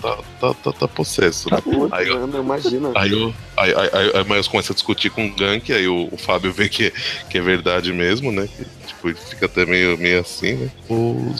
Tá, 0.00 0.18
tá, 0.40 0.54
tá, 0.54 0.72
tá 0.72 0.88
possesso, 0.88 1.48
né? 1.50 1.58
Tá 1.60 1.96
aí, 1.96 2.08
eu, 2.08 2.28
imagina. 2.28 2.92
Aí, 2.94 3.12
eu, 3.12 3.34
aí, 3.56 3.74
aí, 3.74 3.90
aí, 3.92 4.12
aí 4.14 4.24
Miles 4.24 4.48
começa 4.48 4.72
a 4.72 4.74
discutir 4.74 5.10
com 5.10 5.26
o 5.26 5.34
Gank, 5.34 5.72
aí 5.72 5.88
o, 5.88 6.08
o 6.12 6.16
Fábio 6.16 6.52
vê 6.52 6.68
que, 6.68 6.92
que 7.30 7.38
é 7.38 7.40
verdade 7.40 7.92
mesmo, 7.92 8.30
né? 8.30 8.46
Que, 8.46 8.64
tipo, 8.86 9.08
ele 9.08 9.18
fica 9.18 9.46
até 9.46 9.64
meio, 9.64 9.96
meio 9.96 10.20
assim, 10.20 10.54
né? 10.54 10.70
O, 10.88 11.34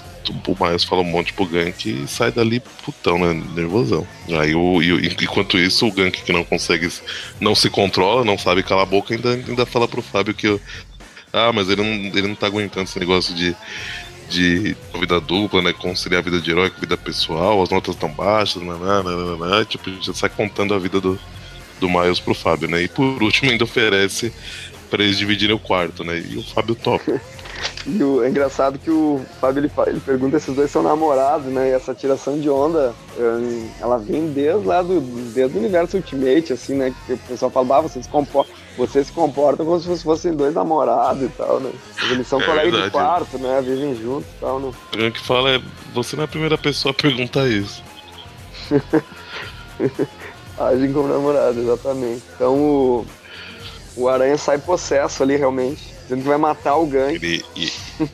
o 0.47 0.64
Miles 0.64 0.85
fala 0.85 1.03
um 1.03 1.05
monte 1.05 1.33
pro 1.33 1.47
Gank 1.47 1.88
e 1.88 2.09
sai 2.09 2.33
dali 2.33 2.61
putão, 2.85 3.18
né? 3.18 3.42
Nervosão. 3.55 4.07
Aí 4.31 4.55
o, 4.55 4.83
e, 4.83 5.09
enquanto 5.21 5.59
isso, 5.59 5.87
o 5.87 5.92
Gank 5.92 6.23
que 6.23 6.33
não 6.33 6.45
consegue, 6.45 6.88
não 7.40 7.55
se 7.55 7.68
controla, 7.68 8.25
não 8.25 8.38
sabe 8.38 8.62
calar 8.62 8.85
a 8.85 8.87
boca, 8.87 9.14
ainda, 9.14 9.35
ainda 9.35 9.66
fala 9.66 9.87
pro 9.87 10.03
Fábio 10.03 10.35
que. 10.35 10.59
Ah, 11.33 11.51
mas 11.53 11.68
ele 11.68 11.83
não, 11.83 12.18
ele 12.18 12.29
não 12.29 12.35
tá 12.35 12.47
aguentando 12.47 12.85
esse 12.85 12.99
negócio 12.99 13.35
de 13.35 13.57
de 14.33 14.77
vida 14.99 15.21
dupla, 15.21 15.61
né? 15.62 15.73
Conciliar 15.73 16.21
a 16.21 16.25
vida 16.25 16.40
de 16.40 16.51
herói 16.51 16.71
com 16.71 16.79
a 16.79 16.81
vida 16.81 16.97
pessoal, 16.97 17.62
as 17.62 17.71
notas 17.71 17.95
tão 17.95 18.09
baixas, 18.09 18.62
nanana, 18.62 19.64
tipo, 19.64 19.90
já 20.03 20.14
sai 20.14 20.31
contando 20.31 20.75
a 20.75 20.79
vida 20.79 21.01
do, 21.01 21.18
do 21.79 21.88
Miles 21.88 22.18
pro 22.18 22.35
Fábio, 22.35 22.68
né? 22.68 22.83
E 22.83 22.88
por 22.88 23.23
último 23.23 23.51
ainda 23.51 23.64
oferece 23.64 24.33
para 24.90 25.05
eles 25.05 25.18
dividirem 25.18 25.55
o 25.55 25.59
quarto, 25.59 26.03
né? 26.03 26.18
E 26.18 26.37
o 26.37 26.42
Fábio 26.42 26.75
topa. 26.75 27.21
E 27.85 28.03
o, 28.03 28.22
é 28.22 28.29
engraçado 28.29 28.79
que 28.79 28.90
o 28.90 29.20
Fábio 29.40 29.61
ele, 29.61 29.70
ele 29.88 30.01
pergunta 30.01 30.38
se 30.38 30.51
os 30.51 30.57
dois 30.57 30.70
são 30.70 30.83
namorados, 30.83 31.46
né? 31.46 31.70
E 31.70 31.72
essa 31.72 31.92
tiração 31.92 32.38
de 32.38 32.48
onda, 32.48 32.94
hum, 33.18 33.68
ela 33.81 33.98
vem 33.98 34.29
desde 34.33 34.66
lá 34.66 34.83
do, 34.83 35.01
desde 35.33 35.57
o 35.57 35.61
universo 35.61 35.96
Ultimate, 35.96 36.53
assim, 36.53 36.75
né? 36.75 36.94
Que 37.07 37.14
o 37.14 37.18
pessoal 37.18 37.51
fala, 37.51 37.79
ah, 37.79 37.81
vocês, 37.81 38.07
compor 38.07 38.46
vocês 38.77 39.09
se 39.09 39.12
comportam 39.12 39.66
como 39.66 39.81
se 39.81 40.03
fossem 40.03 40.35
dois 40.35 40.55
namorados 40.55 41.25
e 41.25 41.29
tal, 41.29 41.61
né? 41.61 41.72
Eles 42.11 42.27
são 42.27 42.40
é 42.40 42.44
colegas 42.44 42.85
de 42.85 42.90
quarto, 42.90 43.38
né? 43.38 43.61
Vivem 43.61 43.96
juntos 43.96 44.29
e 44.37 44.40
tal, 44.40 44.61
né? 44.61 44.72
O 44.94 45.11
que 45.11 45.20
fala 45.20 45.51
é, 45.51 45.61
você 45.92 46.14
não 46.14 46.22
é 46.22 46.25
a 46.27 46.29
primeira 46.29 46.57
pessoa 46.57 46.92
a 46.92 46.94
perguntar 46.94 47.48
isso. 47.48 47.83
Agem 50.57 50.92
como 50.92 51.09
namorado, 51.09 51.59
exatamente. 51.59 52.22
Então 52.37 52.55
o, 52.55 53.07
o 53.96 54.09
Aranha 54.09 54.38
sai 54.38 54.59
possesso 54.59 55.22
ali, 55.22 55.37
realmente 55.37 55.91
dizendo 56.12 56.22
que 56.22 56.29
vai 56.29 56.38
matar 56.38 56.77
o 56.77 56.87
Gank. 56.87 57.14
Ele, 57.14 57.44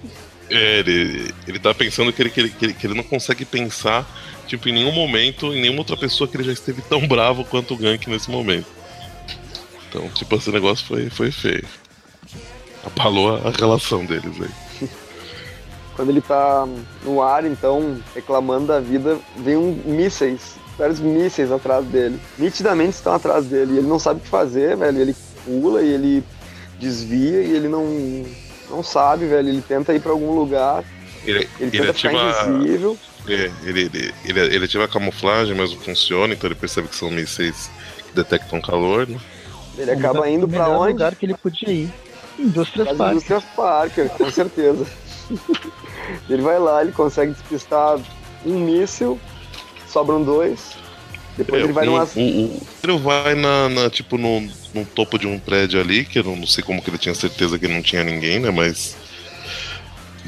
é, 0.50 0.78
ele, 0.80 1.34
ele 1.46 1.58
tá 1.58 1.74
pensando 1.74 2.12
que 2.12 2.22
ele, 2.22 2.30
que, 2.30 2.40
ele, 2.40 2.74
que 2.74 2.86
ele 2.86 2.94
não 2.94 3.02
consegue 3.02 3.44
pensar 3.44 4.06
tipo, 4.46 4.68
em 4.68 4.72
nenhum 4.72 4.92
momento, 4.92 5.52
em 5.52 5.60
nenhuma 5.60 5.80
outra 5.80 5.96
pessoa 5.96 6.26
que 6.26 6.36
ele 6.36 6.44
já 6.44 6.52
esteve 6.52 6.80
tão 6.82 7.06
bravo 7.08 7.44
quanto 7.44 7.74
o 7.74 7.76
Gank 7.76 8.08
nesse 8.08 8.30
momento. 8.30 8.66
Então, 9.88 10.08
tipo, 10.10 10.34
esse 10.36 10.50
negócio 10.50 10.86
foi, 10.86 11.10
foi 11.10 11.30
feio. 11.30 11.64
Abalou 12.84 13.36
a, 13.36 13.48
a 13.48 13.50
relação 13.50 14.04
deles 14.04 14.34
aí. 14.40 14.88
Quando 15.96 16.10
ele 16.10 16.20
tá 16.20 16.66
no 17.04 17.20
ar, 17.20 17.44
então, 17.44 18.00
reclamando 18.14 18.68
da 18.68 18.78
vida, 18.78 19.18
vem 19.36 19.56
um 19.56 19.72
mísseis, 19.84 20.54
vários 20.78 21.00
mísseis 21.00 21.50
atrás 21.50 21.84
dele. 21.86 22.20
Nitidamente 22.38 22.94
estão 22.94 23.14
atrás 23.14 23.46
dele. 23.46 23.74
E 23.74 23.78
ele 23.78 23.88
não 23.88 23.98
sabe 23.98 24.20
o 24.20 24.22
que 24.22 24.28
fazer, 24.28 24.76
velho. 24.76 25.00
Ele 25.00 25.16
pula 25.44 25.82
e 25.82 25.92
ele 25.92 26.24
desvia 26.78 27.42
e 27.42 27.54
ele 27.54 27.68
não, 27.68 28.24
não 28.70 28.82
sabe, 28.82 29.26
velho. 29.26 29.48
Ele 29.48 29.62
tenta 29.62 29.94
ir 29.94 30.00
para 30.00 30.12
algum 30.12 30.32
lugar. 30.32 30.84
Ele, 31.24 31.48
ele 31.58 31.70
tenta 31.70 31.92
ficar 31.92 32.10
ativa, 32.10 32.50
invisível. 32.50 32.98
É, 33.28 33.50
ele, 33.64 33.80
ele, 33.82 34.14
ele, 34.24 34.40
ele 34.40 34.64
ativa 34.64 34.84
a 34.84 34.88
camuflagem, 34.88 35.54
mas 35.54 35.70
não 35.70 35.80
funciona, 35.80 36.32
então 36.32 36.48
ele 36.48 36.54
percebe 36.58 36.88
que 36.88 36.96
são 36.96 37.10
mísseis 37.10 37.70
que 38.06 38.14
detectam 38.14 38.60
calor, 38.60 39.06
né? 39.06 39.18
Ele 39.76 39.90
acaba 39.90 40.28
indo 40.28 40.48
para 40.48 40.68
onde? 40.68 40.92
lugar 40.92 41.14
que 41.14 41.26
ele 41.26 41.34
podia 41.34 41.70
ir. 41.70 41.92
Indústrias 42.38 42.88
Parker. 42.88 43.10
Indústrias 43.10 43.44
Parker, 43.56 44.08
com 44.10 44.30
certeza. 44.30 44.86
ele 46.28 46.42
vai 46.42 46.58
lá, 46.58 46.82
ele 46.82 46.92
consegue 46.92 47.32
despistar 47.32 47.98
um 48.44 48.58
míssil, 48.58 49.20
sobram 49.86 50.22
dois. 50.22 50.76
Depois 51.38 51.62
É, 51.62 51.64
ele 51.64 51.72
vai 51.72 51.86
o, 51.86 51.86
numas. 51.86 52.14
o, 52.14 52.20
o 52.20 52.98
vai 52.98 53.34
na, 53.34 53.68
na- 53.68 53.90
tipo 53.90 54.18
no, 54.18 54.40
no 54.74 54.84
topo 54.86 55.18
de 55.18 55.26
um 55.26 55.38
prédio 55.38 55.80
ali, 55.80 56.04
que 56.04 56.18
eu 56.18 56.24
não, 56.24 56.36
não 56.36 56.46
sei 56.46 56.64
como 56.64 56.82
que 56.82 56.90
ele 56.90 56.98
tinha 56.98 57.14
certeza 57.14 57.58
que 57.58 57.68
não 57.68 57.82
tinha 57.82 58.04
ninguém, 58.04 58.40
né? 58.40 58.50
Mas 58.50 58.96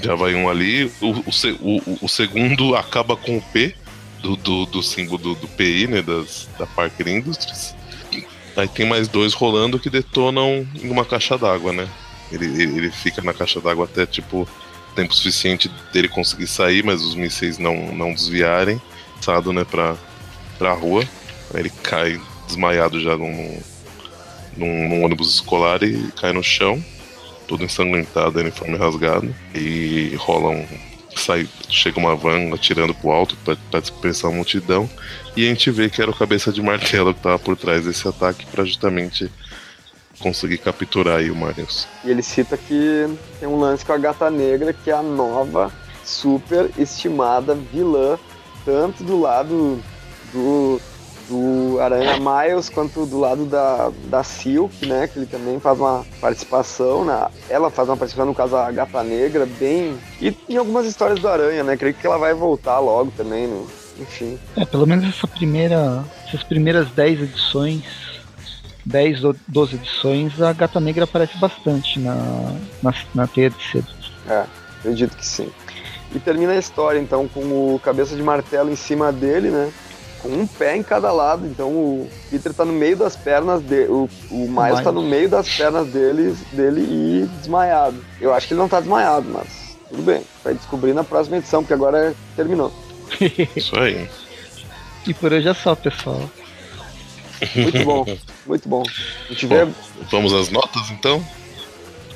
já 0.03 0.15
vai 0.15 0.35
um 0.35 0.49
ali. 0.49 0.93
O, 1.01 1.11
o, 1.11 1.99
o, 2.03 2.09
segundo 2.09 2.75
acaba 2.77 3.17
com 3.17 3.39
o 3.39 3.43
P 3.43 3.75
do, 4.23 4.37
do, 4.37 4.67
do 4.67 4.83
símbolo 4.83 5.19
do, 5.19 5.35
do 5.35 5.49
PI, 5.49 5.87
né? 5.89 6.03
Das, 6.03 6.49
da 6.59 6.67
Parker 6.67 7.09
Industries. 7.09 7.75
Aí 8.57 8.69
tem 8.69 8.87
mais 8.87 9.09
dois 9.09 9.33
rolando 9.35 9.79
que 9.79 9.91
detonam 9.91 10.67
em 10.83 10.91
uma 10.91 11.05
caixa 11.05 11.39
d'água, 11.39 11.73
né? 11.73 11.89
Ele, 12.33 12.47
ele, 12.47 12.79
ele 12.79 12.91
fica 12.91 13.23
na 13.23 13.33
caixa 13.35 13.61
d'água 13.61 13.85
até 13.87 14.07
tipo 14.07 14.49
tempo 14.95 15.15
suficiente 15.15 15.71
dele 15.93 16.09
conseguir 16.09 16.47
sair, 16.49 16.85
mas 16.85 17.03
os 17.03 17.15
mísseis 17.15 17.59
não, 17.59 17.93
não 17.95 18.13
desviarem, 18.13 18.81
passado, 19.17 19.53
né, 19.53 19.65
pra, 19.65 19.97
pra 20.61 20.75
rua. 20.75 21.03
Ele 21.55 21.71
cai 21.83 22.21
desmaiado 22.47 23.01
já 23.01 23.17
num, 23.17 23.61
num, 24.57 24.89
num 24.89 25.05
ônibus 25.05 25.35
escolar 25.35 25.83
e 25.83 26.13
cai 26.21 26.33
no 26.35 26.43
chão, 26.43 26.85
todo 27.49 27.65
ensanguentado, 27.65 28.39
uniforme 28.39 28.77
rasgado. 28.77 29.35
E 29.55 30.15
rola 30.17 30.51
um. 30.51 30.67
Sai, 31.17 31.49
chega 31.69 31.99
uma 31.99 32.15
van 32.15 32.55
atirando 32.55 32.95
pro 32.95 33.11
alto 33.11 33.37
pra 33.45 33.81
dispersar 33.81 34.31
a 34.31 34.35
multidão. 34.35 34.89
E 35.37 35.45
a 35.45 35.49
gente 35.49 35.71
vê 35.71 35.91
que 35.91 36.01
era 36.01 36.11
o 36.11 36.17
cabeça 36.17 36.53
de 36.53 36.63
martelo 36.63 37.13
que 37.13 37.21
tava 37.21 37.39
por 37.39 37.57
trás 37.57 37.85
desse 37.85 38.07
ataque 38.07 38.47
pra 38.47 38.65
justamente 38.65 39.31
conseguir 40.21 40.59
capturar 40.59 41.19
aí 41.19 41.31
o 41.31 41.35
Marius. 41.35 41.89
E 42.05 42.11
ele 42.11 42.23
cita 42.23 42.57
que 42.57 43.09
tem 43.41 43.49
um 43.49 43.59
lance 43.59 43.85
com 43.85 43.93
a 43.93 43.99
gata 43.99 44.31
negra, 44.31 44.73
que 44.73 44.91
é 44.91 44.95
a 44.95 45.03
nova, 45.03 45.73
super 46.05 46.71
estimada 46.79 47.55
vilã, 47.55 48.19
tanto 48.65 49.03
do 49.03 49.21
lado 49.21 49.83
do, 50.33 50.81
do 51.28 51.81
Aranha 51.81 52.16
Miles 52.18 52.68
quanto 52.68 53.07
do 53.07 53.18
lado 53.18 53.45
da, 53.45 53.91
da 54.07 54.22
Silk, 54.22 54.87
né? 54.87 55.07
Que 55.07 55.18
ele 55.18 55.26
também 55.26 55.61
faz 55.61 55.78
uma 55.78 56.05
participação, 56.20 57.05
né? 57.05 57.28
Ela 57.49 57.70
faz 57.70 57.89
uma 57.89 57.97
participação, 57.97 58.26
no 58.26 58.35
caso, 58.35 58.57
a 58.57 58.70
gata 58.70 59.03
negra, 59.03 59.47
bem. 59.47 59.97
E 60.20 60.37
em 60.49 60.57
algumas 60.57 60.87
histórias 60.87 61.20
do 61.20 61.28
Aranha, 61.28 61.62
né? 61.62 61.76
Creio 61.76 61.95
que 61.95 62.07
ela 62.07 62.18
vai 62.18 62.35
voltar 62.35 62.78
logo 62.78 63.12
também, 63.16 63.47
né? 63.47 63.64
Enfim. 63.99 64.39
É, 64.57 64.64
pelo 64.64 64.87
menos 64.87 65.07
essa 65.07 65.26
primeira, 65.26 66.05
essas 66.26 66.43
primeiras 66.43 66.91
10 66.91 67.22
edições, 67.22 67.85
10 68.85 69.24
ou 69.24 69.37
12 69.47 69.76
edições, 69.76 70.41
a 70.41 70.53
Gata 70.53 70.81
Negra 70.81 71.05
aparece 71.05 71.39
bastante 71.39 71.99
na, 71.99 72.14
na, 72.83 72.95
na 73.14 73.26
teia 73.26 73.51
de 73.51 73.62
cedo. 73.70 73.89
É, 74.28 74.45
acredito 74.78 75.16
que 75.16 75.26
sim. 75.26 75.51
E 76.14 76.18
termina 76.18 76.53
a 76.53 76.59
história, 76.59 76.99
então, 76.99 77.28
com 77.28 77.41
o 77.74 77.81
cabeça 77.83 78.16
de 78.16 78.22
martelo 78.22 78.70
em 78.70 78.76
cima 78.76 79.12
dele, 79.12 79.51
né? 79.51 79.70
Com 80.23 80.29
um 80.29 80.47
pé 80.47 80.77
em 80.77 80.83
cada 80.83 81.11
lado. 81.12 81.47
Então 81.47 81.68
o 81.71 82.11
Peter 82.31 82.53
tá 82.53 82.64
no 82.64 82.73
meio 82.73 82.97
das 82.97 83.16
pernas 83.16 83.62
dele. 83.62 83.91
O, 83.91 84.09
o 84.31 84.49
Miles 84.49 84.81
tá 84.83 84.93
no 84.93 85.03
meio 85.03 85.29
das 85.29 85.49
pernas 85.57 85.89
dele, 85.89 86.37
dele 86.53 86.81
e 86.81 87.27
desmaiado. 87.39 87.97
Eu 88.21 88.33
acho 88.35 88.47
que 88.49 88.55
ele 88.55 88.61
não 88.61 88.68
tá 88.68 88.81
desmaiado, 88.81 89.27
mas 89.31 89.77
tudo 89.89 90.03
bem. 90.03 90.23
Vai 90.45 90.55
descobrir 90.55 90.93
na 90.93 91.05
próxima 91.05 91.39
edição, 91.39 91.62
porque 91.62 91.75
agora 91.75 92.14
terminou. 92.37 92.73
Isso 93.57 93.79
aí. 93.79 94.09
E 95.07 95.14
por 95.14 95.33
hoje 95.33 95.49
é 95.49 95.55
só, 95.55 95.75
pessoal. 95.75 96.29
Muito 97.57 97.85
bom, 97.85 98.05
muito 98.47 98.68
bom. 98.68 98.83
Vamos 100.11 100.33
às 100.35 100.51
notas 100.51 100.91
então? 100.91 101.25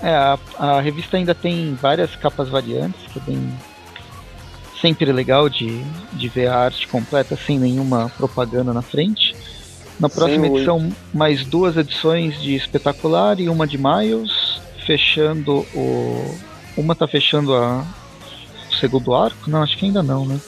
É, 0.03 0.15
a, 0.15 0.39
a 0.59 0.81
revista 0.83 1.17
ainda 1.17 1.35
tem 1.35 1.75
várias 1.75 2.15
capas 2.17 2.51
variantes, 2.51 3.01
que 3.11 3.19
é 3.19 3.23
bem 3.23 3.55
sempre 4.81 5.11
legal 5.13 5.49
de, 5.49 5.83
de 6.13 6.29
ver 6.29 6.49
a 6.49 6.59
arte 6.59 6.87
completa 6.89 7.37
sem 7.37 7.59
nenhuma 7.59 8.11
propaganda 8.17 8.73
na 8.73 8.83
frente. 8.83 9.35
Na 9.99 10.09
próxima 10.09 10.49
ruído. 10.49 10.57
edição, 10.57 10.93
mais 11.13 11.45
duas 11.45 11.77
edições 11.77 12.41
de 12.41 12.55
Espetacular 12.55 13.39
e 13.39 13.49
uma 13.49 13.67
de 13.67 13.79
Miles, 13.79 14.61
fechando 14.85 15.67
o. 15.75 16.37
Uma 16.77 16.97
tá 16.97 17.07
fechando 17.07 17.55
a, 17.55 17.85
o 18.69 18.75
segundo 18.75 19.15
arco? 19.15 19.49
Não, 19.49 19.63
acho 19.63 19.79
que 19.79 19.87
ainda 19.87 20.03
não, 20.03 20.27
né? 20.27 20.41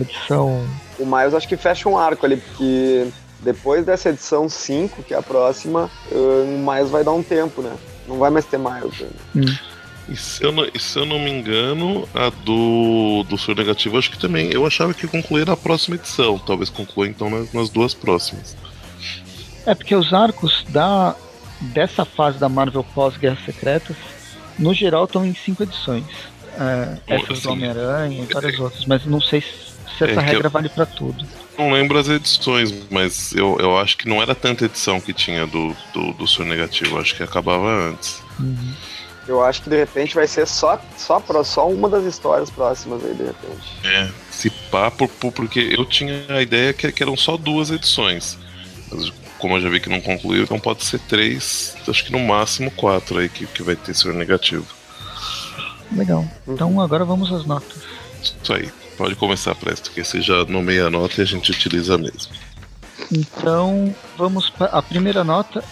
Edição. 0.00 0.66
O 0.98 1.04
Miles 1.04 1.34
acho 1.34 1.46
que 1.46 1.56
fecha 1.56 1.88
um 1.88 1.98
arco 1.98 2.24
ali, 2.24 2.38
porque 2.38 3.08
depois 3.40 3.84
dessa 3.84 4.08
edição 4.08 4.48
5, 4.48 5.02
que 5.02 5.14
é 5.14 5.18
a 5.18 5.22
próxima, 5.22 5.90
eh, 6.10 6.14
o 6.14 6.58
Miles 6.58 6.90
vai 6.90 7.04
dar 7.04 7.12
um 7.12 7.22
tempo, 7.22 7.62
né? 7.62 7.76
Não 8.06 8.18
vai 8.18 8.30
mais 8.30 8.44
ter 8.46 8.58
Miles. 8.58 9.00
Né? 9.00 9.08
Hum, 9.36 9.56
E 10.08 10.16
se 10.16 10.42
eu 10.42 10.50
não, 10.52 10.66
se 10.78 10.98
eu 10.98 11.04
não 11.04 11.18
me 11.18 11.30
engano, 11.30 12.08
a 12.14 12.30
do, 12.30 13.24
do 13.28 13.36
Senhor 13.36 13.56
Negativo, 13.58 13.98
acho 13.98 14.10
que 14.10 14.18
também. 14.18 14.50
Eu 14.50 14.66
achava 14.66 14.94
que 14.94 15.04
ia 15.04 15.10
concluir 15.10 15.46
na 15.46 15.56
próxima 15.56 15.96
edição. 15.96 16.38
Talvez 16.38 16.70
conclua 16.70 17.06
então 17.06 17.28
nas, 17.28 17.52
nas 17.52 17.68
duas 17.68 17.92
próximas. 17.94 18.56
É 19.66 19.74
porque 19.74 19.94
os 19.94 20.12
arcos 20.12 20.64
da 20.70 21.14
dessa 21.60 22.04
fase 22.04 22.38
da 22.38 22.48
Marvel 22.48 22.84
pós-Guerras 22.94 23.44
Secretas, 23.44 23.96
no 24.58 24.72
geral, 24.72 25.04
estão 25.04 25.26
em 25.26 25.34
cinco 25.34 25.62
edições. 25.64 26.04
É, 26.58 26.98
essas 27.06 27.26
do 27.26 27.32
assim, 27.34 27.48
Homem-Aranha 27.48 28.22
e 28.28 28.32
várias 28.32 28.58
outras, 28.58 28.84
mas 28.86 29.04
não 29.04 29.20
sei 29.20 29.40
se, 29.42 29.48
É 30.04 30.10
essa 30.10 30.20
que 30.22 30.26
regra 30.26 30.46
eu- 30.46 30.50
vale 30.50 30.68
pra 30.68 30.86
tudo. 30.86 31.24
Não 31.58 31.72
lembro 31.72 31.98
as 31.98 32.08
edições, 32.08 32.72
mas 32.88 33.32
eu, 33.32 33.58
eu 33.60 33.76
acho 33.78 33.96
que 33.96 34.08
não 34.08 34.22
era 34.22 34.32
tanta 34.34 34.64
edição 34.64 35.00
que 35.00 35.12
tinha 35.12 35.44
do, 35.46 35.76
do, 35.92 36.12
do 36.12 36.26
Senhor 36.28 36.46
Negativo. 36.48 36.98
Acho 36.98 37.16
que 37.16 37.22
acabava 37.24 37.66
antes. 37.68 38.22
Uhum. 38.38 38.72
Eu 39.28 39.44
acho 39.44 39.62
que 39.62 39.68
de 39.68 39.76
repente 39.76 40.14
vai 40.14 40.26
ser 40.26 40.46
só, 40.46 40.80
só, 40.96 41.22
só 41.44 41.68
uma 41.68 41.88
das 41.88 42.04
histórias 42.04 42.48
próximas 42.48 43.04
aí, 43.04 43.12
de 43.14 43.24
repente. 43.24 43.78
É, 43.84 44.08
se 44.30 44.48
pá, 44.48 44.90
por, 44.90 45.06
por- 45.08 45.32
porque 45.32 45.74
eu 45.78 45.84
tinha 45.84 46.24
a 46.30 46.40
ideia 46.40 46.72
que, 46.72 46.90
que 46.90 47.02
eram 47.02 47.16
só 47.16 47.36
duas 47.36 47.70
edições. 47.70 48.38
Mas 48.90 49.12
como 49.38 49.56
eu 49.56 49.60
já 49.60 49.68
vi 49.68 49.80
que 49.80 49.88
não 49.90 50.00
concluiu, 50.00 50.42
então 50.44 50.58
pode 50.58 50.82
ser 50.82 50.98
três, 51.00 51.76
acho 51.86 52.04
que 52.04 52.10
no 52.10 52.18
máximo 52.20 52.70
quatro 52.70 53.18
aí 53.18 53.28
que, 53.28 53.46
que 53.46 53.62
vai 53.62 53.76
ter 53.76 53.94
Senhor 53.94 54.14
Negativo. 54.14 54.64
Legal. 55.92 56.20
Uhum. 56.46 56.54
Então 56.54 56.80
agora 56.80 57.04
vamos 57.04 57.30
às 57.32 57.44
notas. 57.44 57.78
Isso 58.42 58.52
aí. 58.52 58.70
Pode 58.96 59.14
começar, 59.14 59.54
Presto, 59.54 59.92
que 59.92 60.02
você 60.02 60.20
já 60.20 60.44
nomeia 60.46 60.86
a 60.86 60.90
nota 60.90 61.20
e 61.20 61.22
a 61.22 61.26
gente 61.26 61.52
utiliza 61.52 61.96
mesmo. 61.96 62.32
Então 63.12 63.94
vamos 64.16 64.50
para 64.50 64.66
a 64.66 64.82
primeira 64.82 65.22
nota. 65.22 65.62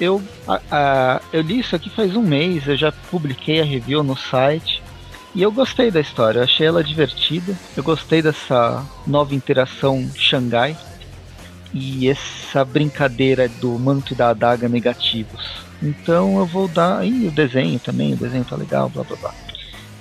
Eu, 0.00 0.22
a- 0.46 0.60
a- 0.70 1.20
eu 1.32 1.40
li 1.40 1.60
isso 1.60 1.74
aqui 1.74 1.88
faz 1.88 2.14
um 2.14 2.22
mês, 2.22 2.66
eu 2.68 2.76
já 2.76 2.92
publiquei 3.10 3.60
a 3.60 3.64
review 3.64 4.02
no 4.02 4.16
site. 4.16 4.82
E 5.34 5.42
eu 5.42 5.52
gostei 5.52 5.90
da 5.90 6.00
história, 6.00 6.38
eu 6.40 6.44
achei 6.44 6.66
ela 6.66 6.82
divertida. 6.84 7.54
Eu 7.76 7.82
gostei 7.82 8.22
dessa 8.22 8.84
nova 9.06 9.34
interação 9.34 10.08
Xangai. 10.16 10.76
E 11.74 12.08
essa 12.08 12.64
brincadeira 12.64 13.48
do 13.48 13.78
manto 13.78 14.12
e 14.14 14.16
da 14.16 14.30
adaga 14.30 14.66
negativos. 14.68 15.56
Então 15.82 16.38
eu 16.38 16.46
vou 16.46 16.68
dar. 16.68 17.04
Ih, 17.06 17.26
o 17.28 17.30
desenho 17.30 17.78
também, 17.78 18.14
o 18.14 18.16
desenho 18.16 18.44
tá 18.44 18.56
legal, 18.56 18.88
blá 18.88 19.02
blá 19.04 19.16
blá. 19.16 19.34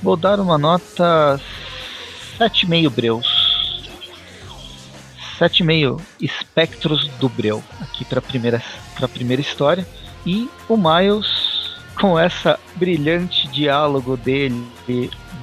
Vou 0.01 0.15
dar 0.15 0.39
uma 0.39 0.57
nota 0.57 1.39
7,5 2.37 2.89
breus. 2.89 3.34
7,5 5.39 5.99
espectros 6.21 7.07
do 7.19 7.27
Breu 7.29 7.63
aqui 7.81 8.03
para 8.05 8.21
primeira 8.21 8.61
para 8.95 9.07
primeira 9.07 9.41
história. 9.41 9.86
E 10.25 10.49
o 10.67 10.75
Miles 10.77 11.27
com 11.99 12.17
essa 12.19 12.59
brilhante 12.75 13.47
diálogo 13.49 14.17
dele 14.17 14.65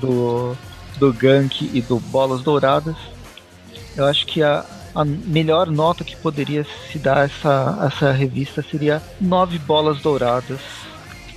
do 0.00 0.56
do 0.98 1.12
Gank 1.12 1.70
e 1.72 1.80
do 1.80 1.98
Bolas 1.98 2.42
Douradas 2.42 2.96
eu 3.96 4.04
acho 4.06 4.26
que 4.26 4.42
a, 4.42 4.64
a 4.94 5.04
melhor 5.04 5.66
nota 5.70 6.04
que 6.04 6.14
poderia 6.16 6.66
se 6.90 6.98
dar 6.98 7.18
a 7.18 7.24
essa 7.24 7.90
essa 7.92 8.12
revista 8.12 8.62
seria 8.70 9.02
nove 9.20 9.58
bolas 9.58 10.00
douradas 10.00 10.60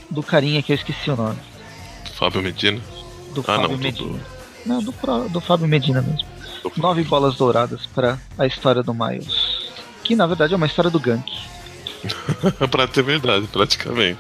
do 0.10 0.22
carinha 0.24 0.62
que 0.62 0.72
eu 0.72 0.76
esqueci 0.76 1.10
o 1.10 1.16
nome. 1.16 1.38
Fábio 2.14 2.42
Medina. 2.42 2.80
do 3.34 3.42
Ah, 3.42 3.44
Fábio 3.44 3.70
não, 3.70 3.78
do- 3.78 3.84
Medina. 3.84 4.20
Não 4.66 4.84
do, 4.84 4.94
do 5.30 5.42
Fábio 5.42 5.68
Medina 5.68 6.02
mesmo. 6.02 6.18
do- 6.20 6.35
nove 6.78 7.04
bolas 7.04 7.36
douradas 7.36 7.86
para 7.88 8.20
a 8.38 8.46
história 8.46 8.82
do 8.84 8.94
Miles. 8.94 9.56
Que 10.04 10.16
na 10.16 10.28
verdade 10.28 10.54
é 10.54 10.58
uma 10.58 10.66
história 10.68 10.90
do 10.92 11.00
Gank. 11.00 11.26
pra 12.70 12.88
ter 12.88 13.04
verdade, 13.04 13.48
praticamente. 13.48 14.20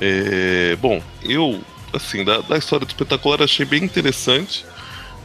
É, 0.00 0.76
bom, 0.80 1.02
eu, 1.22 1.60
assim, 1.92 2.24
da, 2.24 2.40
da 2.40 2.56
história 2.56 2.86
do 2.86 2.90
espetacular 2.90 3.42
achei 3.42 3.64
bem 3.66 3.82
interessante. 3.84 4.64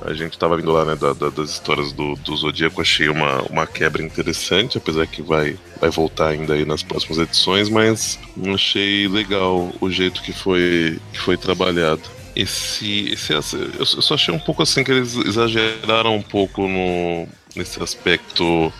A 0.02 0.14
gente 0.14 0.38
tava 0.38 0.56
vindo 0.58 0.72
lá, 0.72 0.86
né, 0.86 0.96
da- 0.96 1.14
da- 1.14 1.30
das 1.30 1.50
histórias 1.50 1.92
do, 1.92 2.16
do 2.18 2.36
Zodíaco, 2.38 2.80
achei 2.82 3.10
uma, 3.10 3.42
uma 3.50 3.66
quebra 3.66 4.04
interessante, 4.04 4.78
apesar 4.78 5.08
que 5.08 5.24
vai, 5.24 5.58
vai 5.82 5.90
voltar 5.90 6.28
ainda 6.30 6.54
aí 6.54 6.66
nas 6.66 6.84
próximas 6.84 7.18
edições, 7.18 7.68
mas 7.68 8.20
achei 8.54 9.08
legal 9.08 9.72
o 9.82 9.90
jeito 9.90 10.22
que 10.22 10.32
foi, 10.32 11.00
que 11.12 11.20
foi 11.20 11.36
trabalhado. 11.36 12.02
Esse, 12.40 13.14
esse, 13.14 13.34
eu 13.34 13.86
só 13.86 14.14
achei 14.14 14.32
um 14.32 14.38
pouco 14.38 14.62
assim 14.62 14.84
que 14.84 14.92
eles 14.92 15.16
exageraram 15.16 16.16
um 16.16 16.22
pouco 16.22 16.68
no, 16.68 17.28
nesse 17.56 17.82
aspecto 17.82 18.72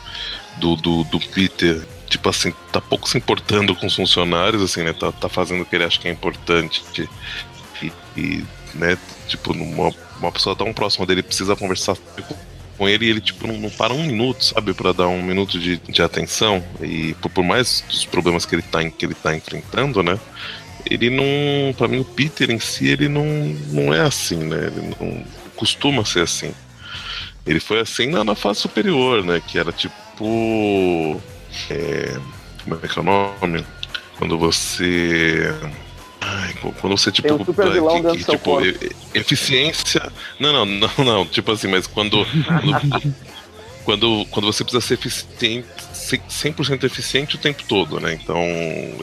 do, 0.58 0.76
do, 0.76 1.04
do 1.06 1.20
Peter, 1.20 1.84
tipo 2.08 2.30
assim, 2.30 2.54
tá 2.72 2.80
pouco 2.80 3.10
se 3.10 3.18
importando 3.18 3.76
com 3.76 3.88
os 3.88 3.96
funcionários, 3.96 4.62
assim, 4.62 4.84
né? 4.84 4.94
Tá, 4.94 5.12
tá 5.12 5.28
fazendo 5.28 5.64
o 5.64 5.66
que 5.66 5.76
ele 5.76 5.86
acha 5.86 6.00
que 6.00 6.08
é 6.08 6.12
importante. 6.12 6.84
E, 7.82 7.92
e, 8.16 8.46
né, 8.76 8.96
tipo, 9.28 9.56
numa, 9.56 9.92
uma 10.20 10.32
pessoa 10.32 10.56
tão 10.56 10.72
próxima 10.72 11.08
dele 11.08 11.24
precisa 11.24 11.56
conversar 11.56 11.98
com 12.78 12.88
ele 12.88 13.06
e 13.06 13.10
ele, 13.10 13.22
tipo, 13.22 13.48
não, 13.48 13.58
não 13.58 13.70
para 13.72 13.92
um 13.92 14.04
minuto, 14.04 14.46
sabe? 14.46 14.74
para 14.74 14.94
dar 14.94 15.08
um 15.08 15.24
minuto 15.24 15.60
de, 15.60 15.78
de 15.78 16.02
atenção. 16.04 16.64
E 16.80 17.16
por, 17.16 17.32
por 17.32 17.44
mais 17.44 17.84
os 17.90 18.06
problemas 18.06 18.46
que 18.46 18.54
ele, 18.54 18.62
tá, 18.62 18.88
que 18.88 19.04
ele 19.04 19.16
tá 19.16 19.36
enfrentando, 19.36 20.04
né? 20.04 20.20
Ele 20.86 21.10
não. 21.10 21.74
Pra 21.74 21.88
mim, 21.88 22.00
o 22.00 22.06
Peter 22.06 22.50
em 22.50 22.60
si, 22.60 22.88
ele 22.88 23.08
não, 23.08 23.26
não 23.72 23.94
é 23.94 24.02
assim, 24.02 24.38
né? 24.38 24.68
Ele 24.68 24.96
não 25.00 25.24
costuma 25.56 26.06
ser 26.06 26.22
assim. 26.22 26.54
Ele 27.46 27.60
foi 27.60 27.80
assim 27.80 28.08
na, 28.08 28.24
na 28.24 28.36
fase 28.36 28.60
superior, 28.60 29.24
né? 29.24 29.42
Que 29.46 29.58
era 29.58 29.72
tipo. 29.72 31.22
É, 31.70 32.18
como 32.64 32.80
é 32.82 32.88
que 32.88 33.00
é 33.00 33.02
o 33.02 33.06
nome? 33.06 33.66
Quando 34.18 34.38
você. 34.38 35.54
Ai, 36.20 36.54
quando 36.80 36.98
você, 36.98 37.12
tipo. 37.12 37.28
Tem 37.28 37.38
um 37.38 37.46
super 37.46 37.72
vilão 37.72 38.04
que, 38.04 38.24
que, 38.24 38.32
tipo, 38.32 38.60
eficiência. 39.14 40.12
Não, 40.40 40.52
não, 40.52 40.66
não, 40.66 41.06
não. 41.06 41.26
Tipo 41.26 41.52
assim, 41.52 41.68
mas 41.68 41.88
quando. 41.88 42.26
quando, 43.86 44.26
quando 44.32 44.46
você 44.46 44.64
precisa 44.64 44.86
ser 44.86 44.96
eficiente, 44.96 45.68
100% 46.08 46.84
eficiente 46.84 47.36
o 47.36 47.40
tempo 47.40 47.64
todo, 47.68 48.00
né? 48.00 48.14
Então, 48.14 48.42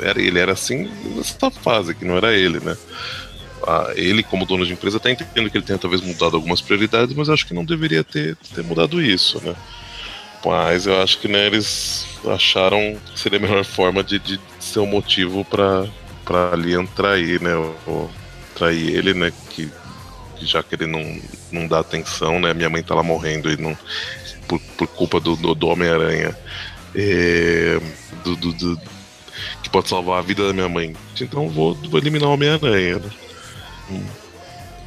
era, 0.03 0.21
ele 0.21 0.39
era 0.39 0.53
assim 0.53 0.91
nessa 1.17 1.51
fase, 1.51 1.95
que 1.95 2.05
não 2.05 2.17
era 2.17 2.35
ele, 2.35 2.61
né? 2.61 2.77
Ah, 3.67 3.93
ele, 3.97 4.23
como 4.23 4.47
dono 4.47 4.67
de 4.67 4.73
empresa, 4.73 4.99
está 4.99 5.11
entendendo 5.11 5.51
que 5.51 5.57
ele 5.57 5.65
tenha 5.65 5.79
talvez 5.79 6.03
mudado 6.03 6.37
algumas 6.37 6.61
prioridades, 6.61 7.15
mas 7.15 7.29
acho 7.29 7.47
que 7.47 7.55
não 7.55 7.65
deveria 7.65 8.05
ter, 8.05 8.37
ter 8.55 8.63
mudado 8.63 9.01
isso, 9.01 9.41
né? 9.45 9.55
Mas 10.45 10.87
eu 10.87 11.03
acho 11.03 11.19
que 11.19 11.29
né, 11.29 11.47
eles 11.47 12.07
acharam 12.27 12.97
que 13.13 13.19
seria 13.19 13.39
a 13.39 13.43
melhor 13.43 13.65
forma 13.65 14.05
de, 14.05 14.19
de 14.19 14.39
ser 14.61 14.81
um 14.81 14.87
motivo 14.87 15.45
para 15.45 15.89
para 16.25 16.57
Liam 16.57 16.87
trair, 16.87 17.41
né? 17.41 17.55
Ou, 17.87 18.11
trair 18.55 18.97
ele, 18.97 19.15
né? 19.15 19.33
Que, 19.51 19.71
que, 20.37 20.47
já 20.47 20.63
que 20.63 20.75
ele 20.75 20.87
não, 20.87 21.21
não 21.53 21.69
dá 21.69 21.81
atenção, 21.81 22.41
né? 22.41 22.55
Minha 22.55 22.71
mãe 22.71 22.83
tá 22.83 22.95
lá 22.95 23.03
morrendo 23.03 23.51
e 23.51 23.57
não. 23.57 23.77
Por, 24.49 24.61
por 24.77 24.87
culpa 24.89 25.21
do, 25.21 25.37
do, 25.37 25.55
do 25.55 25.69
Homem-Aranha. 25.69 26.37
É, 26.95 27.81
do, 28.23 28.37
do, 28.37 28.53
do, 28.53 28.81
que 29.63 29.69
pode 29.69 29.89
salvar 29.89 30.19
a 30.19 30.23
vida 30.23 30.47
da 30.47 30.53
minha 30.53 30.69
mãe. 30.69 30.95
Então 31.21 31.49
vou, 31.49 31.75
vou 31.75 31.99
eliminar 31.99 32.29
o 32.29 32.33
Homem-Aranha, 32.33 32.99
né? 32.99 33.11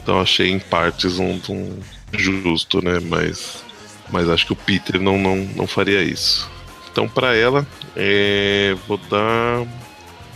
Então 0.01 0.19
achei 0.19 0.49
em 0.49 0.59
partes 0.59 1.19
um, 1.19 1.39
um 1.49 1.79
justo, 2.13 2.83
né? 2.83 2.99
Mas, 2.99 3.63
mas 4.09 4.29
acho 4.29 4.45
que 4.45 4.53
o 4.53 4.55
Peter 4.55 5.01
não, 5.01 5.17
não, 5.17 5.35
não 5.35 5.67
faria 5.67 6.01
isso. 6.01 6.49
Então 6.91 7.07
para 7.07 7.35
ela, 7.35 7.67
é, 7.95 8.75
vou 8.87 8.97
dar 8.97 9.67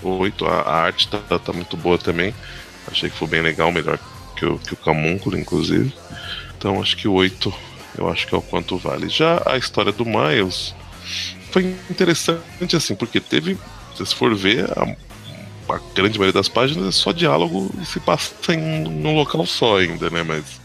8. 0.04 0.46
A, 0.46 0.74
arte 0.74 1.08
tá, 1.08 1.40
tá, 1.40 1.54
muito 1.54 1.78
boa 1.78 1.98
também. 1.98 2.34
Achei 2.92 3.10
que 3.10 3.18
foi 3.18 3.28
bem 3.28 3.42
legal, 3.42 3.72
melhor 3.72 3.98
que 4.36 4.46
o, 4.46 4.60
que 4.60 4.74
o 4.74 4.78
Camúnculo, 4.78 5.38
inclusive. 5.38 5.94
Então 6.58 6.82
acho 6.82 6.98
que 6.98 7.08
8 7.08 7.54
eu 7.98 8.10
acho 8.10 8.28
que 8.28 8.34
é 8.34 8.38
o 8.38 8.42
quanto 8.42 8.78
vale. 8.78 9.10
Já 9.10 9.42
a 9.46 9.58
história 9.58 9.92
do 9.92 10.06
Miles 10.06 10.74
foi 11.52 11.76
interessante, 11.90 12.76
assim, 12.76 12.96
porque 12.96 13.20
teve, 13.20 13.58
se 13.96 14.16
for 14.16 14.34
ver, 14.36 14.66
a, 14.72 14.96
a 15.74 15.80
grande 15.96 16.18
maioria 16.18 16.34
das 16.34 16.50
páginas 16.50 16.88
é 16.88 16.92
só 16.92 17.12
diálogo 17.12 17.72
e 17.82 17.86
se 17.86 18.00
passa 18.00 18.54
em 18.54 18.88
um 18.88 19.16
local 19.16 19.46
só 19.46 19.80
ainda, 19.80 20.10
né? 20.10 20.24
Mas 20.24 20.62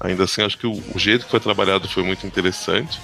ainda 0.00 0.24
assim 0.24 0.42
acho 0.42 0.58
que 0.58 0.66
o, 0.66 0.82
o 0.94 0.98
jeito 0.98 1.24
que 1.24 1.30
foi 1.30 1.40
trabalhado 1.40 1.88
foi 1.88 2.02
muito 2.02 2.26
interessante 2.26 2.98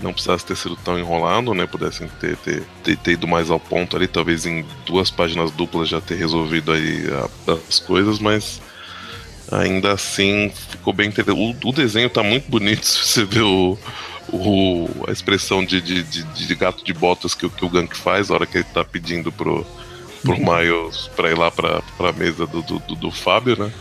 não 0.00 0.12
precisasse 0.12 0.44
ter 0.44 0.56
sido 0.56 0.76
tão 0.76 0.98
enrolado, 0.98 1.54
né? 1.54 1.66
Pudessem 1.66 2.08
ter, 2.20 2.36
ter, 2.36 2.62
ter, 2.82 2.96
ter, 2.96 3.12
ido 3.12 3.26
mais 3.26 3.50
ao 3.50 3.58
ponto 3.58 3.96
ali, 3.96 4.06
talvez 4.06 4.46
em 4.46 4.64
duas 4.84 5.10
páginas 5.10 5.50
duplas 5.50 5.88
já 5.88 6.00
ter 6.00 6.16
resolvido 6.16 6.72
aí 6.72 7.04
as 7.68 7.78
coisas, 7.80 8.18
mas 8.18 8.60
ainda 9.50 9.92
assim 9.92 10.52
ficou 10.70 10.92
bem 10.92 11.08
interessante. 11.08 11.56
O, 11.64 11.68
o, 11.68 11.72
desenho 11.72 12.10
tá 12.10 12.22
muito 12.22 12.50
bonito 12.50 12.84
se 12.86 12.98
você 12.98 13.24
vê 13.24 13.40
o, 13.40 13.78
o, 14.32 14.88
a 15.08 15.12
expressão 15.12 15.64
de, 15.64 15.80
de, 15.80 16.02
de, 16.02 16.22
de 16.24 16.54
gato 16.54 16.84
de 16.84 16.92
botas 16.92 17.34
que, 17.34 17.48
que 17.48 17.64
o 17.64 17.68
Gank 17.68 17.96
faz, 17.96 18.30
a 18.30 18.34
hora 18.34 18.46
que 18.46 18.58
ele 18.58 18.64
tá 18.64 18.84
pedindo 18.84 19.30
pro, 19.30 19.66
pro 20.22 20.32
uhum. 20.32 20.56
Miles 20.56 21.08
pra 21.14 21.30
ir 21.30 21.38
lá 21.38 21.50
pra, 21.50 21.82
pra 21.96 22.12
mesa 22.12 22.46
do, 22.46 22.62
do, 22.62 22.78
do, 22.78 23.10
Fábio, 23.10 23.56
né? 23.58 23.72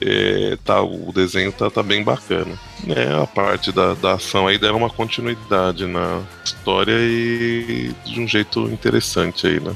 é, 0.00 0.56
tá, 0.64 0.80
o 0.80 1.12
desenho 1.12 1.52
tá, 1.52 1.70
tá 1.70 1.82
bem 1.82 2.02
bacana. 2.02 2.58
É, 2.88 3.22
a 3.22 3.26
parte 3.26 3.70
da, 3.72 3.94
da 3.94 4.14
ação 4.14 4.46
aí 4.46 4.58
deram 4.58 4.78
uma 4.78 4.90
continuidade 4.90 5.86
na 5.86 6.22
história 6.44 6.96
e 6.98 7.92
de 8.04 8.20
um 8.20 8.26
jeito 8.26 8.60
interessante 8.68 9.46
aí, 9.46 9.60
né? 9.60 9.74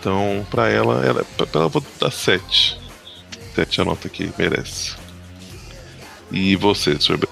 Então, 0.00 0.46
pra 0.50 0.68
ela, 0.68 1.04
ela, 1.04 1.24
pra 1.36 1.46
ela 1.54 1.68
vou 1.68 1.84
dar 2.00 2.10
7. 2.10 2.78
7 3.54 3.80
a 3.80 3.84
nota 3.84 4.08
que 4.08 4.30
merece. 4.38 4.94
E 6.30 6.56
você, 6.56 6.98
Sr. 7.00 7.18
B? 7.18 7.26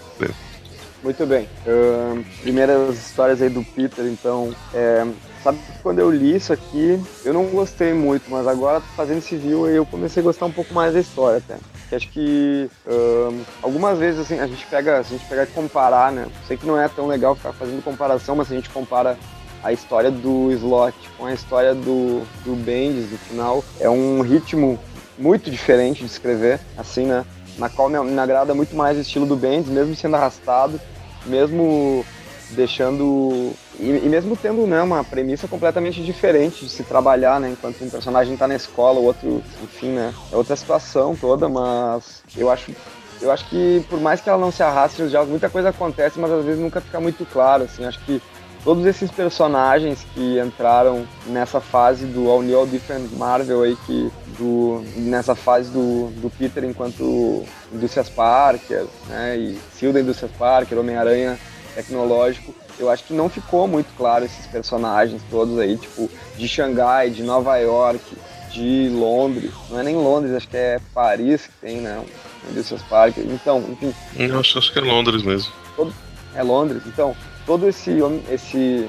Muito 1.04 1.24
bem. 1.24 1.48
Uh, 1.64 2.24
primeiras 2.42 2.96
histórias 2.96 3.40
aí 3.40 3.48
do 3.48 3.62
Peter, 3.62 4.04
então. 4.06 4.52
É, 4.72 5.06
Sabe 5.44 5.58
que 5.58 5.78
quando 5.82 5.98
eu 5.98 6.10
li 6.10 6.36
isso 6.36 6.54
aqui, 6.54 6.98
eu 7.22 7.34
não 7.34 7.44
gostei 7.44 7.92
muito, 7.92 8.30
mas 8.30 8.46
agora 8.46 8.80
fazendo 8.80 9.18
esse 9.18 9.36
view 9.36 9.68
eu 9.68 9.84
comecei 9.84 10.22
a 10.22 10.24
gostar 10.24 10.46
um 10.46 10.50
pouco 10.50 10.72
mais 10.72 10.94
da 10.94 11.00
história 11.00 11.36
até. 11.36 11.58
Que 11.86 11.94
acho 11.94 12.08
que 12.08 12.70
um, 12.86 13.42
algumas 13.60 13.98
vezes 13.98 14.20
assim, 14.20 14.40
a 14.40 14.46
gente 14.46 14.64
pega, 14.64 15.00
a 15.00 15.02
gente 15.02 15.22
pega 15.26 15.44
comparar, 15.44 16.10
né? 16.10 16.28
Sei 16.48 16.56
que 16.56 16.66
não 16.66 16.80
é 16.80 16.88
tão 16.88 17.06
legal 17.06 17.34
ficar 17.34 17.52
fazendo 17.52 17.84
comparação, 17.84 18.34
mas 18.34 18.48
se 18.48 18.54
a 18.54 18.56
gente 18.56 18.70
compara 18.70 19.18
a 19.62 19.70
história 19.70 20.10
do 20.10 20.50
Slot 20.52 20.96
com 21.18 21.26
a 21.26 21.34
história 21.34 21.74
do, 21.74 22.22
do 22.42 22.56
Bendis 22.56 23.12
no 23.12 23.18
final, 23.18 23.62
é 23.78 23.90
um 23.90 24.22
ritmo 24.22 24.80
muito 25.18 25.50
diferente 25.50 26.00
de 26.00 26.06
escrever, 26.06 26.58
assim, 26.74 27.04
né? 27.04 27.22
Na 27.58 27.68
qual 27.68 27.90
me, 27.90 28.02
me 28.02 28.18
agrada 28.18 28.54
muito 28.54 28.74
mais 28.74 28.96
o 28.96 29.02
estilo 29.02 29.26
do 29.26 29.36
Bendis, 29.36 29.68
mesmo 29.68 29.94
sendo 29.94 30.16
arrastado, 30.16 30.80
mesmo 31.26 32.04
deixando 32.50 33.52
e, 33.78 33.90
e, 33.90 34.08
mesmo 34.08 34.36
tendo 34.36 34.66
né, 34.66 34.82
uma 34.82 35.02
premissa 35.02 35.48
completamente 35.48 36.02
diferente 36.02 36.64
de 36.64 36.70
se 36.70 36.84
trabalhar, 36.84 37.40
né? 37.40 37.50
Enquanto 37.50 37.82
um 37.82 37.90
personagem 37.90 38.34
está 38.34 38.46
na 38.46 38.54
escola, 38.54 39.00
o 39.00 39.04
outro, 39.04 39.42
enfim, 39.62 39.88
né? 39.88 40.14
É 40.32 40.36
outra 40.36 40.54
situação 40.54 41.16
toda, 41.16 41.48
mas 41.48 42.22
eu 42.36 42.50
acho 42.50 42.72
eu 43.20 43.30
acho 43.30 43.48
que 43.48 43.84
por 43.88 44.00
mais 44.00 44.20
que 44.20 44.28
ela 44.28 44.38
não 44.38 44.50
se 44.50 44.62
arraste 44.62 45.02
nos 45.02 45.10
jogos, 45.10 45.30
muita 45.30 45.48
coisa 45.48 45.70
acontece, 45.70 46.18
mas 46.18 46.30
às 46.30 46.44
vezes 46.44 46.60
nunca 46.60 46.80
fica 46.80 47.00
muito 47.00 47.24
claro, 47.24 47.64
assim. 47.64 47.84
Acho 47.84 47.98
que 48.04 48.20
todos 48.64 48.86
esses 48.86 49.10
personagens 49.10 50.04
que 50.14 50.40
entraram 50.40 51.06
nessa 51.26 51.60
fase 51.60 52.06
do 52.06 52.28
All 52.30 52.42
New 52.42 52.58
All 52.58 52.66
Different 52.66 53.12
Marvel 53.12 53.62
aí, 53.62 53.76
que 53.86 54.10
do, 54.38 54.82
nessa 54.96 55.34
fase 55.34 55.70
do, 55.70 56.10
do 56.20 56.30
Peter 56.30 56.64
enquanto 56.64 57.44
Indústrias 57.72 58.08
Parker, 58.08 58.86
né, 59.06 59.36
e 59.36 59.58
Silda 59.72 60.00
Indústrias 60.00 60.32
Parker, 60.32 60.78
Homem-Aranha 60.78 61.38
tecnológico, 61.74 62.54
eu 62.78 62.90
acho 62.90 63.04
que 63.04 63.12
não 63.12 63.28
ficou 63.28 63.68
muito 63.68 63.94
claro 63.96 64.24
esses 64.24 64.46
personagens 64.46 65.22
todos 65.30 65.58
aí, 65.58 65.76
tipo, 65.76 66.10
de 66.36 66.48
Xangai, 66.48 67.10
de 67.10 67.22
Nova 67.22 67.56
York, 67.58 68.02
de 68.50 68.88
Londres. 68.88 69.52
Não 69.70 69.80
é 69.80 69.82
nem 69.82 69.94
Londres, 69.94 70.34
acho 70.34 70.48
que 70.48 70.56
é 70.56 70.80
Paris 70.92 71.46
que 71.46 71.52
tem, 71.60 71.80
né? 71.80 72.04
Desses 72.50 72.82
parques. 72.82 73.24
Então, 73.24 73.64
enfim. 73.70 73.94
Eu 74.16 74.40
acho, 74.40 74.58
acho 74.58 74.72
que 74.72 74.78
é 74.78 74.82
Londres 74.82 75.22
mesmo. 75.22 75.52
Todo, 75.76 75.94
é 76.34 76.42
Londres. 76.42 76.82
Então, 76.86 77.16
todo 77.46 77.68
esse, 77.68 77.98
esse 78.30 78.88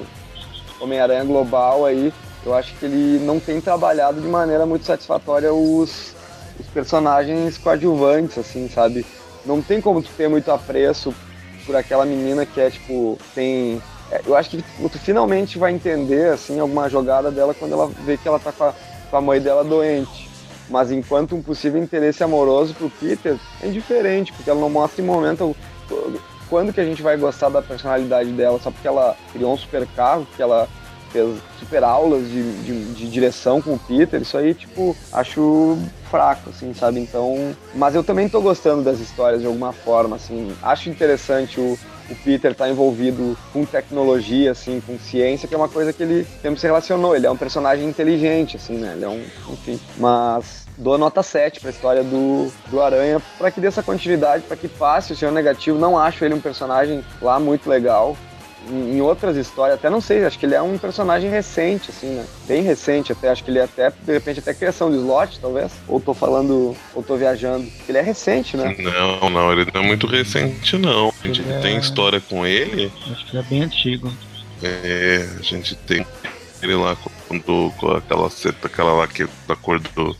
Homem-Aranha 0.80 1.24
global 1.24 1.84
aí, 1.84 2.12
eu 2.44 2.54
acho 2.54 2.74
que 2.76 2.84
ele 2.86 3.24
não 3.24 3.40
tem 3.40 3.60
trabalhado 3.60 4.20
de 4.20 4.26
maneira 4.26 4.64
muito 4.64 4.84
satisfatória 4.84 5.52
os, 5.52 6.14
os 6.58 6.66
personagens 6.72 7.58
coadjuvantes, 7.58 8.38
assim, 8.38 8.68
sabe? 8.68 9.04
Não 9.44 9.60
tem 9.60 9.80
como 9.80 10.02
tu 10.02 10.10
ter 10.16 10.28
muito 10.28 10.50
apreço 10.50 11.14
por 11.64 11.74
aquela 11.74 12.04
menina 12.04 12.46
que 12.46 12.60
é 12.60 12.70
tipo, 12.70 13.18
tem. 13.34 13.82
É, 14.10 14.22
eu 14.24 14.36
acho 14.36 14.50
que 14.50 14.64
tu 14.88 14.98
finalmente 14.98 15.58
vai 15.58 15.72
entender, 15.72 16.32
assim, 16.32 16.60
alguma 16.60 16.88
jogada 16.88 17.30
dela 17.30 17.52
quando 17.52 17.72
ela 17.72 17.88
vê 17.88 18.16
que 18.16 18.28
ela 18.28 18.38
tá 18.38 18.52
com 18.52 18.64
a, 18.64 18.74
com 19.10 19.16
a 19.16 19.20
mãe 19.20 19.40
dela 19.40 19.64
doente. 19.64 20.30
Mas 20.68 20.90
enquanto 20.90 21.34
um 21.34 21.42
possível 21.42 21.82
interesse 21.82 22.22
amoroso 22.22 22.74
pro 22.74 22.90
Peter, 22.90 23.36
é 23.62 23.68
diferente, 23.68 24.32
porque 24.32 24.50
ela 24.50 24.60
não 24.60 24.70
mostra 24.70 25.02
em 25.02 25.06
momento 25.06 25.56
quando 26.48 26.72
que 26.72 26.80
a 26.80 26.84
gente 26.84 27.02
vai 27.02 27.16
gostar 27.16 27.48
da 27.48 27.62
personalidade 27.62 28.30
dela, 28.30 28.58
só 28.62 28.70
porque 28.70 28.86
ela 28.88 29.16
criou 29.32 29.52
um 29.54 29.56
super 29.56 29.86
carro, 29.94 30.26
que 30.36 30.42
ela 30.42 30.68
fez 31.10 31.38
super 31.58 31.82
aulas 31.82 32.28
de, 32.28 32.62
de, 32.62 32.84
de, 32.94 33.08
direção 33.08 33.62
com 33.62 33.74
o 33.74 33.78
Peter, 33.78 34.20
isso 34.20 34.36
aí, 34.36 34.54
tipo, 34.54 34.96
acho 35.12 35.78
fraco, 36.10 36.50
assim, 36.50 36.74
sabe? 36.74 37.00
Então. 37.00 37.54
Mas 37.74 37.94
eu 37.94 38.04
também 38.04 38.28
tô 38.28 38.40
gostando 38.40 38.82
das 38.82 39.00
histórias 39.00 39.40
de 39.40 39.46
alguma 39.46 39.72
forma, 39.72 40.16
assim. 40.16 40.52
Acho 40.62 40.90
interessante 40.90 41.60
o, 41.60 41.78
o 42.10 42.14
Peter 42.14 42.54
tá 42.54 42.68
envolvido 42.68 43.36
com 43.52 43.64
tecnologia, 43.64 44.52
assim, 44.52 44.80
com 44.84 44.98
ciência, 44.98 45.48
que 45.48 45.54
é 45.54 45.58
uma 45.58 45.68
coisa 45.68 45.92
que 45.92 46.02
ele 46.02 46.26
sempre 46.40 46.60
se 46.60 46.66
relacionou. 46.66 47.16
Ele 47.16 47.26
é 47.26 47.30
um 47.30 47.36
personagem 47.36 47.88
inteligente, 47.88 48.56
assim, 48.56 48.74
né? 48.74 48.92
Ele 48.94 49.04
é 49.04 49.08
um. 49.08 49.24
Enfim. 49.50 49.80
Mas 49.96 50.66
dou 50.78 50.98
nota 50.98 51.22
7 51.22 51.60
pra 51.60 51.70
história 51.70 52.02
do, 52.02 52.52
do 52.68 52.80
Aranha, 52.80 53.20
para 53.38 53.50
que 53.50 53.60
dê 53.60 53.66
essa 53.66 53.82
continuidade, 53.82 54.44
para 54.44 54.56
que 54.56 54.68
passe 54.68 55.12
o 55.12 55.16
Senhor 55.16 55.32
Negativo. 55.32 55.78
Não 55.78 55.98
acho 55.98 56.24
ele 56.24 56.34
um 56.34 56.40
personagem 56.40 57.04
lá 57.20 57.40
muito 57.40 57.68
legal 57.68 58.16
em 58.68 59.00
outras 59.00 59.36
histórias, 59.36 59.78
até 59.78 59.88
não 59.88 60.00
sei, 60.00 60.24
acho 60.24 60.38
que 60.38 60.46
ele 60.46 60.54
é 60.54 60.62
um 60.62 60.76
personagem 60.78 61.30
recente, 61.30 61.90
assim, 61.90 62.08
né? 62.08 62.26
Bem 62.46 62.62
recente 62.62 63.12
até, 63.12 63.28
acho 63.30 63.44
que 63.44 63.50
ele 63.50 63.58
é 63.58 63.64
até, 63.64 63.90
de 63.90 64.12
repente, 64.12 64.40
até 64.40 64.52
criação 64.54 64.90
de 64.90 64.96
slot, 64.96 65.38
talvez. 65.40 65.72
Ou 65.86 66.00
tô 66.00 66.12
falando, 66.12 66.76
ou 66.94 67.02
tô 67.02 67.16
viajando. 67.16 67.66
Ele 67.88 67.98
é 67.98 68.02
recente, 68.02 68.56
né? 68.56 68.74
Não, 68.78 69.30
não, 69.30 69.52
ele 69.52 69.70
não 69.72 69.82
é 69.82 69.86
muito 69.86 70.06
recente, 70.06 70.76
não. 70.76 71.12
A 71.22 71.26
gente 71.26 71.42
é- 71.48 71.60
tem 71.60 71.78
história 71.78 72.20
com 72.20 72.46
ele. 72.46 72.92
Acho 73.10 73.26
que 73.26 73.36
ele 73.36 73.44
é 73.46 73.48
bem 73.48 73.62
antigo. 73.62 74.12
É, 74.62 75.28
a 75.38 75.42
gente 75.42 75.74
tem 75.74 76.06
ele 76.62 76.74
lá 76.74 76.96
quando 77.28 77.72
com 77.76 77.90
aquela 77.90 78.30
seta, 78.30 78.66
aquela 78.66 78.94
lá 78.94 79.06
que 79.06 79.24
é 79.24 79.28
da 79.46 79.54
cor 79.54 79.78
do, 79.78 80.16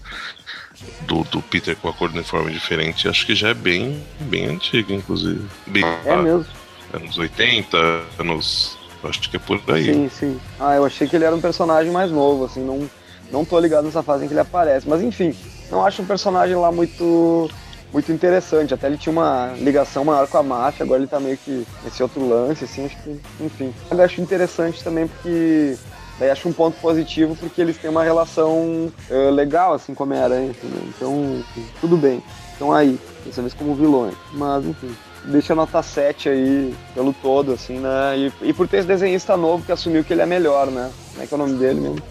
do, 1.03 1.25
do 1.25 1.43
Peter 1.43 1.75
com 1.77 1.89
a 1.89 1.93
cor 1.93 2.09
do 2.11 2.17
uniforme 2.17 2.53
diferente. 2.53 3.09
Acho 3.09 3.27
que 3.27 3.35
já 3.35 3.49
é 3.49 3.55
bem, 3.55 4.05
bem 4.21 4.47
antigo, 4.47 4.93
inclusive. 4.93 5.43
Bem, 5.67 5.85
É 6.05 6.17
mesmo. 6.17 6.47
Anos 6.93 7.19
80, 7.19 7.77
anos. 8.19 8.77
Acho 9.05 9.31
que 9.31 9.37
é 9.37 9.41
por 9.41 9.61
aí. 9.69 9.85
Sim, 9.85 10.09
sim. 10.09 10.41
Ah, 10.59 10.75
eu 10.75 10.85
achei 10.85 11.07
que 11.07 11.15
ele 11.15 11.25
era 11.25 11.35
um 11.35 11.41
personagem 11.41 11.93
mais 11.93 12.11
novo, 12.11 12.45
assim, 12.45 12.65
não, 12.65 12.91
não 13.31 13.45
tô 13.45 13.59
ligado 13.61 13.85
nessa 13.85 14.03
fase 14.03 14.25
em 14.25 14.29
que 14.29 14.33
ele 14.33 14.41
aparece. 14.41 14.89
Mas 14.89 15.03
enfim, 15.03 15.35
não 15.71 15.85
acho 15.85 16.03
um 16.03 16.07
personagem 16.07 16.57
lá 16.57 16.73
muito 16.73 17.49
muito 17.93 18.13
interessante. 18.13 18.75
Até 18.75 18.87
ele 18.87 18.99
tinha 18.99 19.13
uma 19.13 19.55
ligação 19.59 20.05
maior 20.05 20.27
com 20.27 20.39
a 20.39 20.43
máfia, 20.43 20.85
agora 20.85 21.01
ele 21.01 21.09
tá 21.09 21.21
meio 21.21 21.37
que 21.37 21.67
nesse 21.85 22.03
outro 22.03 22.27
lance, 22.29 22.65
assim, 22.65 22.87
acho 22.87 22.97
que, 23.03 23.21
enfim. 23.41 23.73
Eu 23.91 24.03
acho 24.03 24.21
interessante 24.21 24.83
também 24.83 25.07
porque. 25.07 25.77
Daí 26.19 26.31
acho 26.31 26.49
um 26.49 26.53
ponto 26.53 26.81
positivo 26.81 27.37
porque 27.37 27.61
eles 27.61 27.77
têm 27.77 27.91
uma 27.91 28.03
relação 28.03 28.91
eh, 29.11 29.31
legal, 29.31 29.75
assim, 29.75 29.93
com 29.93 30.03
a 30.03 30.07
Homem-Aranha, 30.07 30.49
entendeu? 30.49 30.83
Então, 30.89 31.45
tudo 31.79 31.95
bem. 31.99 32.23
Estão 32.53 32.73
aí, 32.73 32.99
dessa 33.23 33.43
vez 33.43 33.53
como 33.53 33.75
vilões. 33.75 34.15
Mas, 34.33 34.65
enfim, 34.65 34.97
deixa 35.27 35.53
a 35.53 35.57
nota 35.57 35.83
7 35.83 36.29
aí 36.29 36.75
pelo 36.95 37.13
todo, 37.13 37.53
assim, 37.53 37.79
né? 37.79 38.17
E, 38.17 38.33
e 38.49 38.53
por 38.53 38.67
ter 38.69 38.79
esse 38.79 38.89
desenhista 38.89 39.37
novo 39.37 39.65
que 39.65 39.73
assumiu 39.73 40.05
que 40.05 40.13
ele 40.13 40.23
é 40.23 40.27
melhor, 40.27 40.69
né? 40.69 40.91
Como 41.11 41.23
é 41.23 41.27
que 41.27 41.35
é 41.35 41.37
o 41.37 41.39
nome 41.39 41.59
dele 41.59 41.81
mesmo? 41.81 42.03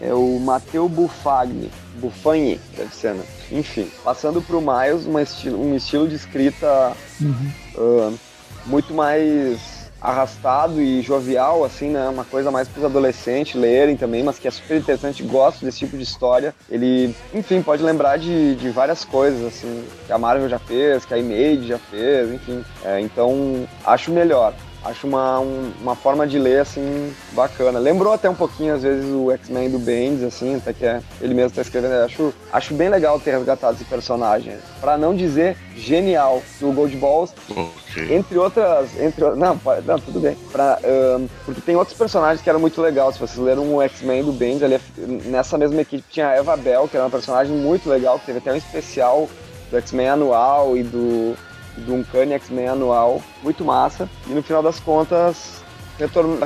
É 0.00 0.14
o 0.14 0.38
Matteo 0.40 0.88
Buffagni. 0.88 1.70
Buffagni, 1.96 2.58
deve 2.76 2.94
ser, 2.94 3.14
né? 3.14 3.24
Enfim, 3.52 3.90
passando 4.02 4.40
pro 4.40 4.60
Miles, 4.60 5.06
esti 5.20 5.50
um 5.50 5.76
estilo 5.76 6.08
de 6.08 6.14
escrita 6.14 6.96
Uhum. 7.20 7.50
ah, 7.76 8.12
muito 8.64 8.94
mais 8.94 9.79
arrastado 10.00 10.80
e 10.80 11.02
jovial, 11.02 11.64
assim, 11.64 11.90
né? 11.90 12.08
Uma 12.08 12.24
coisa 12.24 12.50
mais 12.50 12.68
para 12.68 12.78
os 12.78 12.84
adolescentes 12.84 13.54
lerem 13.54 13.96
também, 13.96 14.22
mas 14.22 14.38
que 14.38 14.48
é 14.48 14.50
super 14.50 14.78
interessante, 14.78 15.22
gosto 15.22 15.64
desse 15.64 15.78
tipo 15.78 15.96
de 15.96 16.02
história. 16.02 16.54
Ele, 16.70 17.14
enfim, 17.34 17.62
pode 17.62 17.82
lembrar 17.82 18.18
de, 18.18 18.54
de 18.56 18.70
várias 18.70 19.04
coisas, 19.04 19.44
assim, 19.44 19.84
que 20.06 20.12
a 20.12 20.18
Marvel 20.18 20.48
já 20.48 20.58
fez, 20.58 21.04
que 21.04 21.14
a 21.14 21.18
Image 21.18 21.66
já 21.66 21.78
fez, 21.78 22.32
enfim. 22.32 22.64
É, 22.84 23.00
então, 23.00 23.68
acho 23.84 24.10
melhor. 24.10 24.54
Acho 24.82 25.06
uma, 25.06 25.38
um- 25.40 25.72
uma 25.82 25.94
forma 25.94 26.26
de 26.26 26.38
ler, 26.38 26.60
assim, 26.60 27.12
bacana. 27.32 27.78
Lembrou 27.78 28.12
até 28.14 28.30
um 28.30 28.34
pouquinho, 28.34 28.74
às 28.74 28.82
vezes, 28.82 29.04
o 29.12 29.30
X-Men 29.30 29.68
do 29.70 29.78
Bendis, 29.78 30.22
assim, 30.24 30.56
até 30.56 30.72
que 30.72 30.86
é, 30.86 31.02
ele 31.20 31.34
mesmo 31.34 31.50
tá 31.54 31.60
escrevendo. 31.60 31.92
Eu 31.92 32.04
Acho, 32.06 32.34
acho 32.50 32.74
bem 32.74 32.88
legal 32.88 33.20
ter 33.20 33.32
resgatado 33.32 33.74
esse 33.74 33.84
personagem. 33.84 34.54
Pra 34.80 34.96
não 34.96 35.14
dizer 35.14 35.56
genial. 35.76 36.42
O 36.62 36.72
Gold 36.72 36.96
Balls 36.96 37.34
Ok. 37.50 38.16
entre 38.16 38.38
outras. 38.38 38.88
Entre, 38.98 39.22
não, 39.36 39.60
não, 39.84 39.98
tudo 39.98 40.18
bem. 40.18 40.34
Pra, 40.50 40.78
ahn, 40.82 41.26
porque 41.44 41.60
tem 41.60 41.76
outros 41.76 41.96
personagens 41.96 42.40
que 42.42 42.48
eram 42.48 42.60
muito 42.60 42.80
legais. 42.80 43.14
Se 43.14 43.20
vocês 43.20 43.38
leram 43.38 43.74
o 43.74 43.82
X-Men 43.82 44.24
do 44.24 44.32
Bendis, 44.32 44.62
ali, 44.62 44.80
nessa 45.26 45.58
mesma 45.58 45.80
equipe 45.82 46.04
tinha 46.10 46.28
a 46.28 46.34
Eva 46.36 46.56
Bell, 46.56 46.88
que 46.88 46.96
era 46.96 47.04
uma 47.04 47.10
personagem 47.10 47.54
muito 47.54 47.88
legal, 47.88 48.18
que 48.18 48.26
teve 48.26 48.38
até 48.38 48.52
um 48.52 48.56
especial 48.56 49.28
do 49.70 49.76
X-Men 49.76 50.08
anual 50.08 50.76
e 50.76 50.82
do, 50.82 51.36
do 51.86 51.94
Uncanny 51.94 52.32
X-Men 52.34 52.68
anual. 52.68 53.22
Muito 53.42 53.64
massa. 53.64 54.08
E 54.26 54.30
no 54.30 54.42
final 54.42 54.62
das 54.62 54.78
contas. 54.80 55.60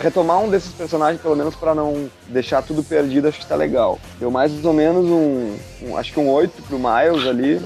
Retomar 0.00 0.40
um 0.40 0.50
desses 0.50 0.72
personagens, 0.72 1.20
pelo 1.22 1.36
menos 1.36 1.54
pra 1.54 1.76
não 1.76 2.10
deixar 2.26 2.60
tudo 2.62 2.82
perdido, 2.82 3.28
acho 3.28 3.38
que 3.38 3.46
tá 3.46 3.54
legal. 3.54 4.00
Deu 4.18 4.28
mais 4.28 4.64
ou 4.64 4.72
menos 4.72 5.04
um. 5.06 5.56
um- 5.82 5.96
acho 5.96 6.12
que 6.12 6.18
um 6.18 6.28
8 6.28 6.60
pro 6.62 6.76
Miles 6.78 7.24
ali. 7.26 7.62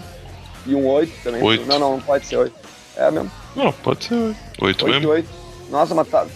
E 0.67 0.75
um 0.75 0.87
8 0.87 1.13
também. 1.23 1.43
Oito. 1.43 1.65
Não, 1.67 1.79
não, 1.79 1.93
não 1.93 2.01
pode 2.01 2.27
ser 2.27 2.37
8. 2.37 2.55
É 2.95 3.11
mesmo. 3.11 3.31
Não, 3.57 3.73
pode 3.73 4.05
ser 4.05 4.15
8 4.61 4.85
8 4.85 4.87
mesmo. 4.87 5.09
8. 5.09 5.29
Nossa, 5.71 5.95
mas 5.95 6.09
tá, 6.09 6.27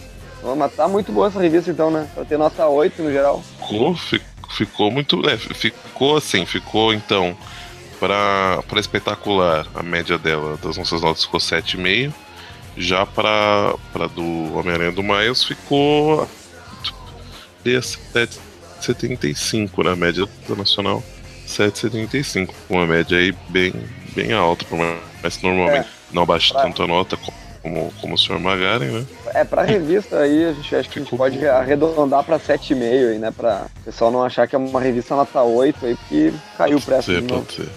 mas 0.57 0.75
tá 0.75 0.87
muito 0.87 1.11
boa 1.11 1.27
essa 1.27 1.39
revista 1.39 1.69
então, 1.69 1.91
né? 1.91 2.07
Pra 2.15 2.25
ter 2.25 2.37
nota 2.37 2.65
8 2.67 3.03
no 3.03 3.11
geral. 3.11 3.43
Ficou, 3.59 3.95
fi- 3.95 4.21
ficou 4.49 4.89
muito. 4.89 5.21
É, 5.29 5.37
ficou 5.37 6.17
assim, 6.17 6.47
ficou 6.47 6.91
então. 6.93 7.37
Pra 8.07 8.79
espetacular, 8.81 9.65
a 9.73 9.81
média 9.81 10.17
dela 10.17 10.57
das 10.61 10.75
nossas 10.77 11.01
notas 11.01 11.23
ficou 11.23 11.39
7,5. 11.39 12.13
Já 12.75 13.05
pra 13.05 13.75
do 14.13 14.57
Homem-Aranha 14.57 14.91
do 14.91 15.01
Miles 15.03 15.43
ficou. 15.43 16.27
7,75 17.63 19.83
na 19.83 19.95
média 19.95 20.27
da 20.49 20.55
nacional. 20.55 21.03
7,75. 21.47 22.53
Uma 22.69 22.85
média 22.85 23.17
aí 23.17 23.31
bem, 23.49 23.73
bem 24.15 24.33
alta, 24.33 24.65
que 24.65 24.75
normalmente 24.75 25.03
não 26.11 26.25
baixe 26.25 26.51
pra- 26.51 26.63
tanto 26.63 26.83
a 26.83 26.87
nota 26.87 27.15
como, 27.17 27.37
como 28.01 28.13
o 28.13 28.17
Sr. 28.17 28.39
Magaren, 28.39 28.91
né? 28.91 29.05
É, 29.33 29.43
pra 29.43 29.63
revista 29.63 30.19
aí, 30.19 30.45
a 30.45 30.53
gente 30.53 30.75
acho 30.75 30.89
que 30.89 30.99
a 30.99 31.01
gente 31.01 31.15
pode 31.15 31.47
arredondar 31.47 32.23
pra 32.23 32.37
7,5 32.37 33.11
aí, 33.11 33.17
né? 33.17 33.31
Pra 33.31 33.67
o 33.81 33.83
pessoal 33.85 34.11
não 34.11 34.23
achar 34.23 34.47
que 34.47 34.55
é 34.55 34.59
uma 34.59 34.81
revista 34.81 35.15
nota 35.15 35.41
8 35.41 35.85
aí, 35.85 35.95
porque 35.95 36.33
caiu 36.57 36.77
o 36.77 36.81
Pode 36.81 36.85
preço 36.85 37.11
ser, 37.11 37.21
novo. 37.21 37.41
pode 37.41 37.55
ser. 37.55 37.69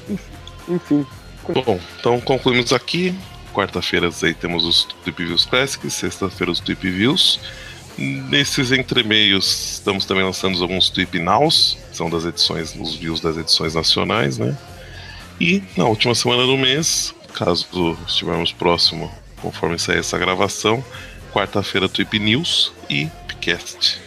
Enfim. 0.68 1.06
Bom, 1.48 1.78
então 1.98 2.20
concluímos 2.20 2.72
aqui. 2.72 3.14
Quarta-feira 3.54 4.10
aí 4.22 4.34
temos 4.34 4.64
os 4.64 4.84
Tweep 4.84 5.24
Views 5.24 5.46
Classics, 5.46 5.94
sexta-feira 5.94 6.50
os 6.50 6.60
Tweep 6.60 6.90
Views. 6.90 7.40
Nesses 7.96 8.72
entremeios 8.72 9.76
estamos 9.76 10.04
também 10.04 10.22
lançando 10.22 10.60
alguns 10.60 10.90
Tweep 10.90 11.18
Nows, 11.18 11.78
que 11.90 11.96
são 11.96 12.10
das 12.10 12.26
edições, 12.26 12.74
os 12.78 12.94
views 12.94 13.20
das 13.20 13.38
edições 13.38 13.74
nacionais, 13.74 14.36
né? 14.36 14.54
E 15.40 15.62
na 15.76 15.86
última 15.86 16.14
semana 16.14 16.44
do 16.44 16.58
mês, 16.58 17.14
caso 17.32 17.96
estivermos 18.06 18.52
próximo, 18.52 19.10
conforme 19.40 19.78
sair 19.78 19.98
essa 19.98 20.18
gravação, 20.18 20.84
quarta-feira 21.32 21.88
Tweep 21.88 22.18
News 22.18 22.72
e 22.88 23.06
Pcast, 23.28 24.00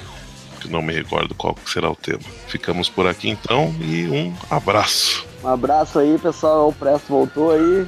que 0.60 0.70
não 0.70 0.82
me 0.82 0.94
recordo 0.94 1.34
qual 1.36 1.54
que 1.56 1.70
será 1.70 1.90
o 1.90 1.96
tema. 1.96 2.22
Ficamos 2.48 2.90
por 2.90 3.08
aqui 3.08 3.30
então 3.30 3.74
e 3.82 4.08
um 4.08 4.34
abraço. 4.50 5.26
Um 5.44 5.48
abraço 5.48 6.00
aí, 6.00 6.18
pessoal. 6.18 6.70
O 6.70 6.74
Presto 6.74 7.08
voltou 7.08 7.52
aí. 7.52 7.88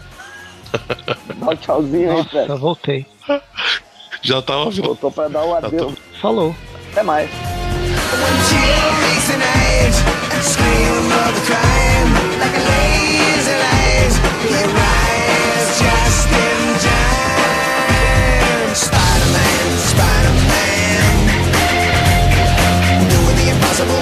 Dá 1.36 1.52
um 1.52 1.56
tchauzinho 1.56 2.18
aí, 2.18 2.26
Presto. 2.26 2.58
voltei. 2.58 3.06
Já 4.24 4.42
tava 4.42 4.70
virando 4.70 4.88
Voltou 4.88 5.12
pra 5.12 5.28
dar 5.28 5.44
o 5.44 5.56
adeus. 5.56 5.96
Falou. 6.22 6.56
Até 6.92 7.02
mais. 7.04 7.30